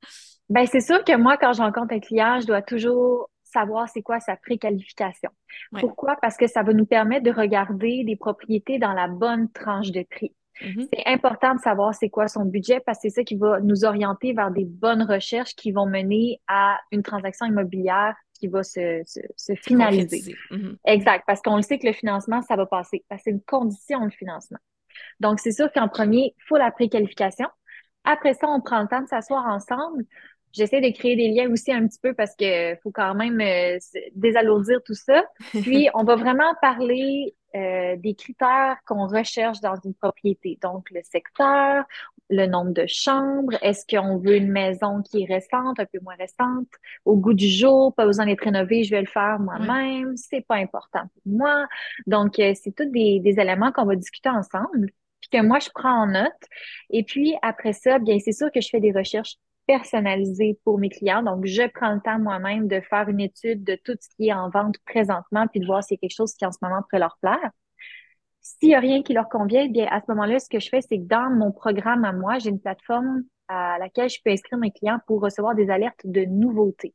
Ben, 0.49 0.65
c'est 0.67 0.81
sûr 0.81 1.03
que 1.05 1.15
moi, 1.15 1.37
quand 1.37 1.53
je 1.53 1.61
rencontre 1.61 1.93
un 1.93 1.99
client, 1.99 2.39
je 2.41 2.47
dois 2.47 2.61
toujours 2.61 3.29
savoir 3.43 3.87
c'est 3.89 4.01
quoi 4.01 4.19
sa 4.19 4.35
préqualification. 4.35 5.29
Ouais. 5.71 5.79
Pourquoi? 5.81 6.17
Parce 6.21 6.35
que 6.37 6.47
ça 6.47 6.61
va 6.63 6.73
nous 6.73 6.85
permettre 6.85 7.23
de 7.23 7.31
regarder 7.31 8.03
des 8.05 8.15
propriétés 8.17 8.79
dans 8.79 8.93
la 8.93 9.07
bonne 9.07 9.49
tranche 9.51 9.91
de 9.91 10.03
prix. 10.03 10.33
Mhm. 10.61 10.87
C'est 10.93 11.07
important 11.07 11.55
de 11.55 11.59
savoir 11.59 11.95
c'est 11.95 12.09
quoi 12.09 12.27
son 12.27 12.45
budget 12.45 12.81
parce 12.85 12.97
que 12.99 13.09
c'est 13.09 13.15
ça 13.15 13.23
qui 13.23 13.35
va 13.35 13.59
nous 13.61 13.85
orienter 13.85 14.33
vers 14.33 14.51
des 14.51 14.65
bonnes 14.65 15.03
recherches 15.03 15.55
qui 15.55 15.71
vont 15.71 15.85
mener 15.85 16.41
à 16.47 16.79
une 16.91 17.03
transaction 17.03 17.45
immobilière 17.45 18.15
qui 18.39 18.47
va 18.47 18.63
se, 18.63 19.01
se, 19.05 19.19
se 19.37 19.53
finaliser. 19.55 20.35
Mhm. 20.49 20.77
Exact, 20.85 21.23
parce 21.27 21.41
qu'on 21.41 21.55
le 21.55 21.61
sait 21.61 21.77
que 21.77 21.87
le 21.87 21.93
financement, 21.93 22.41
ça 22.41 22.55
va 22.55 22.65
passer. 22.65 23.05
Parce 23.07 23.21
que 23.21 23.25
c'est 23.25 23.31
une 23.31 23.43
condition, 23.43 24.03
le 24.03 24.11
financement. 24.11 24.59
Donc, 25.19 25.39
c'est 25.39 25.51
sûr 25.51 25.71
qu'en 25.71 25.87
premier, 25.87 26.33
il 26.37 26.43
faut 26.47 26.57
la 26.57 26.71
préqualification. 26.71 27.47
Après 28.03 28.33
ça, 28.33 28.47
on 28.47 28.61
prend 28.61 28.81
le 28.81 28.87
temps 28.87 29.01
de 29.01 29.07
s'asseoir 29.07 29.45
ensemble. 29.45 30.05
J'essaie 30.53 30.81
de 30.81 30.89
créer 30.89 31.15
des 31.15 31.29
liens 31.29 31.49
aussi 31.49 31.71
un 31.71 31.87
petit 31.87 31.99
peu 32.01 32.13
parce 32.13 32.35
que 32.35 32.75
faut 32.83 32.91
quand 32.91 33.13
même 33.13 33.39
euh, 33.39 33.77
désalourdir 34.15 34.79
tout 34.83 34.95
ça. 34.95 35.23
Puis, 35.61 35.89
on 35.93 36.03
va 36.03 36.15
vraiment 36.15 36.53
parler 36.61 37.35
euh, 37.55 37.95
des 37.97 38.15
critères 38.15 38.77
qu'on 38.85 39.07
recherche 39.07 39.59
dans 39.59 39.75
une 39.83 39.93
propriété. 39.93 40.57
Donc, 40.61 40.89
le 40.91 41.01
secteur, 41.03 41.85
le 42.29 42.45
nombre 42.45 42.71
de 42.71 42.85
chambres, 42.87 43.57
est-ce 43.61 43.85
qu'on 43.85 44.17
veut 44.17 44.37
une 44.37 44.51
maison 44.51 45.01
qui 45.01 45.23
est 45.23 45.25
récente, 45.25 45.79
un 45.79 45.85
peu 45.85 45.99
moins 46.01 46.15
récente, 46.15 46.67
au 47.05 47.17
goût 47.17 47.33
du 47.33 47.49
jour, 47.49 47.93
pas 47.93 48.05
besoin 48.05 48.25
d'être 48.25 48.43
rénovée, 48.43 48.83
je 48.83 48.91
vais 48.91 49.01
le 49.01 49.07
faire 49.07 49.37
moi-même, 49.39 50.15
c'est 50.15 50.45
pas 50.47 50.55
important 50.55 51.01
pour 51.01 51.33
moi. 51.33 51.67
Donc, 52.07 52.39
euh, 52.39 52.53
c'est 52.55 52.73
tous 52.73 52.85
des, 52.85 53.19
des 53.19 53.39
éléments 53.39 53.71
qu'on 53.71 53.85
va 53.85 53.95
discuter 53.95 54.29
ensemble, 54.29 54.89
puis 55.19 55.29
que 55.31 55.45
moi, 55.45 55.59
je 55.59 55.69
prends 55.75 56.03
en 56.03 56.07
note. 56.07 56.31
Et 56.89 57.03
puis, 57.03 57.35
après 57.41 57.73
ça, 57.73 57.99
bien, 57.99 58.17
c'est 58.19 58.31
sûr 58.31 58.51
que 58.51 58.61
je 58.61 58.69
fais 58.69 58.79
des 58.79 58.91
recherches 58.91 59.35
personnalisées 59.71 60.59
pour 60.65 60.77
mes 60.77 60.89
clients. 60.89 61.23
Donc, 61.23 61.45
je 61.45 61.63
prends 61.73 61.93
le 61.93 62.01
temps 62.01 62.19
moi-même 62.19 62.67
de 62.67 62.81
faire 62.81 63.07
une 63.07 63.21
étude 63.21 63.63
de 63.63 63.77
tout 63.85 63.95
ce 64.01 64.09
qui 64.17 64.27
est 64.27 64.33
en 64.33 64.49
vente 64.49 64.75
présentement, 64.85 65.47
puis 65.47 65.61
de 65.61 65.65
voir 65.65 65.81
s'il 65.81 65.95
y 65.95 65.97
a 65.97 66.01
quelque 66.01 66.17
chose 66.17 66.33
qui 66.33 66.45
en 66.45 66.51
ce 66.51 66.57
moment 66.61 66.81
pourrait 66.81 66.99
leur 66.99 67.17
plaire. 67.21 67.51
S'il 68.41 68.69
n'y 68.69 68.75
a 68.75 68.81
rien 68.81 69.01
qui 69.01 69.13
leur 69.13 69.29
convient, 69.29 69.69
bien 69.69 69.87
à 69.89 70.01
ce 70.01 70.05
moment-là, 70.09 70.39
ce 70.39 70.49
que 70.49 70.59
je 70.59 70.67
fais, 70.67 70.81
c'est 70.81 70.97
que 70.97 71.07
dans 71.07 71.29
mon 71.29 71.53
programme 71.53 72.03
à 72.03 72.11
moi, 72.11 72.37
j'ai 72.37 72.49
une 72.49 72.59
plateforme 72.59 73.21
à 73.47 73.77
laquelle 73.79 74.09
je 74.09 74.19
peux 74.25 74.31
inscrire 74.31 74.59
mes 74.59 74.71
clients 74.71 74.99
pour 75.07 75.21
recevoir 75.21 75.55
des 75.55 75.69
alertes 75.69 76.01
de 76.03 76.25
nouveautés. 76.25 76.93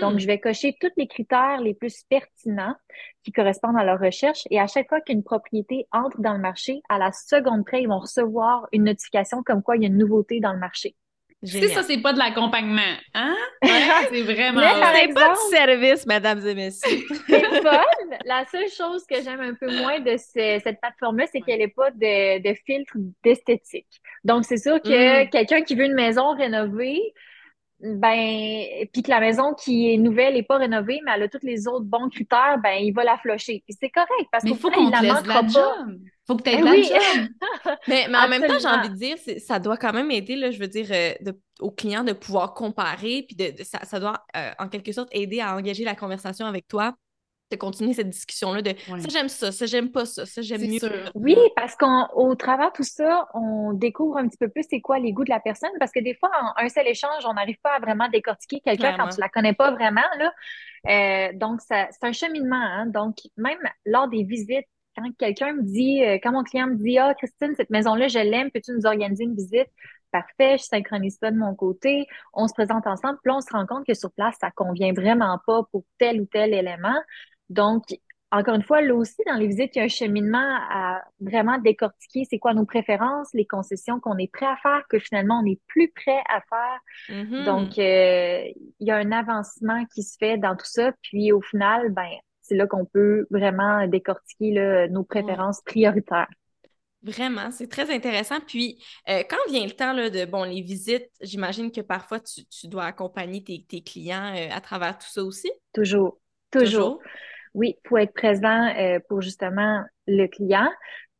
Donc, 0.00 0.14
Hmm. 0.14 0.18
je 0.18 0.26
vais 0.26 0.40
cocher 0.40 0.74
tous 0.80 0.92
les 0.96 1.08
critères 1.08 1.60
les 1.60 1.74
plus 1.74 2.02
pertinents 2.08 2.76
qui 3.24 3.32
correspondent 3.32 3.76
à 3.78 3.84
leur 3.84 4.00
recherche. 4.00 4.44
Et 4.50 4.58
à 4.58 4.66
chaque 4.66 4.88
fois 4.88 5.02
qu'une 5.02 5.22
propriété 5.22 5.86
entre 5.92 6.20
dans 6.20 6.32
le 6.32 6.40
marché, 6.40 6.80
à 6.88 6.98
la 6.98 7.12
seconde 7.12 7.64
près, 7.66 7.82
ils 7.82 7.88
vont 7.88 7.98
recevoir 7.98 8.66
une 8.72 8.84
notification 8.84 9.42
comme 9.42 9.62
quoi 9.62 9.76
il 9.76 9.82
y 9.82 9.84
a 9.84 9.88
une 9.88 9.98
nouveauté 9.98 10.40
dans 10.40 10.52
le 10.52 10.58
marché. 10.58 10.96
Tu 11.44 11.50
sais, 11.52 11.60
Génial. 11.60 11.76
ça, 11.76 11.82
c'est 11.82 11.98
pas 12.00 12.12
de 12.14 12.18
l'accompagnement, 12.18 12.80
hein? 13.14 13.36
c'est 14.10 14.22
vraiment... 14.22 14.60
Mais 14.60 14.80
par. 14.80 14.94
C'est 14.94 15.12
pas 15.12 15.30
exemple- 15.34 15.38
de 15.50 15.56
service, 15.56 16.06
mesdames 16.06 16.46
et 16.46 16.54
messieurs. 16.54 17.04
C'est 17.28 17.62
fun. 17.62 17.82
La 18.24 18.44
seule 18.50 18.68
chose 18.70 19.04
que 19.08 19.16
j'aime 19.22 19.40
un 19.40 19.54
peu 19.54 19.70
moins 19.80 20.00
de 20.00 20.16
ce- 20.16 20.60
cette 20.64 20.80
plateforme-là, 20.80 21.26
c'est 21.30 21.42
qu'elle 21.42 21.58
n'est 21.58 21.68
pas 21.68 21.90
de, 21.90 22.38
de 22.42 22.54
filtre 22.64 22.94
d'esthétique. 23.22 24.00
Donc, 24.24 24.44
c'est 24.46 24.56
sûr 24.56 24.80
que 24.80 25.24
Mm. 25.24 25.28
quelqu'un 25.30 25.62
qui 25.62 25.74
veut 25.74 25.84
une 25.84 25.94
maison 25.94 26.34
rénovée, 26.34 27.00
ben, 27.80 28.64
puis 28.92 29.02
que 29.02 29.10
la 29.10 29.20
maison 29.20 29.52
qui 29.54 29.92
est 29.92 29.98
nouvelle 29.98 30.34
n'est 30.34 30.42
pas 30.42 30.56
rénovée, 30.56 31.00
mais 31.04 31.12
elle 31.14 31.24
a 31.24 31.28
tous 31.28 31.44
les 31.44 31.68
autres 31.68 31.84
bons 31.84 32.08
critères, 32.08 32.58
ben, 32.62 32.76
il 32.80 32.92
va 32.92 33.04
la 33.04 33.18
flusher. 33.18 33.62
Puis 33.66 33.76
c'est 33.78 33.90
correct 33.90 34.26
parce 34.32 34.42
Mais 34.44 34.50
qu'au 34.50 34.56
il 34.56 34.60
faut 34.60 34.70
final, 34.70 34.90
qu'on 34.90 34.96
il 34.96 35.00
te 35.00 35.06
la 35.06 35.14
laisse 35.14 35.26
la 35.26 35.34
pas. 35.42 35.46
job. 35.46 35.98
Faut 36.26 36.36
que 36.36 36.42
tu 36.42 36.50
aies 36.50 36.58
Eh 36.58 36.62
oui. 36.64 36.90
Mais, 37.88 38.06
mais 38.08 38.18
en 38.18 38.28
même 38.28 38.42
temps, 38.46 38.58
j'ai 38.58 38.68
envie 38.68 38.90
de 38.90 38.94
dire, 38.96 39.16
ça 39.40 39.58
doit 39.58 39.76
quand 39.76 39.92
même 39.92 40.10
aider, 40.10 40.36
là, 40.36 40.50
je 40.50 40.58
veux 40.58 40.68
dire, 40.68 40.86
euh, 40.90 41.12
de- 41.20 41.38
aux 41.60 41.70
clients 41.70 42.04
de 42.04 42.12
pouvoir 42.12 42.54
comparer, 42.54 43.24
puis 43.28 43.36
de, 43.36 43.56
de- 43.56 43.64
ça, 43.64 43.78
ça 43.84 44.00
doit 44.00 44.24
euh, 44.36 44.50
en 44.58 44.68
quelque 44.68 44.92
sorte 44.92 45.08
aider 45.12 45.40
à 45.40 45.54
engager 45.56 45.84
la 45.84 45.94
conversation 45.94 46.46
avec 46.46 46.66
toi, 46.68 46.94
de 47.52 47.56
continuer 47.56 47.92
cette 47.94 48.10
discussion-là 48.10 48.60
de 48.60 48.70
Ouais. 48.90 49.00
ça 49.00 49.08
j'aime 49.08 49.28
ça, 49.28 49.52
ça 49.52 49.66
j'aime 49.66 49.92
pas 49.92 50.04
ça, 50.04 50.26
ça 50.26 50.42
j'aime 50.42 50.62
mieux. 50.62 50.80
sûr. 50.80 51.12
Oui, 51.14 51.36
parce 51.54 51.76
qu'au 51.76 52.34
travers 52.34 52.70
de 52.72 52.76
tout 52.76 52.82
ça, 52.82 53.28
on 53.34 53.72
découvre 53.72 54.16
un 54.18 54.26
petit 54.26 54.36
peu 54.36 54.48
plus 54.48 54.64
c'est 54.68 54.80
quoi 54.80 54.98
les 54.98 55.12
goûts 55.12 55.22
de 55.24 55.30
la 55.30 55.38
personne, 55.38 55.70
parce 55.78 55.92
que 55.92 56.00
des 56.00 56.14
fois, 56.16 56.30
en 56.42 56.64
un 56.64 56.68
seul 56.68 56.88
échange, 56.88 57.24
on 57.24 57.34
n'arrive 57.34 57.58
pas 57.62 57.74
à 57.76 57.78
vraiment 57.78 58.08
décortiquer 58.08 58.58
quelqu'un 58.64 58.96
quand 58.98 59.08
tu 59.10 59.20
la 59.20 59.28
connais 59.28 59.54
pas 59.54 59.70
vraiment, 59.70 60.02
là. 60.18 60.32
Euh, 60.88 61.32
donc, 61.34 61.60
ça, 61.60 61.86
c'est 61.92 62.04
un 62.06 62.12
cheminement, 62.12 62.56
hein. 62.56 62.86
Donc, 62.86 63.16
même 63.36 63.58
lors 63.84 64.08
des 64.08 64.24
visites, 64.24 64.66
quand 64.96 65.10
quelqu'un 65.18 65.52
me 65.54 65.62
dit, 65.62 66.04
euh, 66.04 66.18
quand 66.22 66.32
mon 66.32 66.42
client 66.42 66.68
me 66.68 66.76
dit, 66.76 66.98
ah, 66.98 67.14
Christine, 67.14 67.54
cette 67.56 67.70
maison-là, 67.70 68.08
je 68.08 68.18
l'aime, 68.18 68.50
peux-tu 68.50 68.72
nous 68.72 68.86
organiser 68.86 69.24
une 69.24 69.34
visite? 69.34 69.68
Parfait, 70.10 70.56
je 70.58 70.64
synchronise 70.64 71.18
ça 71.20 71.30
de 71.30 71.36
mon 71.36 71.54
côté, 71.54 72.06
on 72.32 72.48
se 72.48 72.54
présente 72.54 72.86
ensemble, 72.86 73.18
puis 73.22 73.30
là, 73.30 73.36
on 73.36 73.40
se 73.40 73.52
rend 73.52 73.66
compte 73.66 73.86
que 73.86 73.94
sur 73.94 74.10
place, 74.12 74.34
ça 74.40 74.50
convient 74.50 74.92
vraiment 74.92 75.38
pas 75.46 75.62
pour 75.70 75.84
tel 75.98 76.20
ou 76.20 76.26
tel 76.26 76.54
élément. 76.54 76.98
Donc, 77.50 77.84
encore 78.32 78.54
une 78.54 78.62
fois, 78.62 78.80
là 78.80 78.94
aussi, 78.94 79.22
dans 79.26 79.34
les 79.36 79.46
visites, 79.46 79.76
il 79.76 79.78
y 79.78 79.82
a 79.82 79.84
un 79.84 79.88
cheminement 79.88 80.58
à 80.70 81.00
vraiment 81.20 81.58
décortiquer 81.58 82.24
c'est 82.28 82.38
quoi 82.38 82.54
nos 82.54 82.64
préférences, 82.64 83.28
les 83.34 83.46
concessions 83.46 84.00
qu'on 84.00 84.18
est 84.18 84.30
prêt 84.32 84.46
à 84.46 84.56
faire, 84.56 84.82
que 84.88 84.98
finalement, 84.98 85.40
on 85.42 85.46
est 85.46 85.60
plus 85.68 85.92
prêt 85.92 86.22
à 86.28 86.40
faire. 86.40 87.24
Mhm. 87.24 87.44
Donc, 87.44 87.78
euh, 87.78 88.44
il 88.80 88.86
y 88.86 88.90
a 88.90 88.96
un 88.96 89.12
avancement 89.12 89.84
qui 89.94 90.02
se 90.02 90.16
fait 90.18 90.38
dans 90.38 90.56
tout 90.56 90.66
ça. 90.66 90.92
Puis, 91.02 91.30
au 91.30 91.40
final, 91.40 91.90
ben, 91.90 92.10
c'est 92.46 92.56
là 92.56 92.66
qu'on 92.66 92.84
peut 92.84 93.26
vraiment 93.30 93.86
décortiquer 93.86 94.52
là, 94.52 94.88
nos 94.88 95.04
préférences 95.04 95.60
prioritaires. 95.62 96.28
Vraiment, 97.02 97.50
c'est 97.50 97.68
très 97.68 97.94
intéressant. 97.94 98.40
Puis, 98.46 98.82
euh, 99.08 99.22
quand 99.28 99.36
vient 99.48 99.64
le 99.64 99.72
temps 99.72 99.92
là, 99.92 100.10
de 100.10 100.24
bon, 100.24 100.42
les 100.42 100.62
visites, 100.62 101.08
j'imagine 101.20 101.70
que 101.70 101.80
parfois 101.80 102.18
tu, 102.20 102.44
tu 102.46 102.68
dois 102.68 102.84
accompagner 102.84 103.44
tes, 103.44 103.64
tes 103.68 103.82
clients 103.82 104.34
euh, 104.34 104.48
à 104.50 104.60
travers 104.60 104.98
tout 104.98 105.06
ça 105.08 105.22
aussi? 105.22 105.50
Toujours, 105.72 106.18
toujours. 106.50 107.00
Oui, 107.54 107.76
pour 107.84 107.98
être 107.98 108.12
présent 108.12 108.74
euh, 108.76 108.98
pour 109.08 109.22
justement 109.22 109.82
le 110.06 110.26
client, 110.26 110.68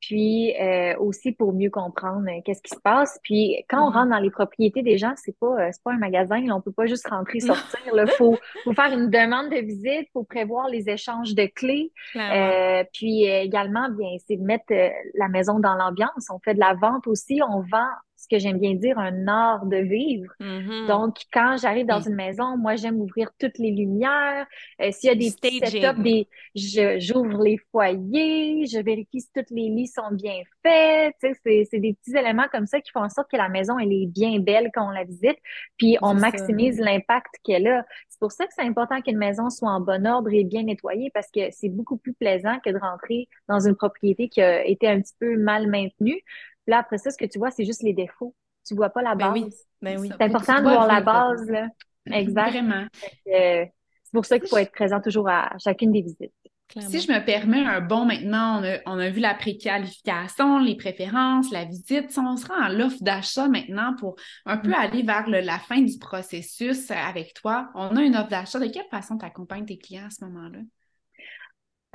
puis 0.06 0.54
euh, 0.60 0.96
aussi 0.98 1.32
pour 1.32 1.52
mieux 1.52 1.68
comprendre 1.70 2.26
euh, 2.28 2.40
qu'est-ce 2.44 2.62
qui 2.62 2.72
se 2.74 2.80
passe. 2.80 3.18
Puis 3.24 3.64
quand 3.68 3.82
on 3.84 3.90
Mhm. 3.90 3.96
rentre 3.96 4.10
dans 4.10 4.18
les 4.20 4.30
propriétés 4.30 4.82
des 4.82 4.98
gens, 4.98 5.14
c'est 5.16 5.36
pas 5.36 5.46
euh, 5.58 5.68
c'est 5.72 5.82
pas 5.82 5.92
un 5.92 5.98
magasin, 5.98 6.40
là, 6.46 6.54
on 6.54 6.60
peut 6.60 6.70
pas 6.70 6.86
juste 6.86 7.08
rentrer 7.08 7.40
sortir. 7.40 7.92
Là, 7.92 8.06
faut 8.06 8.36
faut 8.62 8.72
faire 8.72 8.92
une 8.92 9.10
demande 9.10 9.50
de 9.50 9.56
visite, 9.56 10.08
faut 10.12 10.22
prévoir 10.22 10.68
les 10.68 10.88
échanges 10.88 11.34
de 11.34 11.46
clés. 11.46 11.90
Euh, 12.14 12.84
puis 12.92 13.24
également, 13.24 13.88
bien, 13.90 14.10
c'est 14.26 14.36
de 14.36 14.44
mettre 14.44 14.72
la 15.14 15.28
maison 15.28 15.58
dans 15.58 15.74
l'ambiance. 15.74 16.28
On 16.30 16.38
fait 16.38 16.54
de 16.54 16.60
la 16.60 16.74
vente 16.74 17.06
aussi, 17.08 17.40
on 17.42 17.60
vend 17.62 17.90
ce 18.26 18.36
que 18.36 18.40
j'aime 18.40 18.58
bien 18.58 18.74
dire 18.74 18.98
un 18.98 19.26
art 19.28 19.66
de 19.66 19.76
vivre. 19.78 20.32
Mhm. 20.40 20.86
Donc, 20.86 21.16
quand 21.32 21.56
j'arrive 21.60 21.86
dans 21.86 22.00
Oui. 22.00 22.06
une 22.06 22.14
maison, 22.14 22.56
moi, 22.56 22.76
j'aime 22.76 23.00
ouvrir 23.00 23.30
toutes 23.40 23.58
les 23.58 23.72
lumières. 23.72 24.46
Euh, 24.80 24.90
s'il 24.92 25.08
y 25.08 25.12
a 25.12 25.16
des 25.16 25.32
petits 25.32 25.52
setups, 25.52 26.00
des, 26.02 26.28
je, 26.54 26.98
j'ouvre 27.00 27.42
les 27.42 27.58
foyers, 27.72 28.66
je 28.66 28.78
vérifie 28.80 29.20
si 29.20 29.30
tous 29.34 29.52
les 29.54 29.68
lits 29.68 29.88
sont 29.88 30.10
bien 30.12 30.34
faits. 30.62 31.14
C'est, 31.20 31.64
c'est 31.70 31.80
des 31.80 31.94
petits 31.94 32.16
éléments 32.16 32.46
comme 32.52 32.66
ça 32.66 32.80
qui 32.80 32.90
font 32.92 33.02
en 33.04 33.08
sorte 33.08 33.30
que 33.30 33.36
la 33.36 33.48
maison, 33.48 33.78
elle 33.78 33.92
est 33.92 34.06
bien 34.06 34.38
belle 34.40 34.70
quand 34.74 34.86
on 34.88 34.90
la 34.92 35.04
visite. 35.04 35.38
Puis, 35.78 35.96
on 36.02 36.14
C'est 36.14 36.20
ça. 36.30 36.48
maximise 36.48 36.78
l'impact 36.78 37.34
qu'elle 37.44 37.66
a. 37.68 37.84
C'est 38.08 38.20
pour 38.20 38.32
ça 38.32 38.46
que 38.46 38.52
c'est 38.56 38.62
important 38.66 39.00
qu'une 39.02 39.18
maison 39.18 39.50
soit 39.50 39.70
en 39.70 39.80
bon 39.80 40.06
ordre 40.06 40.30
et 40.32 40.44
bien 40.44 40.62
nettoyée 40.64 41.10
parce 41.12 41.30
que 41.30 41.40
c'est 41.50 41.68
beaucoup 41.68 41.96
plus 41.98 42.14
plaisant 42.14 42.58
que 42.64 42.70
de 42.70 42.78
rentrer 42.78 43.28
dans 43.48 43.60
une 43.60 43.74
propriété 43.76 44.28
qui 44.28 44.40
a 44.42 44.64
été 44.64 44.88
un 44.88 45.00
petit 45.00 45.14
peu 45.18 45.36
mal 45.36 45.68
maintenue. 45.68 46.20
Là, 46.66 46.78
après 46.78 46.98
ça, 46.98 47.10
ce 47.10 47.16
que 47.16 47.24
tu 47.24 47.38
vois, 47.38 47.50
c'est 47.50 47.64
juste 47.64 47.82
les 47.82 47.92
défauts. 47.92 48.34
Tu 48.66 48.74
vois 48.74 48.90
pas 48.90 49.02
la 49.02 49.14
Ben 49.14 49.32
base. 49.32 49.42
oui, 49.44 49.54
ben 49.80 49.98
oui. 50.00 50.08
C'est 50.12 50.24
important 50.24 50.56
de 50.56 50.62
voir 50.62 50.86
la 50.86 51.00
base, 51.00 51.48
là. 51.48 51.68
Exact. 52.06 52.50
Vraiment. 52.50 52.86
Euh, 53.28 53.64
c'est 54.04 54.12
pour 54.12 54.24
ça 54.24 54.38
qu'il 54.38 54.48
faut 54.48 54.56
être 54.58 54.72
présent 54.72 55.00
toujours 55.00 55.28
à 55.28 55.52
chacune 55.58 55.92
des 55.92 56.02
visites. 56.02 56.32
Clairement. 56.68 56.90
Si 56.90 57.00
je 57.00 57.12
me 57.12 57.24
permets 57.24 57.64
un 57.64 57.80
bon 57.80 58.04
maintenant, 58.06 58.60
on 58.60 58.64
a, 58.64 58.78
on 58.86 58.98
a 58.98 59.08
vu 59.08 59.20
la 59.20 59.34
préqualification, 59.34 60.58
les 60.58 60.76
préférences, 60.76 61.52
la 61.52 61.64
visite. 61.64 62.10
Si 62.10 62.18
on 62.18 62.36
se 62.36 62.46
rend 62.46 62.60
à 62.60 62.68
l'offre 62.70 62.98
d'achat 63.02 63.46
maintenant 63.48 63.94
pour 63.96 64.16
un 64.46 64.56
peu 64.56 64.70
Mm. 64.70 64.74
aller 64.74 65.02
vers 65.02 65.28
le- 65.28 65.40
la 65.42 65.60
fin 65.60 65.80
du 65.80 65.96
processus 65.98 66.90
euh, 66.90 66.94
avec 66.94 67.34
toi. 67.34 67.70
On 67.74 67.94
a 67.96 68.02
une 68.02 68.16
offre 68.16 68.30
d'achat. 68.30 68.58
De 68.58 68.66
quelle 68.66 68.88
façon 68.90 69.16
tu 69.16 69.24
accompagnes 69.24 69.64
tes 69.64 69.78
clients 69.78 70.06
à 70.06 70.10
ce 70.10 70.24
moment-là? 70.24 70.58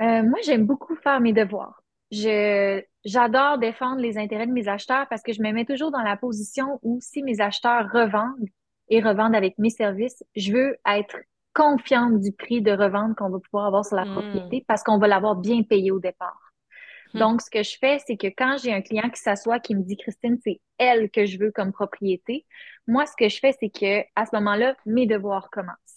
Euh, 0.00 0.22
moi, 0.22 0.38
j'aime 0.42 0.64
beaucoup 0.66 0.96
faire 0.96 1.20
mes 1.20 1.32
devoirs. 1.34 1.81
Je, 2.12 2.82
j'adore 3.04 3.58
défendre 3.58 4.00
les 4.00 4.18
intérêts 4.18 4.46
de 4.46 4.52
mes 4.52 4.68
acheteurs 4.68 5.08
parce 5.08 5.22
que 5.22 5.32
je 5.32 5.42
me 5.42 5.50
mets 5.50 5.64
toujours 5.64 5.90
dans 5.90 6.02
la 6.02 6.16
position 6.16 6.78
où 6.82 6.98
si 7.00 7.22
mes 7.22 7.40
acheteurs 7.40 7.90
revendent 7.90 8.48
et 8.88 9.00
revendent 9.00 9.34
avec 9.34 9.58
mes 9.58 9.70
services, 9.70 10.22
je 10.36 10.52
veux 10.52 10.76
être 10.86 11.16
confiante 11.54 12.20
du 12.20 12.32
prix 12.32 12.60
de 12.62 12.72
revente 12.72 13.16
qu'on 13.16 13.30
va 13.30 13.38
pouvoir 13.38 13.66
avoir 13.66 13.84
sur 13.84 13.96
la 13.96 14.04
Mm. 14.04 14.12
propriété 14.12 14.64
parce 14.68 14.82
qu'on 14.82 14.98
va 14.98 15.08
l'avoir 15.08 15.36
bien 15.36 15.62
payé 15.62 15.90
au 15.90 15.98
départ. 16.00 16.52
Hmm. 17.14 17.18
Donc, 17.18 17.42
ce 17.42 17.50
que 17.50 17.62
je 17.62 17.76
fais, 17.78 17.98
c'est 18.06 18.16
que 18.16 18.28
quand 18.28 18.56
j'ai 18.62 18.72
un 18.72 18.80
client 18.80 19.10
qui 19.10 19.20
s'assoit, 19.20 19.60
qui 19.60 19.74
me 19.74 19.82
dit, 19.82 19.96
Christine, 19.96 20.38
c'est 20.42 20.60
elle 20.78 21.10
que 21.10 21.26
je 21.26 21.38
veux 21.38 21.50
comme 21.50 21.72
propriété, 21.72 22.46
moi, 22.86 23.04
ce 23.06 23.14
que 23.16 23.28
je 23.28 23.38
fais, 23.38 23.52
c'est 23.58 23.68
que 23.68 24.02
à 24.16 24.24
ce 24.24 24.34
moment-là, 24.36 24.74
mes 24.86 25.06
devoirs 25.06 25.50
commencent. 25.50 25.91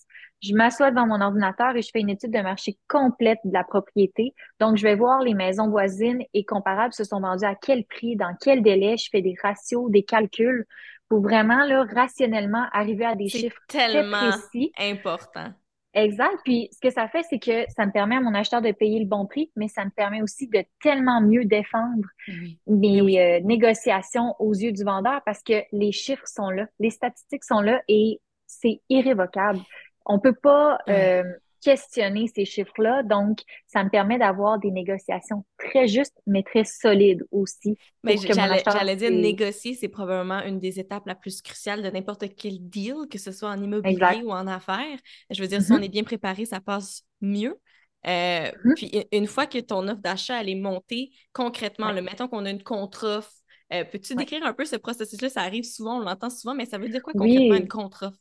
Je 0.45 0.53
m'assois 0.53 0.91
devant 0.91 1.07
mon 1.07 1.21
ordinateur 1.21 1.75
et 1.75 1.81
je 1.81 1.89
fais 1.91 2.01
une 2.01 2.09
étude 2.09 2.31
de 2.31 2.39
marché 2.41 2.77
complète 2.87 3.39
de 3.45 3.53
la 3.53 3.63
propriété. 3.63 4.33
Donc, 4.59 4.77
je 4.77 4.83
vais 4.83 4.95
voir 4.95 5.21
les 5.21 5.33
maisons 5.33 5.69
voisines 5.69 6.21
et 6.33 6.45
comparables 6.45 6.93
se 6.93 7.03
sont 7.03 7.19
vendues 7.19 7.45
à 7.45 7.55
quel 7.55 7.83
prix, 7.85 8.15
dans 8.15 8.35
quel 8.39 8.61
délai. 8.61 8.97
Je 8.97 9.09
fais 9.11 9.21
des 9.21 9.35
ratios, 9.41 9.89
des 9.89 10.03
calculs 10.03 10.65
pour 11.09 11.21
vraiment, 11.21 11.65
là, 11.65 11.85
rationnellement 11.95 12.65
arriver 12.73 13.05
à 13.05 13.15
des 13.15 13.27
chiffres 13.27 13.59
très 13.67 13.91
tellement 13.91 14.29
précis. 14.29 14.71
important. 14.79 15.47
Exact. 15.93 16.35
Puis, 16.43 16.67
ce 16.73 16.79
que 16.85 16.89
ça 16.93 17.07
fait, 17.07 17.23
c'est 17.29 17.39
que 17.39 17.63
ça 17.75 17.85
me 17.85 17.91
permet 17.91 18.17
à 18.17 18.21
mon 18.21 18.33
acheteur 18.33 18.61
de 18.61 18.71
payer 18.73 18.99
le 18.99 19.05
bon 19.05 19.25
prix, 19.25 19.49
mais 19.55 19.69
ça 19.69 19.85
me 19.85 19.91
permet 19.91 20.21
aussi 20.21 20.47
de 20.49 20.61
tellement 20.83 21.21
mieux 21.21 21.45
défendre 21.45 22.03
Oui. 22.27 22.59
mes 22.67 23.01
oui. 23.01 23.17
euh, 23.17 23.39
négociations 23.41 24.35
aux 24.39 24.53
yeux 24.53 24.73
du 24.73 24.83
vendeur 24.83 25.21
parce 25.25 25.41
que 25.41 25.63
les 25.71 25.93
chiffres 25.93 26.27
sont 26.27 26.49
là, 26.49 26.67
les 26.79 26.89
statistiques 26.89 27.45
sont 27.45 27.61
là 27.61 27.81
et 27.87 28.19
c'est 28.45 28.81
irrévocable. 28.89 29.59
On 30.06 30.20
peut 30.20 30.36
pas 30.36 30.80
euh, 30.89 31.24
questionner 31.62 32.28
ces 32.28 32.45
chiffres-là, 32.45 33.01
donc 33.03 33.41
ça 33.66 33.84
me 33.84 33.89
permet 33.89 34.20
d'avoir 34.20 34.60
des 34.60 34.70
négociations 34.70 35.45
très 35.58 35.88
justes, 35.88 36.22
mais 36.28 36.43
très 36.43 36.64
solides 36.64 37.26
aussi. 37.32 37.78
Mais 38.03 38.18
j'allais, 38.18 38.95
dire, 38.95 39.12
négocier, 39.12 39.74
c'est 39.74 39.88
probablement 39.88 40.43
une 40.43 40.60
des 40.60 40.80
étapes 40.80 41.08
la 41.08 41.16
plus 41.16 41.41
cruciales 41.41 41.82
de 41.82 41.89
n'importe 41.89 42.26
quel 42.36 42.60
deal, 42.70 43.08
que 43.10 43.18
ce 43.18 43.32
soit 43.32 43.49
en 43.49 43.62
immobilier 43.62 43.93
Exact. 43.95 44.24
ou 44.24 44.32
en 44.32 44.45
affaires. 44.45 44.99
Je 45.32 45.41
veux 45.41 45.47
dire, 45.47 45.62
si 45.62 45.72
Mhm. 45.72 45.80
on 45.80 45.82
est 45.82 45.89
bien 45.89 46.03
préparé, 46.03 46.45
ça 46.45 46.60
passe 46.62 47.01
mieux. 47.22 47.60
Euh, 48.06 48.51
Mhm. 48.64 48.74
Puis 48.76 48.91
une- 49.12 49.26
fois 49.26 49.47
que 49.47 49.58
ton 49.58 49.88
offre 49.88 50.01
d'achat 50.01 50.39
elle 50.39 50.49
est 50.49 50.56
montée, 50.56 51.10
concrètement, 51.34 51.88
Ouais. 51.88 51.93
là, 51.93 52.01
mettons 52.03 52.28
qu'on 52.28 52.45
a 52.45 52.51
une 52.51 52.62
contre-offre 52.64 53.32
Euh, 53.74 53.84
peux-tu 53.84 54.14
décrire 54.14 54.45
un 54.45 54.53
peu 54.53 54.64
ce 54.64 54.76
processus-là? 54.76 55.28
Ça 55.28 55.41
arrive 55.41 55.64
souvent, 55.64 55.97
on 55.97 56.01
l'entend 56.01 56.30
souvent, 56.30 56.53
mais 56.53 56.68
ça 56.68 56.78
veut 56.78 56.88
dire 56.88 57.01
quoi 57.01 57.14
concrètement 57.14 57.56
une 57.56 57.68
contre-offre? 57.68 58.20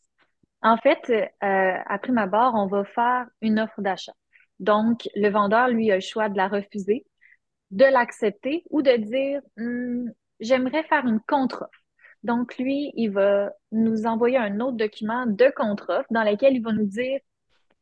En 0.65 0.77
fait, 0.79 1.11
euh, 1.11 1.79
après 1.87 2.11
ma 2.13 2.27
barre, 2.27 2.55
on 2.55 2.67
va 2.67 2.85
faire 2.85 3.27
une 3.43 3.61
offre 3.61 3.81
d'achat. 3.83 4.15
Donc, 4.61 5.09
le 5.15 5.29
vendeur, 5.29 5.69
lui, 5.69 5.91
a 5.93 5.97
le 5.97 6.01
choix 6.01 6.29
de 6.29 6.37
la 6.37 6.49
refuser, 6.49 7.05
de 7.71 7.85
l'accepter 7.85 8.65
ou 8.71 8.83
de 8.83 8.97
dire 8.97 9.43
hmm, 9.59 10.11
j'aimerais 10.41 10.83
faire 10.85 11.07
une 11.07 11.21
contre-offre. 11.29 11.71
Donc, 12.23 12.57
lui, 12.59 12.93
il 12.97 13.11
va 13.11 13.53
nous 13.73 14.07
envoyer 14.07 14.39
un 14.39 14.61
autre 14.61 14.79
document 14.79 15.27
de 15.27 15.53
contre-offre 15.55 16.09
dans 16.11 16.25
lequel 16.25 16.55
il 16.57 16.63
va 16.63 16.73
nous 16.73 16.87
dire 16.87 17.21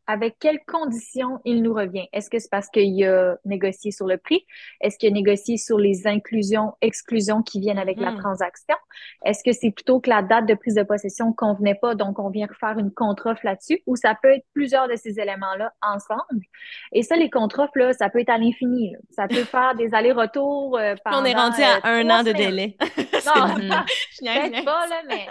avec 0.07 0.37
quelles 0.41 0.61
conditions 0.67 1.41
il 1.45 1.63
nous 1.63 1.75
revient? 1.75 2.09
Est-ce 2.13 2.29
que 2.29 2.39
c'est 2.39 2.51
parce 2.51 2.69
qu'il 2.69 3.05
a 3.05 3.37
négocié 3.45 3.91
sur 3.91 4.07
le 4.07 4.19
prix? 4.19 4.45
Est-ce 4.81 4.99
qu'il 4.99 5.09
a 5.09 5.13
négocié 5.13 5.57
sur 5.57 5.79
les 5.79 6.07
inclusions, 6.07 6.75
exclusions 6.81 7.43
qui 7.43 7.61
viennent 7.61 7.79
avec 7.79 7.99
la 7.99 8.13
hmm. 8.13 8.19
transaction? 8.19 8.77
Est-ce 9.25 9.45
que 9.45 9.53
c'est 9.53 9.71
plutôt 9.71 10.01
que 10.01 10.11
la 10.11 10.23
date 10.23 10.47
de 10.47 10.55
prise 10.55 10.75
de 10.75 10.83
possession 10.83 11.33
convenait 11.33 11.75
pas, 11.75 11.95
donc 11.95 12.19
on 12.19 12.31
vient 12.31 12.47
refaire 12.47 12.79
une 12.79 12.91
contre-offre 12.91 13.41
là-dessus? 13.45 13.83
Ou 13.87 13.97
ça 13.97 14.17
peut 14.21 14.33
être 14.33 14.47
plusieurs 14.55 14.89
de 14.89 14.97
ces 14.97 15.21
éléments-là 15.21 15.73
ensemble? 15.83 16.45
Et 16.93 17.03
ça, 17.03 17.17
les 17.17 17.31
contre-offres, 17.31 17.77
là, 17.77 17.93
ça 17.93 18.11
peut 18.11 18.21
être 18.21 18.31
à 18.31 18.39
l'infini. 18.39 18.95
Ça 19.11 19.29
peut 19.29 19.35
faire 19.45 19.75
des 19.75 19.95
allers-retours 19.95 20.79
euh, 20.79 20.95
On 21.07 21.25
est 21.25 21.35
rendu 21.35 21.63
à 21.63 21.77
euh, 21.77 21.81
un 21.85 22.11
an 22.11 22.23
de 22.23 22.33
délai. 22.33 22.77
non, 22.81 23.55
peut-être 24.21 24.65
pas, 24.65 24.87
là, 24.89 25.03
mais 25.09 25.27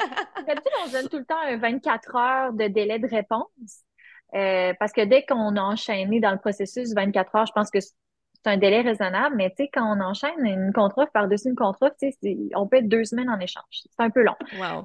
d'habitude, 0.48 0.72
on 0.86 0.92
donne 0.92 1.10
tout 1.10 1.18
le 1.18 1.26
temps 1.26 1.40
un 1.46 1.58
24 1.58 2.16
heures 2.16 2.54
de 2.54 2.68
délai 2.68 3.00
de 3.00 3.08
réponse. 3.08 3.84
Euh, 4.36 4.74
parce 4.80 4.92
que 4.92 5.02
dès 5.02 5.24
qu'on 5.24 5.56
a 5.56 5.62
enchaîné 5.62 6.20
dans 6.20 6.32
le 6.32 6.38
processus 6.38 6.94
24 6.94 7.36
heures, 7.36 7.46
je 7.46 7.52
pense 7.54 7.70
que 7.70 7.80
c'est 7.80 7.92
un 8.46 8.58
délai 8.58 8.82
raisonnable, 8.82 9.36
mais 9.36 9.50
tu 9.52 9.58
sais, 9.58 9.70
quand 9.72 9.86
on 9.86 10.02
enchaîne 10.02 10.44
une 10.44 10.74
contre-offre 10.74 11.12
par-dessus 11.12 11.50
une 11.50 11.56
contre-offre, 11.56 11.96
on 12.56 12.68
peut 12.68 12.78
être 12.78 12.88
deux 12.88 13.04
semaines 13.04 13.30
en 13.30 13.40
échange. 13.40 13.64
C'est 13.72 14.04
un 14.04 14.10
peu 14.10 14.24
long. 14.24 14.36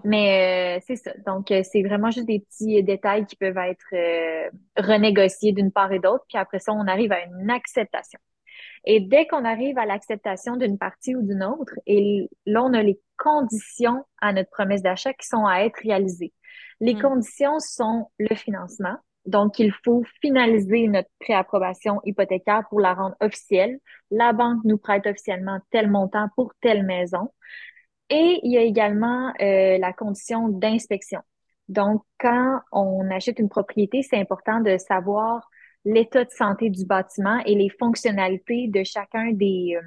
Mais 0.05 0.78
euh, 0.78 0.84
c'est 0.86 0.97
ça. 0.97 1.12
Donc, 1.24 1.51
euh, 1.51 1.62
c'est 1.62 1.82
vraiment 1.82 2.11
juste 2.11 2.26
des 2.26 2.40
petits 2.40 2.82
détails 2.82 3.24
qui 3.24 3.36
peuvent 3.36 3.57
être 3.57 4.51
renégociés 4.76 5.53
d'une 5.53 5.72
part 5.72 5.92
et 5.92 6.01
d'autre. 6.01 6.24
Puis 6.28 6.38
après 6.38 6.59
ça, 6.59 6.72
on 6.72 6.86
arrive 6.86 7.12
à 7.12 7.24
une 7.24 7.51
acceptation. 7.51 8.18
Et 8.84 9.01
dès 9.01 9.26
qu'on 9.26 9.44
arrive 9.44 9.78
à 9.78 9.84
l'acceptation 9.84 10.57
d'une 10.57 10.78
partie 10.78 11.16
ou 11.16 11.22
d'une 11.22 11.42
autre, 11.42 11.72
et 11.86 12.28
là, 12.47 12.62
on 12.62 12.72
a 12.72 12.82
les 12.82 13.01
conditions 13.16 14.05
à 14.20 14.32
notre 14.32 14.51
promesse 14.51 14.82
d'achat 14.82 15.12
qui 15.12 15.26
sont 15.26 15.44
à 15.44 15.62
être 15.62 15.78
réalisées. 15.82 16.32
Les 16.80 16.94
hmm. 16.94 17.03
conditions 17.03 17.59
sont 17.59 18.11
le 18.18 18.34
financement, 18.34 18.97
donc, 19.26 19.58
il 19.58 19.72
faut 19.84 20.04
finaliser 20.20 20.86
notre 20.86 21.08
préapprobation 21.20 22.00
hypothécaire 22.04 22.62
pour 22.68 22.80
la 22.80 22.94
rendre 22.94 23.16
officielle. 23.20 23.78
La 24.10 24.32
banque 24.32 24.62
nous 24.64 24.78
prête 24.78 25.06
officiellement 25.06 25.58
tel 25.70 25.90
montant 25.90 26.28
pour 26.36 26.52
telle 26.60 26.84
maison. 26.84 27.30
Et 28.08 28.38
il 28.44 28.52
y 28.52 28.58
a 28.58 28.62
également 28.62 29.32
euh, 29.40 29.78
la 29.78 29.92
condition 29.92 30.48
d'inspection. 30.48 31.20
Donc, 31.68 32.04
quand 32.20 32.60
on 32.70 33.10
achète 33.10 33.40
une 33.40 33.48
propriété, 33.48 34.02
c'est 34.02 34.18
important 34.18 34.60
de 34.60 34.78
savoir 34.78 35.50
l'état 35.84 36.24
de 36.24 36.30
santé 36.30 36.70
du 36.70 36.86
bâtiment 36.86 37.40
et 37.46 37.56
les 37.56 37.68
fonctionnalités 37.68 38.68
de 38.68 38.84
chacun 38.84 39.32
des, 39.32 39.76
euh, 39.76 39.82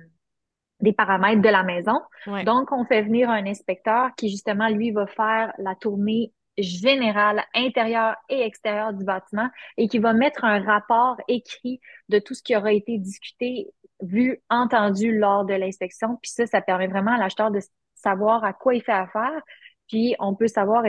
des 0.81 0.91
paramètres 0.91 1.41
de 1.41 1.49
la 1.49 1.63
maison. 1.63 2.01
Donc, 2.45 2.73
on 2.73 2.83
fait 2.83 3.03
venir 3.03 3.29
un 3.29 3.45
inspecteur 3.45 4.09
qui, 4.17 4.27
justement, 4.27 4.67
lui, 4.67 4.91
va 4.91 5.07
faire 5.07 5.53
la 5.57 5.75
tournée 5.75 6.33
général, 6.61 7.43
intérieur 7.53 8.15
et 8.29 8.41
extérieur 8.41 8.93
du 8.93 9.03
bâtiment 9.03 9.49
et 9.77 9.87
qui 9.87 9.99
va 9.99 10.13
mettre 10.13 10.43
un 10.43 10.63
rapport 10.63 11.17
écrit 11.27 11.79
de 12.09 12.19
tout 12.19 12.33
ce 12.33 12.43
qui 12.43 12.55
aura 12.55 12.71
été 12.71 12.97
discuté, 12.97 13.67
vu, 14.01 14.41
entendu 14.49 15.17
lors 15.17 15.45
de 15.45 15.53
l'inspection. 15.53 16.17
Puis 16.21 16.31
ça, 16.31 16.45
ça 16.45 16.61
permet 16.61 16.87
vraiment 16.87 17.15
à 17.15 17.17
l'acheteur 17.17 17.51
de 17.51 17.59
savoir 17.95 18.43
à 18.43 18.53
quoi 18.53 18.75
il 18.75 18.81
fait 18.81 18.91
affaire. 18.91 19.41
Puis 19.87 20.15
on 20.19 20.35
peut 20.35 20.47
savoir 20.47 20.83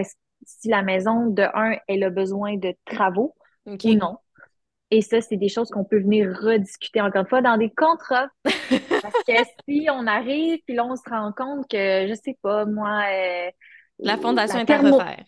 si 0.45 0.69
la 0.69 0.83
maison, 0.83 1.27
de 1.27 1.43
un, 1.55 1.77
elle 1.89 2.05
a 2.05 2.11
besoin 2.11 2.57
de 2.57 2.75
travaux 2.85 3.35
ou 3.67 3.95
non. 3.95 4.19
Et 4.93 5.03
ça, 5.03 5.21
c'est 5.21 5.37
des 5.37 5.49
choses 5.49 5.71
qu'on 5.71 5.85
peut 5.85 6.01
venir 6.01 6.37
rediscuter 6.41 7.01
encore 7.01 7.23
une 7.23 7.29
fois 7.29 7.43
dans 7.43 7.57
des 7.57 7.71
contrats. 7.71 8.29
Parce 8.45 9.25
que 9.27 9.33
si 9.69 9.87
on 9.91 10.07
arrive, 10.07 10.59
puis 10.67 10.75
là, 10.75 10.85
on 10.85 10.97
se 10.97 11.09
rend 11.09 11.33
compte 11.33 11.69
que, 11.71 12.09
je 12.09 12.15
sais 12.15 12.37
pas, 12.43 12.65
moi, 12.65 13.03
euh, 13.09 13.51
la 14.03 14.17
fondation 14.17 14.59
est 14.59 14.71
à 14.71 14.79
refaire. 14.79 15.25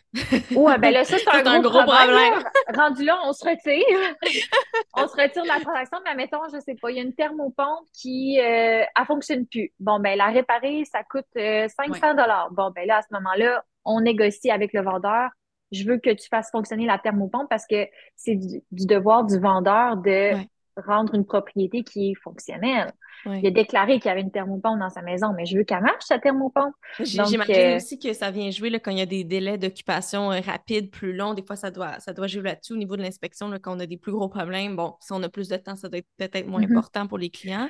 Ouais, 0.56 0.78
ben 0.78 0.92
là, 0.92 1.04
ça, 1.04 1.16
c'est 1.18 1.28
un, 1.46 1.60
gros, 1.60 1.82
problème. 1.82 2.42
Rendu 2.74 3.04
là, 3.04 3.18
on 3.24 3.32
se 3.32 3.44
retire. 3.44 4.16
on 4.94 5.06
se 5.06 5.20
retire 5.20 5.42
de 5.42 5.48
la 5.48 5.60
transaction, 5.60 5.98
mais 6.04 6.14
mettons, 6.14 6.42
je 6.52 6.58
sais 6.60 6.74
pas, 6.80 6.90
il 6.90 6.96
y 6.96 7.00
a 7.00 7.02
une 7.02 7.14
thermopompe 7.14 7.86
qui 7.92 8.40
euh, 8.40 8.82
elle 8.82 9.06
fonctionne 9.06 9.46
plus. 9.46 9.72
Bon, 9.78 10.00
ben 10.00 10.16
la 10.16 10.26
réparer, 10.26 10.84
ça 10.84 11.02
coûte 11.04 11.26
500 11.34 11.36
euh, 11.36 12.14
dollars. 12.14 12.48
Bon, 12.52 12.70
ben 12.74 12.86
là, 12.86 12.98
à 12.98 13.02
ce 13.02 13.12
moment-là, 13.12 13.64
on 13.84 14.00
négocie 14.00 14.50
avec 14.50 14.72
le 14.72 14.82
vendeur. 14.82 15.30
Je 15.70 15.84
veux 15.84 15.98
que 15.98 16.10
tu 16.10 16.28
fasses 16.28 16.50
fonctionner 16.50 16.86
la 16.86 16.98
thermopompe 16.98 17.48
parce 17.48 17.66
que 17.66 17.86
c'est 18.14 18.36
du, 18.36 18.62
devoir 18.70 19.24
du 19.24 19.38
vendeur 19.38 19.96
de 19.96 20.32
rendre 20.76 21.14
une 21.14 21.24
propriété 21.24 21.82
qui 21.82 22.10
est 22.10 22.14
fonctionnelle. 22.14 22.92
Il 23.26 23.46
a 23.46 23.50
déclaré 23.50 24.00
qu'il 24.00 24.06
y 24.06 24.08
avait 24.08 24.22
une 24.22 24.32
thermopompe 24.32 24.80
dans 24.80 24.88
sa 24.88 25.02
maison, 25.02 25.32
mais 25.36 25.46
je 25.46 25.56
veux 25.56 25.64
qu'elle 25.64 25.82
marche, 25.82 26.04
sa 26.04 26.18
thermopompe. 26.18 26.74
J'imagine 26.98 27.42
euh... 27.48 27.76
aussi 27.76 27.98
que 27.98 28.12
ça 28.12 28.30
vient 28.30 28.50
jouer 28.50 28.70
là, 28.70 28.80
quand 28.80 28.90
il 28.90 28.98
y 28.98 29.02
a 29.02 29.06
des 29.06 29.22
délais 29.22 29.58
d'occupation 29.58 30.32
euh, 30.32 30.40
rapides, 30.40 30.90
plus 30.90 31.12
longs. 31.12 31.34
Des 31.34 31.44
fois, 31.44 31.56
ça 31.56 31.70
doit, 31.70 32.00
ça 32.00 32.12
doit 32.12 32.26
jouer 32.26 32.42
là-dessus 32.42 32.72
au 32.72 32.76
niveau 32.76 32.96
de 32.96 33.02
l'inspection. 33.02 33.50
Quand 33.62 33.76
on 33.76 33.80
a 33.80 33.86
des 33.86 33.96
plus 33.96 34.12
gros 34.12 34.28
problèmes, 34.28 34.74
bon, 34.74 34.94
si 35.00 35.12
on 35.12 35.22
a 35.22 35.28
plus 35.28 35.48
de 35.48 35.56
temps, 35.56 35.76
ça 35.76 35.88
doit 35.88 35.98
être 35.98 36.08
peut-être 36.16 36.46
moins 36.48 36.60
mm-hmm. 36.60 36.76
important 36.76 37.06
pour 37.06 37.18
les 37.18 37.30
clients. 37.30 37.68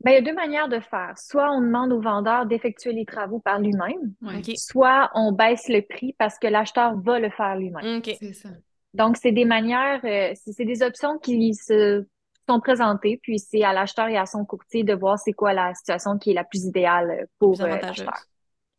Ben, 0.00 0.10
il 0.10 0.14
y 0.14 0.18
a 0.18 0.22
deux 0.22 0.34
manières 0.34 0.68
de 0.68 0.80
faire. 0.80 1.14
Soit 1.16 1.50
on 1.50 1.60
demande 1.60 1.92
au 1.92 2.00
vendeur 2.00 2.46
d'effectuer 2.46 2.92
les 2.92 3.06
travaux 3.06 3.40
par 3.40 3.58
lui-même, 3.58 4.14
soit 4.56 5.10
on 5.14 5.32
baisse 5.32 5.68
le 5.68 5.80
prix 5.80 6.14
parce 6.18 6.38
que 6.38 6.46
l'acheteur 6.46 7.00
va 7.00 7.18
le 7.18 7.30
faire 7.30 7.56
lui-même. 7.56 8.02
Donc, 8.92 9.16
c'est 9.16 9.32
des 9.32 9.44
manières, 9.44 10.00
euh, 10.04 10.32
c'est 10.34 10.64
des 10.64 10.82
options 10.82 11.18
qui 11.18 11.54
se 11.54 12.04
sont 12.48 12.60
présentés, 12.60 13.18
puis 13.22 13.38
c'est 13.38 13.62
à 13.62 13.72
l'acheteur 13.72 14.08
et 14.08 14.16
à 14.16 14.26
son 14.26 14.44
courtier 14.44 14.84
de 14.84 14.94
voir 14.94 15.18
c'est 15.18 15.32
quoi 15.32 15.52
la 15.52 15.74
situation 15.74 16.18
qui 16.18 16.30
est 16.30 16.34
la 16.34 16.44
plus 16.44 16.64
idéale 16.64 17.26
pour 17.38 17.60
euh, 17.60 17.66
l'acheteur. 17.66 18.14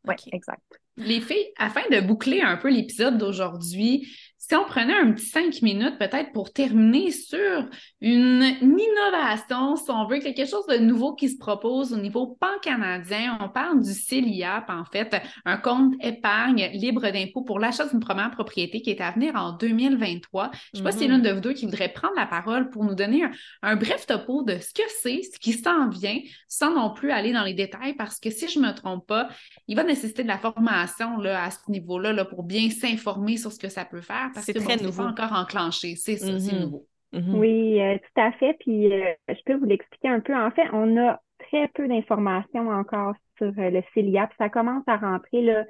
Oui, 0.07 0.15
exact. 0.31 0.61
Les 0.97 1.19
filles, 1.19 1.51
afin 1.57 1.81
de 1.91 1.99
boucler 1.99 2.41
un 2.41 2.57
peu 2.57 2.69
l'épisode 2.69 3.17
d'aujourd'hui, 3.17 4.07
si 4.47 4.55
on 4.55 4.63
prenait 4.65 4.93
un 4.93 5.11
petit 5.11 5.25
cinq 5.25 5.63
minutes 5.63 5.97
peut-être 5.97 6.31
pour 6.31 6.53
terminer 6.53 7.09
sur 7.09 7.67
une 7.99 8.43
innovation, 8.61 9.75
si 9.75 9.89
on 9.89 10.05
veut, 10.05 10.19
quelque 10.19 10.45
chose 10.45 10.67
de 10.67 10.77
nouveau 10.77 11.15
qui 11.15 11.29
se 11.29 11.37
propose 11.39 11.93
au 11.93 11.97
niveau 11.97 12.37
pan-canadien, 12.39 13.39
on 13.41 13.49
parle 13.49 13.81
du 13.81 13.91
CELIAP, 13.91 14.69
en 14.69 14.85
fait, 14.85 15.19
un 15.45 15.57
compte 15.57 15.95
épargne 15.99 16.69
libre 16.73 17.09
d'impôt 17.09 17.41
pour 17.41 17.57
l'achat 17.57 17.87
d'une 17.87 17.99
première 17.99 18.29
propriété 18.29 18.81
qui 18.81 18.91
est 18.91 19.01
à 19.01 19.09
venir 19.11 19.35
en 19.35 19.53
2023. 19.53 20.51
Je 20.53 20.57
ne 20.57 20.77
sais 20.77 20.83
pas 20.83 20.91
si 20.91 20.99
c'est 20.99 21.05
mm-hmm. 21.05 21.09
l'une 21.09 21.21
de 21.23 21.31
vous 21.31 21.41
deux 21.41 21.53
qui 21.53 21.65
voudrait 21.65 21.89
prendre 21.89 22.13
la 22.15 22.27
parole 22.27 22.69
pour 22.69 22.83
nous 22.83 22.93
donner 22.93 23.23
un, 23.63 23.75
bref 23.75 24.05
topo 24.05 24.43
de 24.43 24.59
ce 24.59 24.75
que 24.75 24.87
c'est, 25.01 25.21
ce 25.23 25.39
qui 25.39 25.53
s'en 25.53 25.89
vient, 25.89 26.19
sans 26.47 26.75
non 26.75 26.93
plus 26.93 27.09
aller 27.09 27.33
dans 27.33 27.43
les 27.43 27.55
détails, 27.55 27.95
parce 27.95 28.19
que 28.19 28.29
si 28.29 28.47
je 28.47 28.59
ne 28.59 28.67
me 28.67 28.73
trompe 28.73 29.07
pas, 29.07 29.27
il 29.67 29.75
va 29.75 29.83
nécessiter 29.83 30.21
de 30.21 30.27
la 30.27 30.37
formation 30.37 31.17
là, 31.17 31.45
à 31.45 31.49
ce 31.49 31.57
niveau-là 31.67 32.13
là, 32.13 32.25
pour 32.25 32.43
bien 32.43 32.69
s'informer 32.69 33.37
sur 33.37 33.51
ce 33.51 33.57
que 33.57 33.69
ça 33.69 33.85
peut 33.85 34.01
faire 34.01 34.29
c'est 34.41 34.53
très 34.53 34.77
nouveau. 34.77 35.03
pas 35.03 35.09
encore 35.09 35.37
enclenché. 35.37 35.95
C'est 35.95 36.17
ça, 36.17 36.39
c'est 36.39 36.51
mm-hmm. 36.51 36.61
nouveau. 36.61 36.85
Mm-hmm. 37.13 37.35
Oui, 37.35 37.81
euh, 37.81 37.97
tout 37.97 38.21
à 38.21 38.31
fait. 38.33 38.55
Puis 38.59 38.91
euh, 38.91 39.13
je 39.29 39.39
peux 39.45 39.55
vous 39.55 39.65
l'expliquer 39.65 40.09
un 40.09 40.19
peu. 40.19 40.35
En 40.35 40.51
fait, 40.51 40.67
on 40.73 40.97
a 40.97 41.19
très 41.39 41.67
peu 41.69 41.87
d'informations 41.87 42.69
encore 42.69 43.13
sur 43.37 43.47
euh, 43.47 43.69
le 43.69 43.81
CELIAP. 43.93 44.31
Ça 44.37 44.49
commence 44.49 44.83
à 44.87 44.97
rentrer 44.97 45.41
là, 45.41 45.63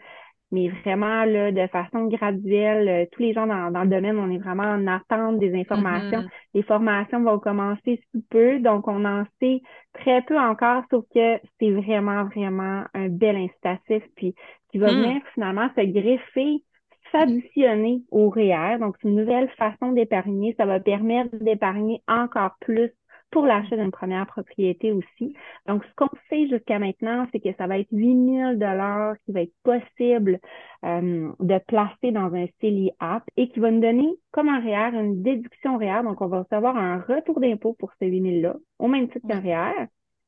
mais 0.52 0.70
vraiment 0.70 1.26
là, 1.26 1.52
de 1.52 1.68
façon 1.68 2.06
graduelle. 2.06 3.08
tous 3.12 3.22
les 3.22 3.34
gens 3.34 3.48
dans, 3.48 3.82
le 3.84 3.90
domaine, 3.90 4.18
on 4.18 4.32
est 4.32 4.38
vraiment 4.38 4.64
en 4.64 4.88
attente 4.88 5.40
des 5.40 5.54
informations. 5.56 6.22
Mm-hmm. 6.22 6.30
Les 6.56 6.64
formations 6.64 7.24
vont 7.24 7.40
commencer 7.40 8.02
sous 8.12 8.24
peu, 8.30 8.60
donc 8.60 8.88
on 8.88 9.06
en 9.06 9.26
sait 9.42 9.62
très 9.94 10.22
peu 10.24 10.40
encore, 10.40 10.84
sauf 10.90 11.06
que 11.14 11.40
c'est 11.60 11.72
vraiment, 11.72 12.26
vraiment 12.26 12.86
un 12.94 13.10
bel 13.10 13.36
incitatif, 13.36 14.04
puis 14.16 14.36
qui 14.72 14.78
va 14.78 14.92
mm. 14.92 14.96
venir 14.96 15.22
finalement 15.34 15.70
se 15.76 15.82
greffer 15.82 16.64
s'additionner 17.12 18.02
au 18.12 18.30
REER. 18.30 18.78
Donc, 18.80 18.96
c'est 19.02 19.08
une 19.08 19.16
nouvelle 19.16 19.50
façon 19.58 19.92
d'épargner. 19.92 20.56
Ça 20.58 20.66
va 20.66 20.80
permettre 20.80 21.36
d'épargner 21.38 22.02
encore 22.08 22.56
plus 22.62 22.92
pour 23.32 23.46
l'achat 23.46 23.76
d'une 23.76 23.92
première 23.92 24.28
propriété 24.28 24.92
aussi. 24.92 25.36
Donc, 25.68 25.84
ce 25.84 25.90
qu'on 25.96 26.10
sait 26.30 26.48
jusqu'à 26.48 26.80
maintenant, 26.80 27.28
c'est 27.32 27.40
que 27.40 27.54
ça 27.58 27.68
va 27.68 27.80
être 27.80 27.92
8000 27.92 28.58
dollars 28.58 29.16
qui 29.26 29.32
va 29.34 29.42
être 29.42 29.54
possible 29.64 30.40
euh, 30.86 31.32
de 31.40 31.58
placer 31.68 32.12
dans 32.12 32.34
un 32.34 32.46
CELI 32.62 32.92
app 33.00 33.24
et 33.36 33.50
qui 33.50 33.60
va 33.60 33.72
nous 33.72 33.82
donner, 33.82 34.08
comme 34.32 34.48
un 34.48 34.62
REER, 34.62 34.98
une 34.98 35.22
déduction 35.22 35.78
REER. 35.78 36.04
Donc, 36.04 36.22
on 36.22 36.28
va 36.28 36.44
recevoir 36.44 36.78
un 36.78 37.00
retour 37.00 37.40
d'impôt 37.40 37.74
pour 37.74 37.92
ces 38.00 38.08
8000-là, 38.08 38.56
au 38.80 38.88
même 38.88 39.10
titre 39.10 39.28
qu'un 39.28 39.42
REER, 39.42 39.88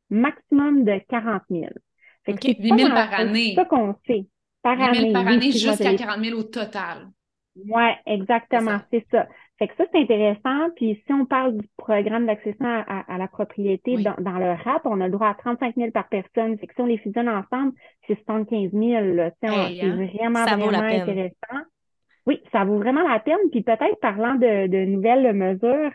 maximum 0.10 0.84
de 0.84 1.00
40 1.08 1.44
000. 1.50 1.66
Fait 2.26 2.34
8 2.34 2.78
000 2.78 2.90
par 2.90 3.14
année. 3.14 3.54
C'est 3.56 3.56
ça 3.56 3.66
qu'on 3.66 3.96
sait 4.06 4.26
par 4.62 4.80
année. 4.82 5.14
par 5.14 5.28
année 5.28 5.52
jusqu'à 5.52 5.96
40 5.96 6.24
000 6.24 6.40
au 6.40 6.44
total. 6.44 7.08
Oui, 7.56 7.84
exactement, 8.06 8.78
c'est 8.92 9.06
ça. 9.12 9.28
Fait 9.58 9.68
que 9.68 9.74
ça, 9.76 9.86
c'est 9.92 10.00
intéressant. 10.00 10.70
Puis 10.76 11.02
si 11.06 11.14
on 11.14 11.26
parle 11.26 11.58
du 11.58 11.68
programme 11.78 12.28
d'accession 12.28 12.66
à, 12.66 13.18
la 13.18 13.28
propriété, 13.28 13.98
dans, 13.98 14.16
dans, 14.20 14.38
le 14.38 14.52
RAP, 14.52 14.86
on 14.86 15.02
a 15.02 15.08
le 15.08 15.12
droit 15.12 15.30
à 15.30 15.34
35 15.34 15.76
000 15.76 15.92
par 15.92 16.08
personne. 16.10 16.58
Fait 16.60 16.68
que 16.68 16.76
si 16.76 16.82
on 16.82 16.86
les 16.86 17.00
fusionne 17.00 17.28
ensemble, 17.28 17.74
c'est 18.06 18.24
75 18.26 18.72
000. 18.72 19.16
Là. 19.16 19.32
C'est 19.42 19.50
hein? 19.50 19.96
vraiment, 19.96 20.46
vraiment 20.46 20.78
intéressant. 20.78 21.66
Oui, 22.28 22.42
ça 22.52 22.66
vaut 22.66 22.78
vraiment 22.78 23.08
la 23.08 23.20
peine. 23.20 23.38
Puis 23.52 23.64
peut-être 23.64 24.00
parlant 24.00 24.36
de, 24.36 24.68
de 24.68 24.86
nouvelles 24.86 25.34
mesures, 25.34 25.92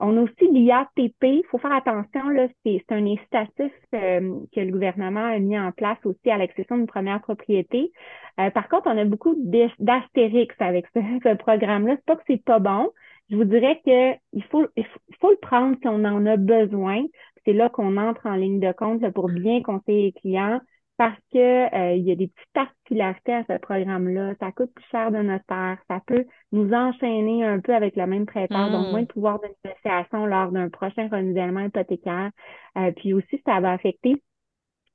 on 0.00 0.16
a 0.16 0.22
aussi 0.22 0.50
l'IATP. 0.52 1.22
Il 1.22 1.42
faut 1.50 1.58
faire 1.58 1.72
attention, 1.72 2.28
là, 2.28 2.48
c'est 2.64 2.84
un 2.90 3.06
incitatif 3.06 3.72
euh, 3.94 4.40
que 4.54 4.60
le 4.60 4.70
gouvernement 4.70 5.24
a 5.24 5.38
mis 5.38 5.58
en 5.58 5.72
place 5.72 5.98
aussi 6.04 6.30
à 6.30 6.36
l'accession 6.36 6.76
d'une 6.76 6.86
première 6.86 7.20
propriété. 7.22 7.92
Euh, 8.38 8.50
par 8.50 8.68
contre, 8.68 8.88
on 8.88 8.98
a 8.98 9.04
beaucoup 9.04 9.34
d'astérix 9.78 10.54
avec 10.58 10.86
ce, 10.94 11.00
ce 11.24 11.34
programme-là. 11.36 11.96
C'est 11.96 12.04
pas 12.04 12.16
que 12.16 12.22
c'est 12.26 12.44
pas 12.44 12.58
bon. 12.58 12.90
Je 13.30 13.36
vous 13.36 13.44
dirais 13.44 13.80
que 13.84 14.12
il 14.32 14.44
faut, 14.44 14.66
il 14.76 14.86
faut 15.20 15.30
le 15.30 15.38
prendre 15.38 15.76
si 15.80 15.88
on 15.88 16.04
en 16.04 16.26
a 16.26 16.36
besoin. 16.36 17.02
C'est 17.44 17.52
là 17.52 17.68
qu'on 17.68 17.96
entre 17.96 18.26
en 18.26 18.34
ligne 18.34 18.60
de 18.60 18.72
compte 18.72 19.08
pour 19.12 19.28
bien 19.28 19.62
conseiller 19.62 20.06
les 20.06 20.12
clients 20.12 20.60
parce 20.96 21.18
que 21.32 21.74
euh, 21.74 21.94
il 21.94 22.04
y 22.04 22.12
a 22.12 22.14
des 22.14 22.28
petites 22.28 22.52
particularités 22.54 23.34
à 23.34 23.44
ce 23.44 23.58
programme-là. 23.58 24.34
Ça 24.40 24.52
coûte 24.52 24.72
plus 24.74 24.84
cher 24.90 25.10
de 25.10 25.18
notaire, 25.18 25.78
ça 25.88 26.00
peut 26.06 26.24
nous 26.52 26.72
enchaîner 26.72 27.44
un 27.44 27.60
peu 27.60 27.74
avec 27.74 27.96
le 27.96 28.06
même 28.06 28.26
prêteur, 28.26 28.70
donc 28.70 28.90
moins 28.90 29.00
de 29.00 29.04
hmm. 29.04 29.08
pouvoir 29.08 29.40
de 29.40 29.48
négociation 29.64 30.26
lors 30.26 30.52
d'un 30.52 30.70
prochain 30.70 31.08
renouvellement 31.10 31.60
hypothécaire. 31.60 32.30
Euh, 32.78 32.92
puis 32.92 33.12
aussi, 33.12 33.42
ça 33.44 33.60
va 33.60 33.72
affecter 33.72 34.22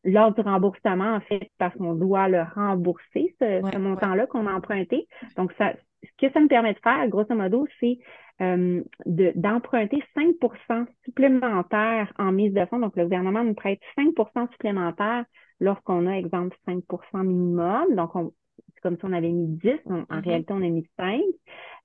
lors 0.03 0.33
du 0.33 0.41
remboursement, 0.41 1.15
en 1.15 1.19
fait, 1.21 1.51
parce 1.59 1.75
qu'on 1.75 1.93
doit 1.93 2.27
le 2.27 2.41
rembourser, 2.55 3.35
ce, 3.39 3.77
montant-là 3.77 4.25
qu'on 4.25 4.47
a 4.47 4.53
emprunté. 4.53 5.07
Donc, 5.37 5.53
ça, 5.59 5.73
ce 6.03 6.09
que 6.17 6.33
ça 6.33 6.39
me 6.39 6.47
permet 6.47 6.73
de 6.73 6.79
faire, 6.79 7.07
grosso 7.07 7.35
modo, 7.35 7.67
c'est 7.79 7.99
euh, 8.41 8.81
d'emprunter 9.05 10.03
5% 10.17 10.87
supplémentaires 11.05 12.11
en 12.17 12.31
mise 12.31 12.53
de 12.53 12.65
fonds. 12.65 12.79
Donc, 12.79 12.95
le 12.95 13.03
gouvernement 13.03 13.43
nous 13.43 13.53
prête 13.53 13.79
5% 13.95 14.51
supplémentaires 14.53 15.25
lorsqu'on 15.61 16.07
a, 16.07 16.17
exemple, 16.17 16.57
5% 16.67 17.23
minimum. 17.23 17.95
Donc, 17.95 18.11
c'est 18.73 18.81
comme 18.81 18.97
si 18.97 19.05
on 19.05 19.13
avait 19.13 19.29
mis 19.29 19.47
10. 19.47 19.69
en 19.85 19.93
mm-hmm. 19.93 20.23
réalité, 20.23 20.53
on 20.53 20.63
a 20.63 20.69
mis 20.69 20.87
5. 20.97 21.21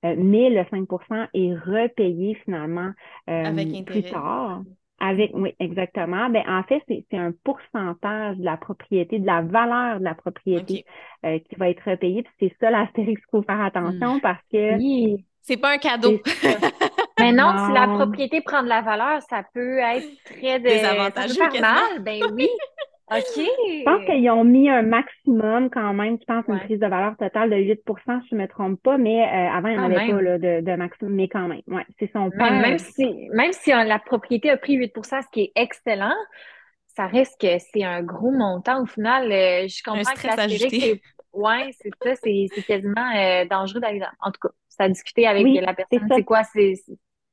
Euh, 0.05 0.15
mais 0.17 0.49
le 0.49 0.61
5% 0.61 1.27
est 1.33 1.53
repayé 1.53 2.35
finalement 2.43 2.91
euh, 3.29 3.83
plus 3.85 4.03
tard. 4.03 4.63
Avec, 4.99 5.29
oui, 5.35 5.53
exactement. 5.59 6.27
Ben, 6.31 6.43
en 6.47 6.63
fait, 6.63 6.81
c'est 6.87 7.05
un 7.17 7.31
pourcentage 7.43 8.37
de 8.37 8.43
la 8.43 8.57
propriété, 8.57 9.19
de 9.19 9.27
la 9.27 9.43
valeur 9.43 9.99
de 9.99 10.03
la 10.03 10.15
propriété 10.15 10.85
euh, 11.23 11.37
qui 11.37 11.55
va 11.55 11.69
être 11.69 11.87
repayé. 11.87 12.25
c'est 12.39 12.51
ça 12.59 12.71
l'astérix 12.71 13.21
qu'il 13.21 13.29
faut 13.29 13.43
faire 13.43 13.61
attention 13.61 14.15
mm. 14.15 14.21
parce 14.21 14.41
que. 14.51 14.75
Oui. 14.77 15.23
C'est 15.43 15.57
pas 15.57 15.73
un 15.73 15.77
cadeau. 15.77 16.19
Mais 17.19 17.31
non, 17.31 17.53
si 17.67 17.73
la 17.73 17.87
propriété 17.87 18.41
prend 18.41 18.63
de 18.63 18.67
la 18.67 18.81
valeur, 18.81 19.21
ça 19.29 19.43
peut 19.53 19.77
être 19.77 20.23
très 20.25 20.59
désavantageux. 20.59 21.39
mal. 21.61 22.01
Ben 22.01 22.21
oui. 22.33 22.49
OK. 23.09 23.21
Je 23.35 23.83
pense 23.85 24.05
qu'ils 24.05 24.29
ont 24.29 24.43
mis 24.43 24.69
un 24.69 24.81
maximum 24.81 25.69
quand 25.69 25.93
même, 25.93 26.17
je 26.19 26.25
pense, 26.25 26.43
une 26.49 26.59
prise 26.59 26.79
de 26.79 26.87
valeur 26.87 27.15
totale 27.15 27.49
de 27.49 27.55
8 27.55 27.81
si 27.87 28.29
je 28.29 28.35
ne 28.35 28.41
me 28.41 28.47
trompe 28.47 28.81
pas, 28.81 28.97
mais 28.97 29.21
euh, 29.21 29.49
avant, 29.49 29.69
il 29.69 29.77
n'y 29.77 29.79
en 29.79 29.85
avait 29.85 30.11
pas 30.11 30.21
là, 30.21 30.37
de, 30.37 30.61
de, 30.61 30.75
maximum, 30.75 31.13
mais 31.13 31.29
quand 31.29 31.47
même. 31.47 31.61
Ouais, 31.67 31.85
c'est 31.97 32.11
son 32.11 32.29
même, 32.35 32.61
même 32.61 32.77
si, 32.77 33.29
même 33.31 33.53
si 33.53 33.69
la 33.69 33.99
propriété 33.99 34.49
a 34.49 34.57
pris 34.57 34.73
8 34.73 34.93
ce 35.03 35.31
qui 35.31 35.41
est 35.43 35.51
excellent, 35.55 36.15
ça 36.97 37.07
reste 37.07 37.39
que 37.39 37.59
c'est 37.59 37.83
un 37.83 38.03
gros 38.03 38.31
montant 38.31 38.83
au 38.83 38.85
final. 38.85 39.31
Euh, 39.31 39.67
je 39.67 39.81
comprends 39.83 40.13
que 40.13 40.27
la 40.27 40.49
c'est. 40.49 41.01
Ouais, 41.31 41.69
c'est 41.79 41.91
ça, 42.03 42.15
c'est 42.15 42.63
quasiment 42.63 43.09
euh, 43.15 43.45
dangereux 43.45 43.79
d'aller 43.79 43.99
dans. 43.99 44.07
En 44.19 44.31
tout 44.31 44.39
cas, 44.41 44.49
ça 44.67 44.85
a 44.85 44.89
discuté 44.89 45.27
avec 45.27 45.45
la 45.61 45.73
personne. 45.73 46.07
C'est 46.13 46.23
quoi? 46.23 46.43
C'est 46.43 46.73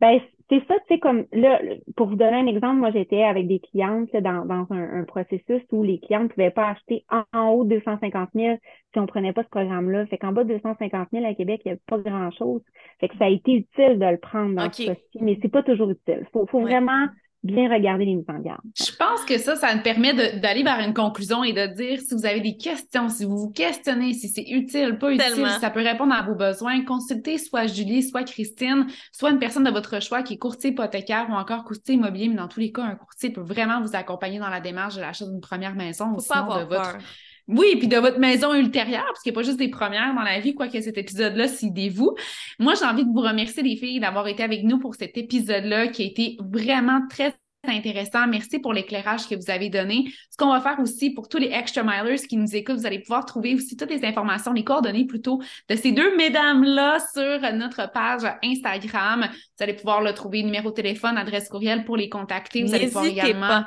ben, 0.00 0.20
c'est 0.50 0.62
ça, 0.68 0.74
tu 0.80 0.94
sais, 0.94 0.98
comme 0.98 1.24
là, 1.32 1.60
pour 1.96 2.08
vous 2.08 2.16
donner 2.16 2.36
un 2.36 2.46
exemple, 2.46 2.76
moi 2.76 2.90
j'étais 2.90 3.22
avec 3.22 3.46
des 3.46 3.60
clientes 3.60 4.14
dans, 4.14 4.44
dans 4.44 4.66
un, 4.70 5.04
processus 5.04 5.62
où 5.72 5.82
les 5.82 5.98
clientes 5.98 6.24
ne 6.24 6.28
pouvaient 6.28 6.50
pas 6.50 6.70
acheter 6.70 7.04
en, 7.32 7.48
haut 7.48 7.64
de 7.64 7.76
250 7.76 8.30
000 8.34 8.58
si 8.92 8.98
on 8.98 9.06
prenait 9.06 9.32
pas 9.32 9.42
ce 9.42 9.48
programme-là. 9.48 10.06
Fait 10.06 10.18
qu'en 10.18 10.32
bas 10.32 10.44
de 10.44 10.54
250 10.54 11.08
000 11.12 11.24
à 11.24 11.34
Québec, 11.34 11.62
il 11.64 11.72
n'y 11.72 11.78
a 11.78 11.80
pas 11.86 11.98
grand-chose. 11.98 12.62
Fait 13.00 13.08
que 13.08 13.16
ça 13.16 13.24
a 13.24 13.28
été 13.28 13.52
utile 13.52 13.98
de 13.98 14.06
le 14.06 14.18
prendre 14.18 14.54
dans 14.54 14.70
ce 14.70 14.82
ce 14.82 15.18
mais 15.20 15.38
c'est 15.40 15.48
pas 15.48 15.62
toujours 15.62 15.90
utile. 15.90 16.26
Faut, 16.32 16.46
faut 16.46 16.60
vraiment 16.60 17.06
bien 17.44 17.70
regarder 17.70 18.06
les 18.06 18.14
mises 18.14 18.24
en 18.28 18.40
garde. 18.40 18.62
Je 18.74 18.90
pense 18.96 19.24
que 19.26 19.38
ça, 19.38 19.54
ça 19.54 19.74
me 19.76 19.82
permet 19.82 20.14
d'aller 20.40 20.62
vers 20.62 20.80
une 20.80 20.94
conclusion 20.94 21.44
et 21.44 21.52
de 21.52 21.66
dire 21.66 22.00
si 22.00 22.14
vous 22.14 22.24
avez 22.24 22.40
des 22.40 22.56
questions, 22.56 23.10
si 23.10 23.26
vous 23.26 23.36
vous 23.36 23.50
questionnez, 23.50 24.14
si 24.14 24.28
c'est 24.28 24.48
utile, 24.48 24.96
pas 24.98 25.12
utile, 25.12 25.46
si 25.46 25.60
ça 25.60 25.70
peut 25.70 25.82
répondre 25.82 26.14
à 26.14 26.22
vos 26.22 26.34
besoins, 26.34 26.82
consultez 26.84 27.36
soit 27.36 27.66
Julie, 27.66 28.02
soit 28.02 28.24
Christine, 28.24 28.86
soit 29.12 29.30
une 29.30 29.38
personne 29.38 29.64
de 29.64 29.70
votre 29.70 30.00
choix 30.02 30.22
qui 30.22 30.34
est 30.34 30.38
courtier 30.38 30.70
hypothécaire 30.70 31.26
ou 31.30 31.34
encore 31.34 31.64
courtier 31.64 31.96
immobilier, 31.96 32.28
mais 32.28 32.36
dans 32.36 32.48
tous 32.48 32.60
les 32.60 32.72
cas, 32.72 32.82
un 32.82 32.96
courtier 32.96 33.30
peut 33.30 33.42
vraiment 33.42 33.82
vous 33.82 33.94
accompagner 33.94 34.38
dans 34.38 34.48
la 34.48 34.60
démarche 34.60 34.96
de 34.96 35.02
l'achat 35.02 35.26
d'une 35.26 35.40
première 35.40 35.74
maison 35.74 36.14
ou 36.16 36.20
sinon 36.20 36.46
de 36.46 36.64
votre... 36.64 36.98
Oui, 37.46 37.76
puis 37.78 37.88
de 37.88 37.96
votre 37.98 38.18
maison 38.18 38.54
ultérieure, 38.54 39.04
parce 39.06 39.20
qu'il 39.20 39.32
n'y 39.32 39.36
a 39.36 39.40
pas 39.40 39.46
juste 39.46 39.58
des 39.58 39.68
premières 39.68 40.14
dans 40.14 40.22
la 40.22 40.40
vie, 40.40 40.54
quoique 40.54 40.80
cet 40.80 40.96
épisode-là, 40.96 41.46
c'est 41.46 41.70
des 41.70 41.90
vous. 41.90 42.14
Moi, 42.58 42.74
j'ai 42.74 42.86
envie 42.86 43.04
de 43.04 43.10
vous 43.10 43.20
remercier, 43.20 43.62
les 43.62 43.76
filles, 43.76 44.00
d'avoir 44.00 44.26
été 44.28 44.42
avec 44.42 44.64
nous 44.64 44.78
pour 44.78 44.94
cet 44.94 45.16
épisode-là 45.18 45.88
qui 45.88 46.02
a 46.02 46.06
été 46.06 46.36
vraiment 46.40 47.00
très 47.08 47.34
intéressant. 47.66 48.26
Merci 48.26 48.58
pour 48.58 48.72
l'éclairage 48.72 49.28
que 49.28 49.34
vous 49.34 49.50
avez 49.50 49.68
donné. 49.68 50.04
Ce 50.30 50.36
qu'on 50.36 50.50
va 50.50 50.60
faire 50.60 50.78
aussi 50.80 51.10
pour 51.10 51.28
tous 51.28 51.38
les 51.38 51.50
extra 51.50 51.82
milers 51.82 52.26
qui 52.28 52.36
nous 52.36 52.54
écoutent, 52.54 52.76
vous 52.76 52.86
allez 52.86 52.98
pouvoir 52.98 53.24
trouver 53.24 53.54
aussi 53.54 53.76
toutes 53.76 53.90
les 53.90 54.04
informations, 54.04 54.52
les 54.52 54.64
coordonnées 54.64 55.06
plutôt 55.06 55.40
de 55.68 55.76
ces 55.76 55.92
deux 55.92 56.16
mesdames-là 56.16 56.98
sur 57.12 57.40
notre 57.54 57.90
page 57.90 58.22
Instagram. 58.42 59.28
Vous 59.30 59.62
allez 59.62 59.74
pouvoir 59.74 60.02
le 60.02 60.12
trouver, 60.12 60.42
numéro 60.42 60.70
de 60.70 60.74
téléphone, 60.74 61.16
adresse 61.16 61.48
courriel 61.48 61.84
pour 61.84 61.96
les 61.96 62.08
contacter. 62.08 62.62
Vous 62.62 62.74
allez 62.74 62.86
pouvoir 62.86 63.06
également. 63.06 63.64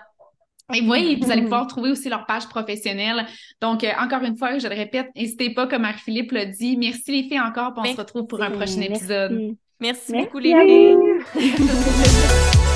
Et 0.74 0.82
oui, 0.82 1.18
vous 1.22 1.32
allez 1.32 1.44
pouvoir 1.44 1.66
trouver 1.68 1.92
aussi 1.92 2.10
leur 2.10 2.26
page 2.26 2.48
professionnelle. 2.50 3.26
Donc, 3.62 3.84
euh, 3.84 3.92
encore 4.00 4.24
une 4.24 4.36
fois, 4.36 4.58
je 4.58 4.68
le 4.68 4.76
répète, 4.76 5.08
n'hésitez 5.16 5.52
pas, 5.52 5.66
comme 5.66 5.84
Marie-Philippe 5.84 6.32
l'a 6.32 6.46
dit. 6.46 6.76
Merci 6.76 7.12
les 7.12 7.24
filles 7.30 7.40
encore, 7.40 7.74
puis 7.74 7.90
on 7.90 7.94
se 7.94 7.98
retrouve 7.98 8.28
pour 8.28 8.42
un 8.42 8.52
prochain 8.52 8.82
épisode. 8.82 9.56
Merci, 9.80 10.12
beaucoup 10.12 10.40
les 10.40 10.54
filles. 10.54 10.98